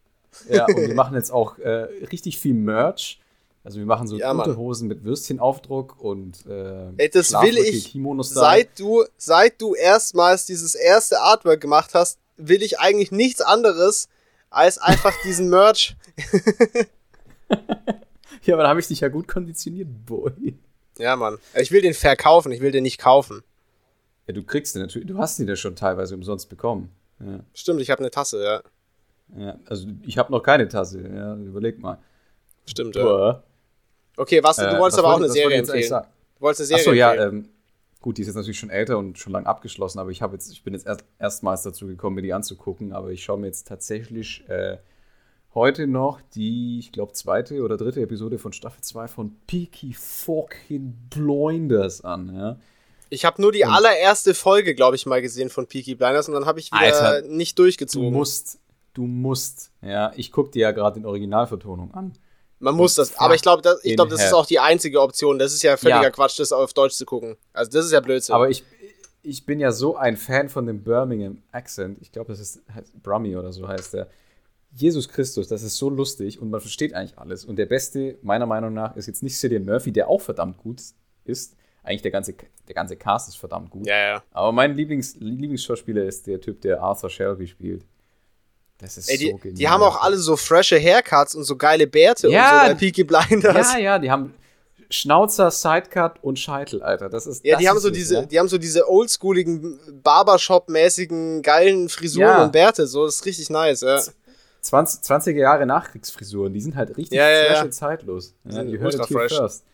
[0.49, 3.20] Ja, und wir machen jetzt auch äh, richtig viel Merch.
[3.69, 7.95] Also wir machen so ja, Unterhosen mit Würstchenaufdruck und äh, Ey, das will ich.
[8.23, 14.09] Seit du, seit du erstmals dieses erste Artwork gemacht hast, will ich eigentlich nichts anderes
[14.49, 15.99] als einfach diesen Merch.
[18.45, 20.57] ja, aber da habe ich dich ja gut konditioniert, Boy.
[20.97, 21.37] Ja, Mann.
[21.55, 23.43] Ich will den verkaufen, ich will den nicht kaufen.
[24.27, 26.91] Ja, du kriegst den natürlich, du hast den ja schon teilweise umsonst bekommen.
[27.21, 27.41] Ja.
[27.53, 28.62] Stimmt, ich habe eine Tasse, ja.
[29.37, 31.99] Ja, also ich habe noch keine Tasse, ja, überleg mal.
[32.64, 33.43] Stimmt, ja.
[34.19, 35.89] Okay, was, du äh, wolltest aber auch eine Serie empfehlen.
[35.89, 37.49] Du wolltest eine Serie Achso, ja, ähm,
[38.01, 40.62] gut, die ist jetzt natürlich schon älter und schon lange abgeschlossen, aber ich jetzt, ich
[40.62, 44.49] bin jetzt erst, erstmals dazu gekommen, mir die anzugucken, aber ich schaue mir jetzt tatsächlich
[44.49, 44.79] äh,
[45.55, 50.95] heute noch die, ich glaube, zweite oder dritte Episode von Staffel 2 von Peaky fucking
[51.11, 52.57] Blinders an, ja.
[53.11, 56.35] Ich habe nur die und allererste Folge, glaube ich, mal gesehen von Peaky Blinders und
[56.35, 58.12] dann habe ich wieder Alter, nicht durchgezogen.
[58.12, 58.59] Du musst,
[58.93, 62.12] du musst, ja, ich gucke dir ja gerade in Originalvertonung an.
[62.61, 65.39] Man muss das, aber ich glaube, das, ich glaub, das ist auch die einzige Option.
[65.39, 66.11] Das ist ja völliger ja.
[66.11, 67.37] Quatsch, das auf Deutsch zu gucken.
[67.53, 68.35] Also das ist ja Blödsinn.
[68.35, 68.65] Aber ich,
[69.23, 71.99] ich bin ja so ein Fan von dem Birmingham Accent.
[72.01, 72.63] Ich glaube, das ist
[73.03, 74.09] Brummy oder so heißt der.
[74.73, 77.45] Jesus Christus, das ist so lustig und man versteht eigentlich alles.
[77.45, 80.83] Und der Beste, meiner Meinung nach, ist jetzt nicht Cillian Murphy, der auch verdammt gut
[81.25, 81.57] ist.
[81.83, 82.35] Eigentlich der ganze,
[82.67, 83.87] der ganze Cast ist verdammt gut.
[83.87, 84.23] Ja, ja.
[84.31, 87.87] Aber mein Lieblings, Lieblingsschauspieler ist der Typ, der Arthur Shelby spielt.
[88.79, 89.59] Das ist Ey, die, so genial.
[89.59, 92.74] Die haben auch alle so frische Haircuts und so geile Bärte ja, und so bei
[92.74, 93.72] Peaky Blinders.
[93.72, 94.35] Ja, ja, die haben
[94.91, 97.09] Schnauzer, Sidecut und Scheitel, Alter.
[97.09, 98.22] Das ist Ja, das die haben so diese, ja?
[98.22, 102.45] die haben so diese oldschooligen Barbershop-mäßigen geilen Frisuren ja.
[102.45, 104.01] und Bärte, so das ist richtig nice, ja.
[104.61, 108.35] 20, 20er Jahre Nachkriegsfrisuren, die sind halt richtig ja, ja, fresh und zeitlos.
[108.45, 109.64] Ja, die hört hier first.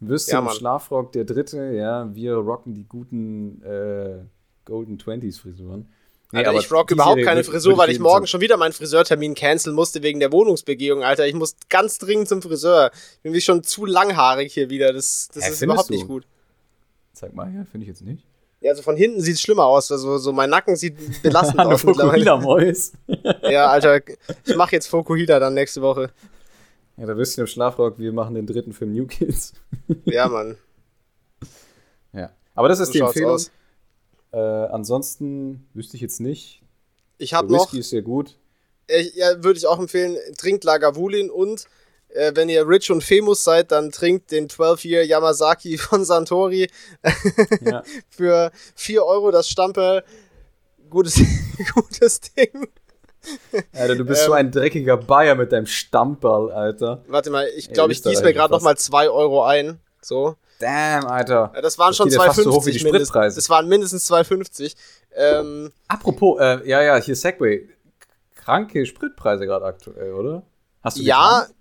[0.00, 4.24] Würstchen ja, im Schlafrock, der dritte, ja, wir rocken die guten äh,
[4.64, 5.88] Golden Twenties Frisuren.
[6.32, 9.74] Nee, Alter, ich rock überhaupt keine Frisur, weil ich morgen schon wieder meinen Friseurtermin canceln
[9.74, 11.26] musste wegen der Wohnungsbegehung, Alter.
[11.26, 12.92] Ich muss ganz dringend zum Friseur.
[13.16, 14.92] Ich bin wie schon zu langhaarig hier wieder.
[14.92, 15.94] Das, das ja, ist überhaupt du?
[15.94, 16.26] nicht gut.
[17.12, 18.24] Sag mal, ja, finde ich jetzt nicht.
[18.60, 19.90] Ja, also von hinten sieht es schlimmer aus.
[19.90, 22.24] Also so mein Nacken sieht belastend aus mittlerweile.
[23.50, 24.00] ja, Alter,
[24.46, 26.10] ich mache jetzt Fokuhila dann nächste Woche.
[26.96, 29.54] Ja, da wisst ihr im Schlafrock, wir machen den dritten Film New Kids.
[30.04, 30.56] ja, Mann.
[32.12, 33.30] Ja, aber das ist so die Empfehlung.
[33.30, 33.52] Aus.
[34.32, 36.62] Äh, ansonsten wüsste ich jetzt nicht.
[37.18, 37.66] Ich habe noch.
[37.66, 38.36] Whisky ist sehr gut.
[38.86, 40.16] Äh, ja, würde ich auch empfehlen.
[40.36, 41.66] Trinkt Lagavulin und
[42.08, 46.68] äh, wenn ihr rich und famous seid, dann trinkt den 12-Year Yamazaki von Santori
[47.60, 47.82] ja.
[48.08, 50.04] für 4 Euro das Stampe.
[50.88, 51.20] Gutes,
[51.74, 52.68] gutes Ding.
[53.72, 57.04] Alter, du bist ähm, so ein dreckiger Bayer mit deinem Stammball, Alter.
[57.06, 59.78] Warte mal, ich glaube, ich gieße mir gerade nochmal 2 Euro ein.
[60.00, 60.36] So.
[60.60, 61.50] Damn, Alter.
[61.54, 63.34] Ja, das waren das schon 2,50 so mindestens.
[63.34, 64.74] Das waren mindestens 2,50.
[65.16, 67.66] Ähm, Apropos, äh, ja, ja, hier Segway.
[68.36, 70.42] Kranke Spritpreise gerade aktuell, oder?
[70.82, 71.54] Hast du Ja, getankt?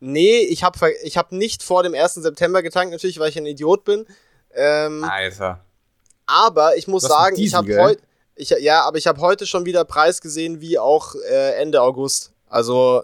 [0.00, 2.14] nee, ich habe ich hab nicht vor dem 1.
[2.14, 4.06] September getankt, natürlich, weil ich ein Idiot bin.
[4.54, 5.60] Ähm, Alter.
[6.26, 8.02] Aber ich muss sagen, Diesel, ich habe heute.
[8.34, 12.32] Ich, ja, aber ich habe heute schon wieder Preis gesehen, wie auch äh, Ende August.
[12.48, 13.02] Also,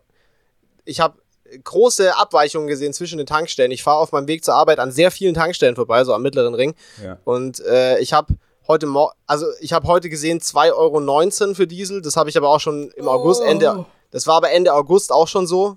[0.85, 1.19] ich habe
[1.63, 3.71] große Abweichungen gesehen zwischen den Tankstellen.
[3.71, 6.55] Ich fahre auf meinem Weg zur Arbeit an sehr vielen Tankstellen vorbei, so am mittleren
[6.55, 6.75] Ring.
[7.03, 7.19] Ja.
[7.25, 8.35] Und äh, ich habe
[8.67, 8.89] heute
[9.27, 12.03] also ich habe heute gesehen 2,19 Euro für Diesel.
[12.03, 13.45] Das habe ich aber auch schon im August, oh.
[13.45, 15.77] Ende, das war aber Ende August auch schon so.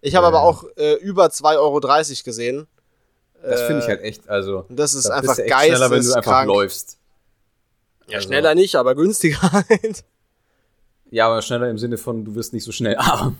[0.00, 0.28] Ich habe ja.
[0.28, 1.80] aber auch äh, über 2,30 Euro
[2.24, 2.66] gesehen.
[3.42, 4.64] Das finde ich äh, halt echt, also.
[4.68, 5.68] Das ist einfach geil.
[5.70, 6.98] schneller, wenn du einfach läufst.
[8.08, 8.28] Ja, also.
[8.28, 10.04] schneller nicht, aber günstiger halt.
[11.10, 13.38] Ja, aber schneller im Sinne von, du wirst nicht so schnell arm.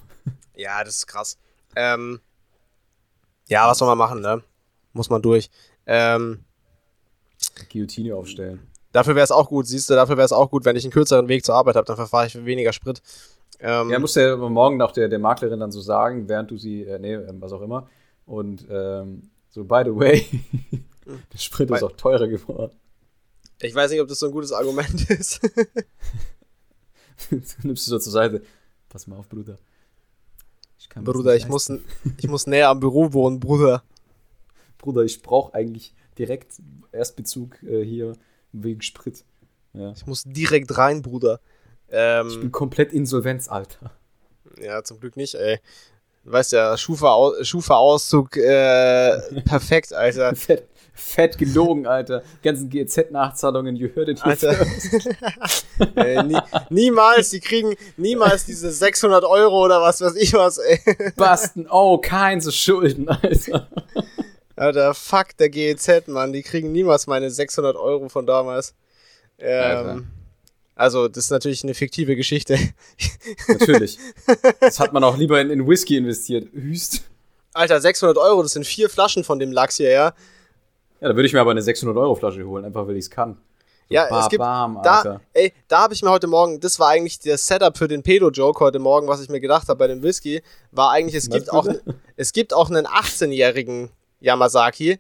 [0.54, 1.38] Ja, das ist krass.
[1.78, 2.20] Ähm,
[3.46, 4.42] ja, was soll man machen, ne?
[4.92, 5.48] Muss man durch.
[5.86, 6.44] Ähm,
[7.70, 8.66] Guillotine aufstellen.
[8.90, 10.92] Dafür wäre es auch gut, siehst du, dafür wäre es auch gut, wenn ich einen
[10.92, 13.00] kürzeren Weg zur Arbeit habe, dann verfahre ich für weniger Sprit.
[13.60, 16.82] Ähm, ja, muss ja morgen auch der, der Maklerin dann so sagen, während du sie,
[16.82, 17.88] äh, nee, ähm, was auch immer.
[18.26, 20.26] Und ähm, so, by the way,
[21.32, 22.74] der Sprit ist auch teurer geworden.
[23.60, 25.40] Ich weiß nicht, ob das so ein gutes Argument ist.
[27.62, 28.42] nimmst du so zur Seite.
[28.88, 29.58] Pass mal auf, Bruder.
[30.97, 31.70] Ich Bruder, ich muss,
[32.16, 33.82] ich muss näher am Büro wohnen, Bruder.
[34.78, 36.55] Bruder, ich brauche eigentlich direkt
[36.93, 38.14] Erstbezug äh, hier
[38.53, 39.24] wegen Sprit.
[39.74, 39.93] Ja.
[39.93, 41.41] Ich muss direkt rein, Bruder.
[41.91, 43.93] Ähm, ich bin komplett Insolvenz, Alter.
[44.61, 45.61] Ja, zum Glück nicht, ey.
[46.24, 50.34] Du weißt ja, Schufa-Auszug äh, perfekt, Alter.
[50.99, 52.22] Fett, gelogen, Alter.
[52.42, 54.55] Die ganzen GZ-Nachzahlungen, you heard it Alter.
[55.94, 56.38] ey, nie,
[56.70, 60.80] niemals, die kriegen niemals diese 600 Euro oder was weiß ich was, ey.
[61.16, 63.68] Basten, oh, kein so Schulden, Alter.
[64.57, 66.32] Alter, fuck der GEZ, Mann.
[66.32, 68.74] Die kriegen niemals meine 600 Euro von damals.
[69.38, 70.09] Ähm,
[70.74, 72.59] also, das ist natürlich eine fiktive Geschichte.
[73.49, 73.99] Natürlich.
[74.61, 76.49] Das hat man auch lieber in, in Whisky investiert.
[76.53, 77.03] Hüst.
[77.55, 80.14] Alter, 600 Euro, das sind vier Flaschen von dem Lachs hier, ja.
[81.01, 83.36] Ja, da würde ich mir aber eine 600-Euro-Flasche holen, einfach weil ich es kann.
[83.88, 86.78] So ja, bar, es gibt, bam, da, ey, da habe ich mir heute Morgen, das
[86.78, 89.86] war eigentlich der Setup für den Pedo-Joke heute Morgen, was ich mir gedacht habe bei
[89.86, 90.42] dem Whisky,
[90.72, 91.66] war eigentlich, es gibt auch,
[92.16, 93.90] es gibt auch einen 18-jährigen
[94.20, 94.99] Yamazaki.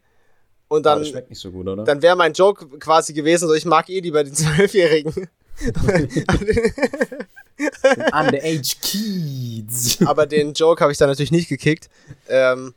[0.68, 1.84] Und dann, schmeckt nicht so gut, oder?
[1.84, 5.28] Dann wäre mein Joke quasi gewesen, so ich mag eh lieber den 12-jährigen.
[8.12, 9.98] Underage Kids.
[10.06, 11.88] Aber den Joke habe ich dann natürlich nicht gekickt.
[12.28, 12.74] Ähm,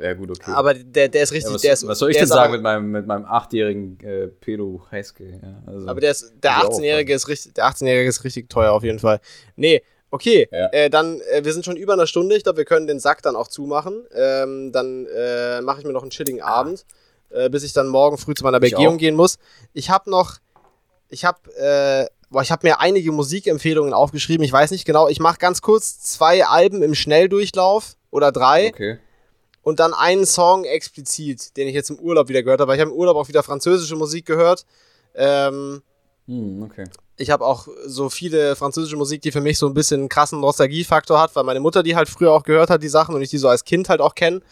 [0.00, 0.50] Ja, gut, okay.
[0.50, 1.50] Aber der, der ist richtig.
[1.50, 4.26] Ja, was, der ist, was soll ich denn sagen mit meinem, mit meinem achtjährigen äh,
[4.26, 5.24] Pedo Heiske?
[5.24, 8.82] Ja, also, aber der, ist, der 18-Jährige ist richtig, der 18-Jährige ist richtig teuer auf
[8.82, 9.20] jeden Fall.
[9.54, 10.48] Nee, okay.
[10.50, 10.68] Ja.
[10.72, 12.36] Äh, dann, äh, wir sind schon über einer Stunde.
[12.36, 14.04] Ich glaube, wir können den Sack dann auch zumachen.
[14.14, 16.84] Ähm, dann äh, mache ich mir noch einen chilligen Abend,
[17.30, 19.38] äh, bis ich dann morgen früh zu meiner Begehung gehen muss.
[19.74, 20.38] Ich habe noch,
[21.08, 24.44] ich habe, äh, ich habe mir einige Musikempfehlungen aufgeschrieben.
[24.44, 25.06] Ich weiß nicht genau.
[25.06, 28.70] Ich mache ganz kurz zwei Alben im Schnelldurchlauf oder drei.
[28.70, 28.98] Okay
[29.64, 32.68] und dann einen Song explizit, den ich jetzt im Urlaub wieder gehört habe.
[32.68, 34.66] Weil ich habe im Urlaub auch wieder französische Musik gehört.
[35.14, 35.82] Ähm,
[36.26, 36.84] hm, okay.
[37.16, 40.40] Ich habe auch so viele französische Musik, die für mich so ein bisschen einen krassen
[40.40, 43.30] Nostalgiefaktor hat, weil meine Mutter die halt früher auch gehört hat, die Sachen, und ich
[43.30, 44.42] die so als Kind halt auch kenne.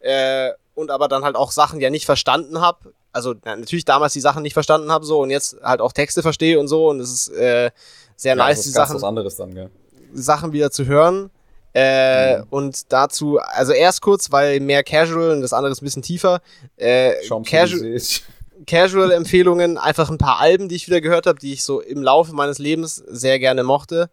[0.00, 2.92] Äh, und aber dann halt auch Sachen ja nicht verstanden habe.
[3.12, 6.22] Also na, natürlich damals die Sachen nicht verstanden habe so und jetzt halt auch Texte
[6.22, 7.70] verstehe und so und es ist äh,
[8.16, 9.70] sehr ja, nice, die Sachen, anderes dann, gell?
[10.12, 11.30] Sachen wieder zu hören.
[11.74, 12.44] Äh, mhm.
[12.50, 16.40] Und dazu, also erst kurz, weil mehr Casual und das andere ist ein bisschen tiefer.
[16.76, 17.14] Äh,
[17.44, 18.00] Casual,
[18.66, 22.32] Casual-Empfehlungen, einfach ein paar Alben, die ich wieder gehört habe, die ich so im Laufe
[22.32, 24.08] meines Lebens sehr gerne mochte.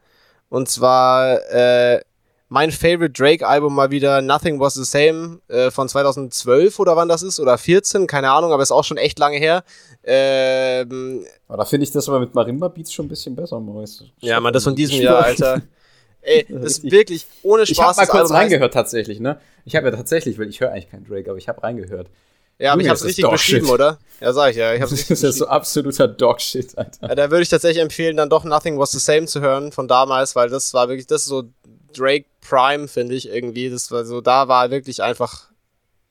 [0.50, 2.02] Und zwar äh,
[2.50, 7.24] mein Favorite Drake-Album mal wieder Nothing Was the Same äh, von 2012 oder wann das
[7.24, 9.64] ist oder 14, keine Ahnung, aber ist auch schon echt lange her.
[10.04, 14.06] Ähm, aber da finde ich das aber mit Marimba Beats schon ein bisschen besser, Maurice.
[14.20, 15.62] Ja, man, das von diesem Jahr, Alter.
[16.22, 17.76] Ey, das ist wirklich ohne Spaß.
[17.76, 19.40] Ich habe mal kurz reingehört tatsächlich, ne?
[19.66, 22.08] Ich habe ja tatsächlich, weil ich höre eigentlich keinen Drake, aber ich habe reingehört.
[22.60, 23.98] Ja, aber ich hab's richtig beschrieben, oder?
[24.20, 24.74] Ja, sag ich ja.
[24.76, 27.10] Ich hab's das ist ja so absoluter Dogshit, Alter.
[27.10, 29.88] Ja, da würde ich tatsächlich empfehlen, dann doch Nothing Was the Same zu hören von
[29.88, 31.44] damals, weil das war wirklich, das ist so
[31.94, 33.70] Drake Prime, finde ich irgendwie.
[33.70, 35.50] Das war so, da war wirklich einfach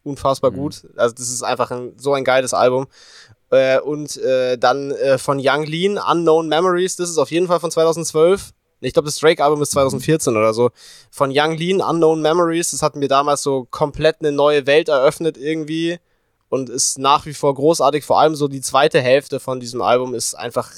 [0.02, 0.56] unfassbar mhm.
[0.56, 0.82] gut.
[0.96, 2.88] Also, das ist einfach ein, so ein geiles Album.
[3.50, 7.61] Äh, und äh, dann äh, von Young Lean, Unknown Memories, das ist auf jeden Fall
[7.61, 8.50] von 2012.
[8.81, 10.70] Ich glaube, das Drake-Album ist 2014 oder so.
[11.11, 12.70] Von Young Lean, Unknown Memories.
[12.70, 15.99] Das hat mir damals so komplett eine neue Welt eröffnet irgendwie.
[16.49, 18.05] Und ist nach wie vor großartig.
[18.05, 20.70] Vor allem so die zweite Hälfte von diesem Album ist einfach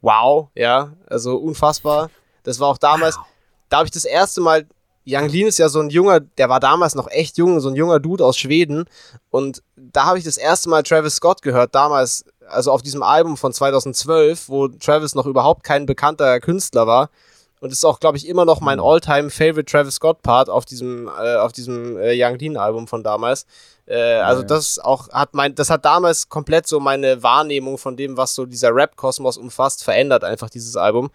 [0.00, 0.92] wow, ja.
[1.06, 2.10] Also unfassbar.
[2.42, 3.24] Das war auch damals, wow.
[3.68, 4.66] da habe ich das erste Mal
[5.08, 7.76] Young Lean ist ja so ein junger, der war damals noch echt jung, so ein
[7.76, 8.86] junger Dude aus Schweden.
[9.30, 13.36] Und da habe ich das erste Mal Travis Scott gehört, damals also auf diesem Album
[13.36, 17.10] von 2012, wo Travis noch überhaupt kein bekannter Künstler war.
[17.58, 18.84] Und ist auch, glaube ich, immer noch mein mhm.
[18.84, 23.02] all-time favorite Travis Scott Part auf diesem, äh, auf diesem äh, Young Dean Album von
[23.02, 23.46] damals.
[23.86, 24.48] Äh, also ja.
[24.48, 28.44] das auch hat mein, das hat damals komplett so meine Wahrnehmung von dem, was so
[28.44, 31.10] dieser Rap-Kosmos umfasst, verändert einfach dieses Album.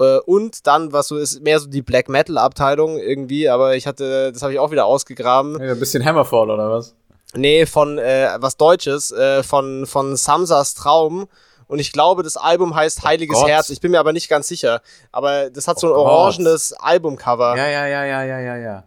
[0.00, 3.86] Äh, und dann, was so ist, mehr so die Black Metal Abteilung irgendwie, aber ich
[3.86, 5.60] hatte, das habe ich auch wieder ausgegraben.
[5.60, 6.94] Ja, ein bisschen Hammerfall oder was?
[7.34, 11.28] Nee, von äh, was Deutsches, äh, von, von Samsas Traum.
[11.66, 13.68] Und ich glaube, das Album heißt Heiliges oh Herz.
[13.68, 14.80] Ich bin mir aber nicht ganz sicher.
[15.12, 16.06] Aber das hat oh so ein Gott.
[16.06, 17.56] orangenes Albumcover.
[17.56, 18.84] Ja, ja, ja, ja, ja, ja, ja.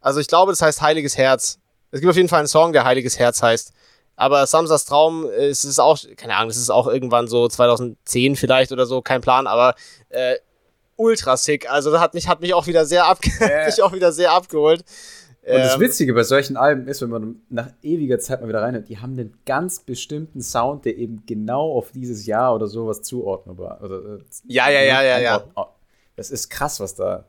[0.00, 1.58] Also ich glaube, das heißt Heiliges Herz.
[1.92, 3.72] Es gibt auf jeden Fall einen Song, der Heiliges Herz heißt.
[4.16, 8.72] Aber Samsas Traum ist, ist auch, keine Ahnung, das ist auch irgendwann so 2010 vielleicht
[8.72, 9.74] oder so, kein Plan, aber
[10.08, 10.36] äh,
[10.96, 11.70] ultra sick.
[11.70, 13.66] Also das hat mich, hat mich auch wieder sehr, abge yeah.
[13.66, 14.84] mich auch wieder sehr abgeholt.
[15.48, 18.62] Und das ähm, Witzige bei solchen Alben ist, wenn man nach ewiger Zeit mal wieder
[18.62, 23.02] reinhört, die haben einen ganz bestimmten Sound, der eben genau auf dieses Jahr oder sowas
[23.02, 23.80] zuordnenbar.
[23.80, 24.18] Oder, äh,
[24.48, 25.44] ja, ja, ja, ja, ja.
[26.16, 27.26] Das ist krass, was da.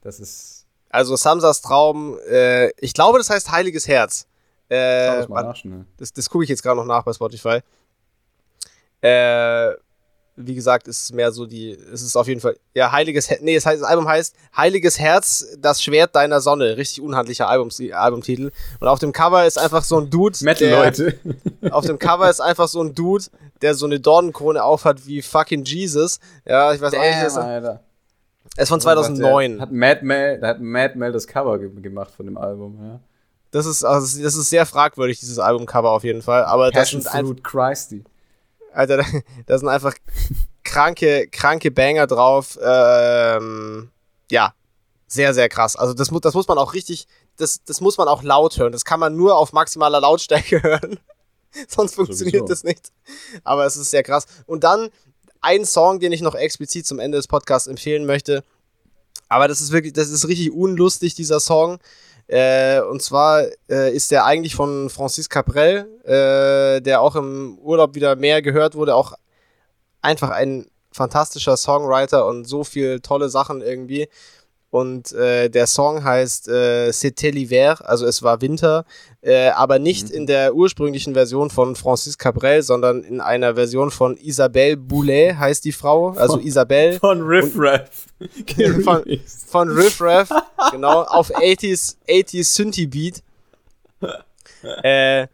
[0.00, 0.66] Das ist.
[0.88, 4.26] Also Samsas Traum, äh, ich glaube, das heißt Heiliges Herz.
[4.70, 5.62] Äh, das,
[5.98, 7.60] das, das gucke ich jetzt gerade noch nach bei Spotify.
[9.02, 9.74] Äh,
[10.46, 13.54] wie gesagt, ist es mehr so die, es ist auf jeden Fall, ja, Heiliges, nee,
[13.54, 16.76] das, heißt, das Album heißt Heiliges Herz, das Schwert deiner Sonne.
[16.76, 18.50] Richtig unhandlicher Albums, Albumtitel.
[18.80, 20.38] Und auf dem Cover ist einfach so ein Dude.
[20.42, 21.18] Metal, der, Leute.
[21.70, 23.24] Auf dem Cover ist einfach so ein Dude,
[23.62, 26.18] der so eine Dornenkrone aufhat wie fucking Jesus.
[26.46, 27.80] Ja, ich weiß Damn, auch nicht, ist er
[28.56, 29.56] ist von 2009.
[29.56, 33.00] Oh hat Mad Mel, hat Mad Mel das Cover gemacht von dem Album, ja.
[33.52, 36.44] Das ist, also, das ist sehr fragwürdig, dieses Albumcover auf jeden Fall.
[36.44, 38.04] Aber Passion das sind Fruit Christy.
[38.72, 39.04] Alter, da,
[39.46, 39.94] da sind einfach
[40.64, 42.58] kranke, kranke Banger drauf.
[42.62, 43.90] Ähm,
[44.30, 44.54] ja,
[45.06, 45.76] sehr, sehr krass.
[45.76, 47.06] Also das, das muss man auch richtig,
[47.36, 48.72] das, das muss man auch laut hören.
[48.72, 51.00] Das kann man nur auf maximaler Lautstärke hören.
[51.68, 52.46] Sonst funktioniert Sowieso.
[52.46, 52.92] das nicht.
[53.42, 54.26] Aber es ist sehr krass.
[54.46, 54.90] Und dann
[55.40, 58.44] ein Song, den ich noch explizit zum Ende des Podcasts empfehlen möchte.
[59.28, 61.78] Aber das ist wirklich, das ist richtig unlustig, dieser Song.
[62.30, 67.96] Äh, und zwar äh, ist der eigentlich von Francis Caprel, äh, der auch im Urlaub
[67.96, 69.14] wieder mehr gehört wurde, auch
[70.00, 74.08] einfach ein fantastischer Songwriter und so viel tolle Sachen irgendwie.
[74.70, 78.84] Und äh, der Song heißt äh, C'était l'hiver, also es war Winter,
[79.20, 80.14] äh, aber nicht mhm.
[80.14, 85.64] in der ursprünglichen Version von Francis Cabrel, sondern in einer Version von Isabelle Boulet heißt
[85.64, 87.00] die Frau, also von, Isabelle.
[87.00, 88.06] Von Riff Raff.
[88.84, 89.04] von,
[89.48, 90.30] von Riff Raff,
[90.70, 93.22] genau, auf 80s, 80s Synthie Beat.
[94.84, 95.26] äh,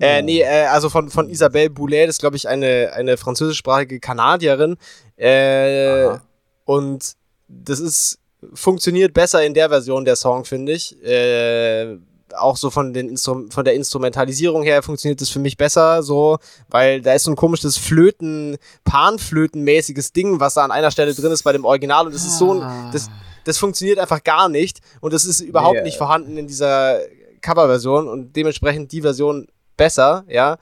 [0.00, 4.00] äh, nee, äh, also von, von Isabelle Boulet, das ist, glaube ich, eine, eine französischsprachige
[4.00, 4.76] Kanadierin.
[5.16, 6.18] Äh,
[6.64, 7.14] und
[7.48, 8.18] das ist,
[8.52, 11.00] funktioniert besser in der Version der Song, finde ich.
[11.02, 11.96] Äh,
[12.36, 16.38] auch so von, den Instru von der Instrumentalisierung her funktioniert das für mich besser, so,
[16.68, 21.32] weil da ist so ein komisches Flöten, Panflöten-mäßiges Ding, was da an einer Stelle drin
[21.32, 23.08] ist bei dem Original und das ist so ein, das,
[23.44, 25.84] das funktioniert einfach gar nicht und das ist überhaupt yeah.
[25.84, 26.98] nicht vorhanden in dieser
[27.40, 29.46] Coverversion und dementsprechend die Version
[29.76, 30.56] besser, ja.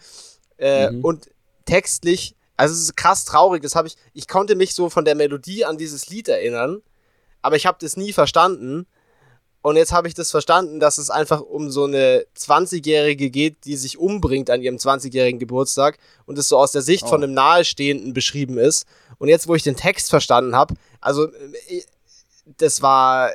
[0.58, 1.04] Äh, mhm.
[1.04, 1.30] Und
[1.64, 5.14] textlich, also es ist krass traurig, das habe ich, ich konnte mich so von der
[5.14, 6.82] Melodie an dieses Lied erinnern,
[7.42, 8.86] aber ich habe das nie verstanden.
[9.60, 13.76] Und jetzt habe ich das verstanden, dass es einfach um so eine 20-Jährige geht, die
[13.76, 17.08] sich umbringt an ihrem 20-jährigen Geburtstag und es so aus der Sicht oh.
[17.08, 18.86] von einem Nahestehenden beschrieben ist.
[19.18, 21.28] Und jetzt, wo ich den Text verstanden habe, also
[21.68, 21.82] äh,
[22.56, 23.30] das war,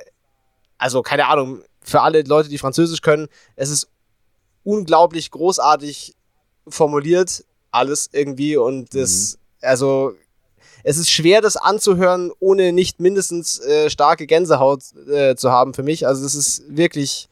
[0.78, 3.88] also keine Ahnung, für alle Leute, die Französisch können, es ist
[4.64, 6.14] unglaublich großartig
[6.68, 8.58] formuliert, alles irgendwie.
[8.58, 9.68] Und das, mhm.
[9.68, 10.14] also,
[10.88, 15.84] es ist schwer, das anzuhören, ohne nicht mindestens äh, starke Gänsehaut äh, zu haben für
[15.84, 16.08] mich.
[16.08, 17.28] Also, es ist wirklich,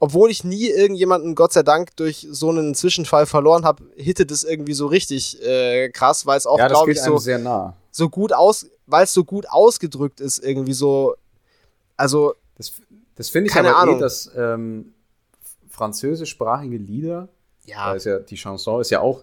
[0.00, 4.44] obwohl ich nie irgendjemanden, Gott sei Dank, durch so einen Zwischenfall verloren habe, hittet es
[4.44, 7.74] irgendwie so richtig äh, krass, weil es auch, ja, glaube ich, so, nah.
[7.90, 11.14] so gut aus, weil es so gut ausgedrückt ist, irgendwie so.
[11.96, 12.34] Also.
[12.58, 12.70] Das,
[13.14, 13.96] das finde ich keine aber eh, Ahnung.
[13.96, 14.92] Eh, dass ähm,
[15.70, 17.28] französischsprachige Lieder,
[17.64, 17.94] ja.
[17.94, 19.22] Ist ja, die Chanson ist ja auch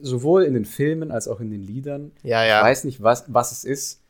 [0.00, 2.12] sowohl in den Filmen als auch in den Liedern.
[2.22, 2.60] Ja, ja.
[2.60, 4.00] Ich weiß nicht, was, was es ist,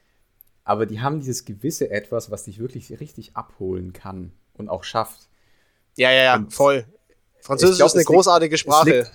[0.65, 5.29] aber die haben dieses gewisse Etwas, was dich wirklich richtig abholen kann und auch schafft.
[5.97, 6.87] Ja, ja, ja, und voll.
[7.41, 8.91] Französisch glaub, ist eine großartige Sprache.
[8.91, 9.13] Liegt,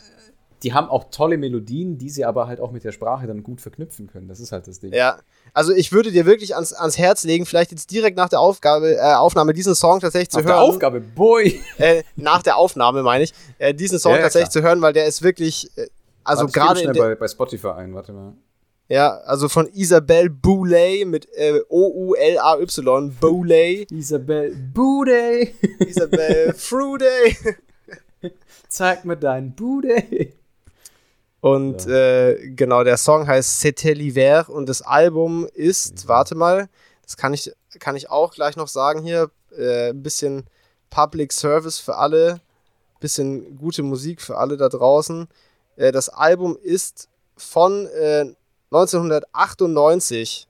[0.63, 3.61] die haben auch tolle Melodien, die sie aber halt auch mit der Sprache dann gut
[3.61, 4.27] verknüpfen können.
[4.27, 4.91] Das ist halt das Ding.
[4.91, 5.19] Ja,
[5.53, 8.95] also ich würde dir wirklich ans, ans Herz legen, vielleicht jetzt direkt nach der Aufgabe,
[8.95, 10.55] äh, Aufnahme diesen Song tatsächlich zu nach hören.
[10.55, 11.61] Nach der Aufgabe, boy!
[11.77, 14.63] Äh, nach der Aufnahme meine ich, äh, diesen Song ja, ja, tatsächlich klar.
[14.63, 15.69] zu hören, weil der ist wirklich,
[16.27, 18.33] also gerade schnell bei, bei Spotify ein, warte mal.
[18.89, 23.85] Ja, also von Isabelle Boulay mit äh, O-U-L-A-Y, Boulay.
[23.91, 25.53] Isabelle Boulay.
[25.79, 27.35] Isabelle Fruday.
[28.69, 30.33] Zeig mir deinen Booty.
[31.41, 32.29] Und ja.
[32.29, 36.09] äh, genau, der Song heißt C'était l'hiver und das Album ist, mhm.
[36.09, 36.69] warte mal,
[37.03, 40.45] das kann ich, kann ich auch gleich noch sagen hier, äh, ein bisschen
[40.89, 42.41] Public Service für alle,
[42.99, 45.27] bisschen gute Musik für alle da draußen.
[45.77, 47.87] Äh, das Album ist von
[48.71, 50.47] 1998, äh,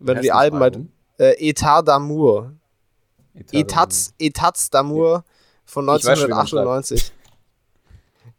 [0.00, 0.72] wenn du die Alben mal,
[1.18, 2.50] äh, Etat d'amour.
[3.52, 5.22] Etats, Etats d'amour
[5.64, 7.12] von 1998.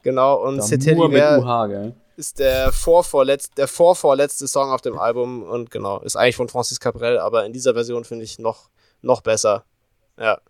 [0.02, 6.00] Genau, und C'était l'hiver ist der vorvorletzte, der vorvorletzte Song auf dem Album und genau,
[6.02, 8.70] ist eigentlich von Francis Cabrel, aber in dieser Version finde ich noch,
[9.02, 9.64] noch besser.
[10.18, 10.41] Ja.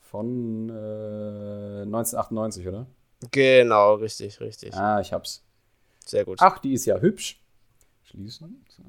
[0.00, 2.86] Von äh, 1998, oder?
[3.30, 4.74] Genau, richtig, richtig.
[4.74, 5.42] Ah, ich hab's.
[6.04, 6.38] Sehr gut.
[6.40, 7.40] Ach, die ist ja hübsch.
[8.04, 8.64] Schließen.
[8.74, 8.82] So.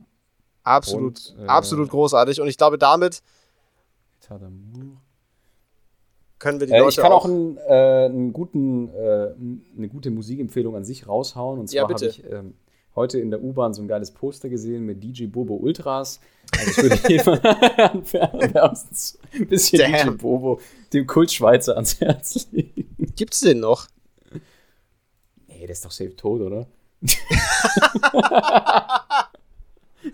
[0.63, 2.39] Absolut, und, äh, absolut großartig.
[2.39, 3.21] Und ich glaube, damit
[6.37, 9.33] können wir die äh, Leute Ich kann auch, auch einen, äh, einen guten, äh,
[9.77, 11.59] eine gute Musikempfehlung an sich raushauen.
[11.59, 12.53] Und zwar ja, habe ich ähm,
[12.95, 16.19] heute in der U-Bahn so ein geiles Poster gesehen mit DJ Bobo Ultras.
[16.57, 17.29] Also ich würde jeden
[19.33, 20.17] ein bisschen Damn.
[20.17, 20.59] DJ Bobo,
[20.93, 22.95] dem Kultschweizer, ans Herz legen.
[23.15, 23.87] Gibt's den noch?
[25.59, 26.67] Nee, der ist doch safe tot, oder?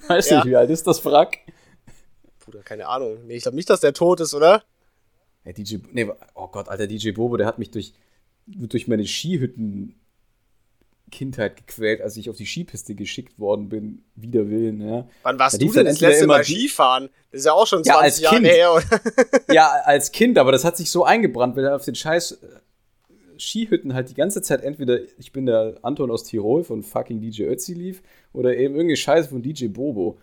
[0.08, 0.38] Weiß ja.
[0.38, 1.38] nicht, wie alt ist das Wrack?
[2.40, 3.28] Bruder, keine Ahnung.
[3.28, 4.64] Nee, ich glaube nicht, dass der tot ist, oder?
[5.44, 7.94] Ja, DJ, nee, oh Gott, alter DJ Bobo, der hat mich durch,
[8.48, 9.94] durch meine Skihütten
[11.12, 14.82] Kindheit gequält, als ich auf die Skipiste geschickt worden bin, wider Willen.
[14.82, 15.08] Ja.
[15.22, 17.10] Wann warst du denn das letzte Mal Skifahren?
[17.30, 18.52] Das ist ja auch schon 20 ja, Jahre kind.
[18.52, 18.74] her.
[18.74, 19.54] Oder?
[19.54, 22.40] ja, als Kind, aber das hat sich so eingebrannt, weil er auf den scheiß
[23.40, 27.44] Skihütten halt die ganze Zeit entweder ich bin der Anton aus Tirol von fucking DJ
[27.44, 28.02] Ötzi lief
[28.34, 30.18] oder eben irgendwie Scheiße von DJ Bobo.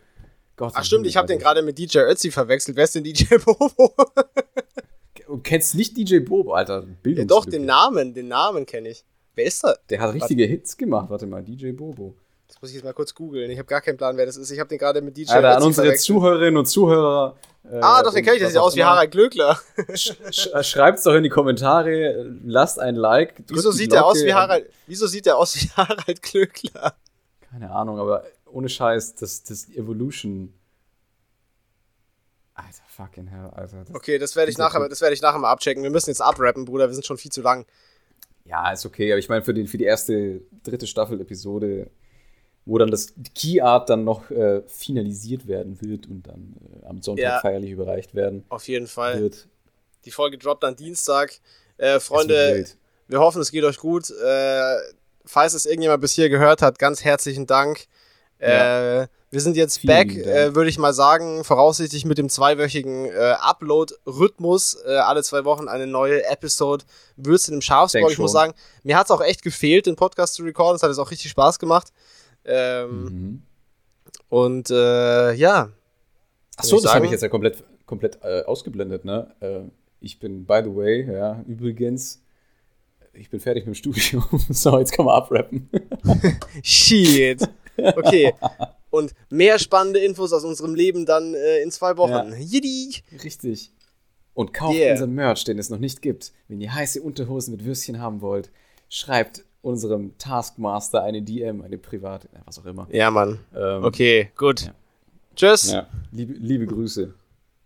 [0.57, 2.77] Gott, Ach stimmt, ich habe den gerade mit DJ Ötzi verwechselt.
[2.77, 3.95] Wer ist denn DJ Bobo?
[5.27, 6.87] Du kennst nicht DJ Bobo, Alter.
[7.07, 9.05] Ja, doch, den Namen, den Namen kenne ich.
[9.35, 9.79] Wer ist das?
[9.89, 10.53] Der hat richtige Warte.
[10.53, 11.09] Hits gemacht.
[11.09, 12.15] Warte mal, DJ Bobo.
[12.53, 13.51] Das muss ich jetzt mal kurz googeln.
[13.51, 14.51] Ich habe gar keinen Plan, wer das ist.
[14.51, 17.35] Ich habe den gerade mit DJ Alter, an unsere Zuhörerinnen und Zuhörer.
[17.65, 18.43] Äh, ah, doch, den kenne ich.
[18.43, 19.59] Der sieht aus wie Harald Glöckler.
[19.95, 20.13] Sch
[20.61, 22.31] Schreibt's doch in die Kommentare.
[22.45, 23.43] Lasst ein Like.
[23.49, 24.71] Wieso sieht der aus wie Harald?
[24.87, 26.95] Wieso sieht der aus wie Harald Glöckler?
[27.41, 30.53] Keine Ahnung, aber ohne Scheiß, das, das Evolution
[32.53, 33.85] Alter, fucking hell, Alter.
[33.87, 35.83] Das okay, das werde ich, nachher, das werd ich nachher mal abchecken.
[35.83, 36.87] Wir müssen jetzt abrappen, Bruder.
[36.87, 37.65] Wir sind schon viel zu lang.
[38.45, 39.11] Ja, ist okay.
[39.11, 41.91] Aber ich meine, für, für die erste, dritte Staffel-Episode,
[42.65, 47.03] wo dann das Key Art dann noch äh, finalisiert werden wird und dann äh, am
[47.03, 48.45] Sonntag ja, feierlich überreicht werden.
[48.49, 49.21] Auf jeden Fall.
[49.21, 49.49] Wird.
[50.05, 51.41] Die Folge droppt dann Dienstag.
[51.77, 52.65] Äh, Freunde,
[53.09, 54.11] wir hoffen, es geht euch gut.
[54.11, 54.77] Äh,
[55.25, 57.87] falls es irgendjemand bis hier gehört hat, ganz herzlichen Dank.
[58.41, 59.03] Ja.
[59.03, 63.11] Äh, wir sind jetzt Vielen back, äh, würde ich mal sagen, voraussichtlich mit dem zweiwöchigen
[63.11, 64.77] Upload-Rhythmus.
[64.85, 66.85] Alle zwei Wochen eine neue Episode.
[67.17, 68.11] Würzt in dem Schafsbau.
[68.11, 68.53] Ich muss sagen,
[68.83, 70.77] mir hat es auch echt gefehlt, den Podcast zu recorden.
[70.77, 71.93] Es hat jetzt auch richtig Spaß gemacht.
[72.45, 73.43] Ähm, mhm.
[74.29, 75.71] Und äh, ja.
[76.57, 79.35] Achso, das habe ich jetzt ja komplett, komplett äh, ausgeblendet, ne?
[79.41, 79.61] Äh,
[80.01, 82.23] ich bin, by the way, ja, übrigens,
[83.13, 84.25] ich bin fertig mit dem Studium.
[84.51, 85.69] so, jetzt kann man abrappen.
[86.63, 87.49] Shit.
[87.77, 88.35] Okay.
[88.91, 92.11] Und mehr spannende Infos aus unserem Leben dann äh, in zwei Wochen.
[92.11, 92.37] Ja.
[92.37, 92.97] Jiddi.
[93.25, 93.73] Richtig.
[94.35, 94.93] Und kauft yeah.
[94.93, 96.33] unseren Merch, den es noch nicht gibt.
[96.49, 98.51] Wenn ihr heiße Unterhosen mit Würstchen haben wollt,
[98.89, 102.87] schreibt unserem Taskmaster eine DM, eine private, was auch immer.
[102.91, 103.39] Ja, Mann.
[103.57, 104.63] Ähm, okay, gut.
[104.63, 104.75] Ja.
[105.35, 105.73] Tschüss.
[105.73, 105.87] Ja.
[106.11, 107.15] Liebe, liebe Grüße.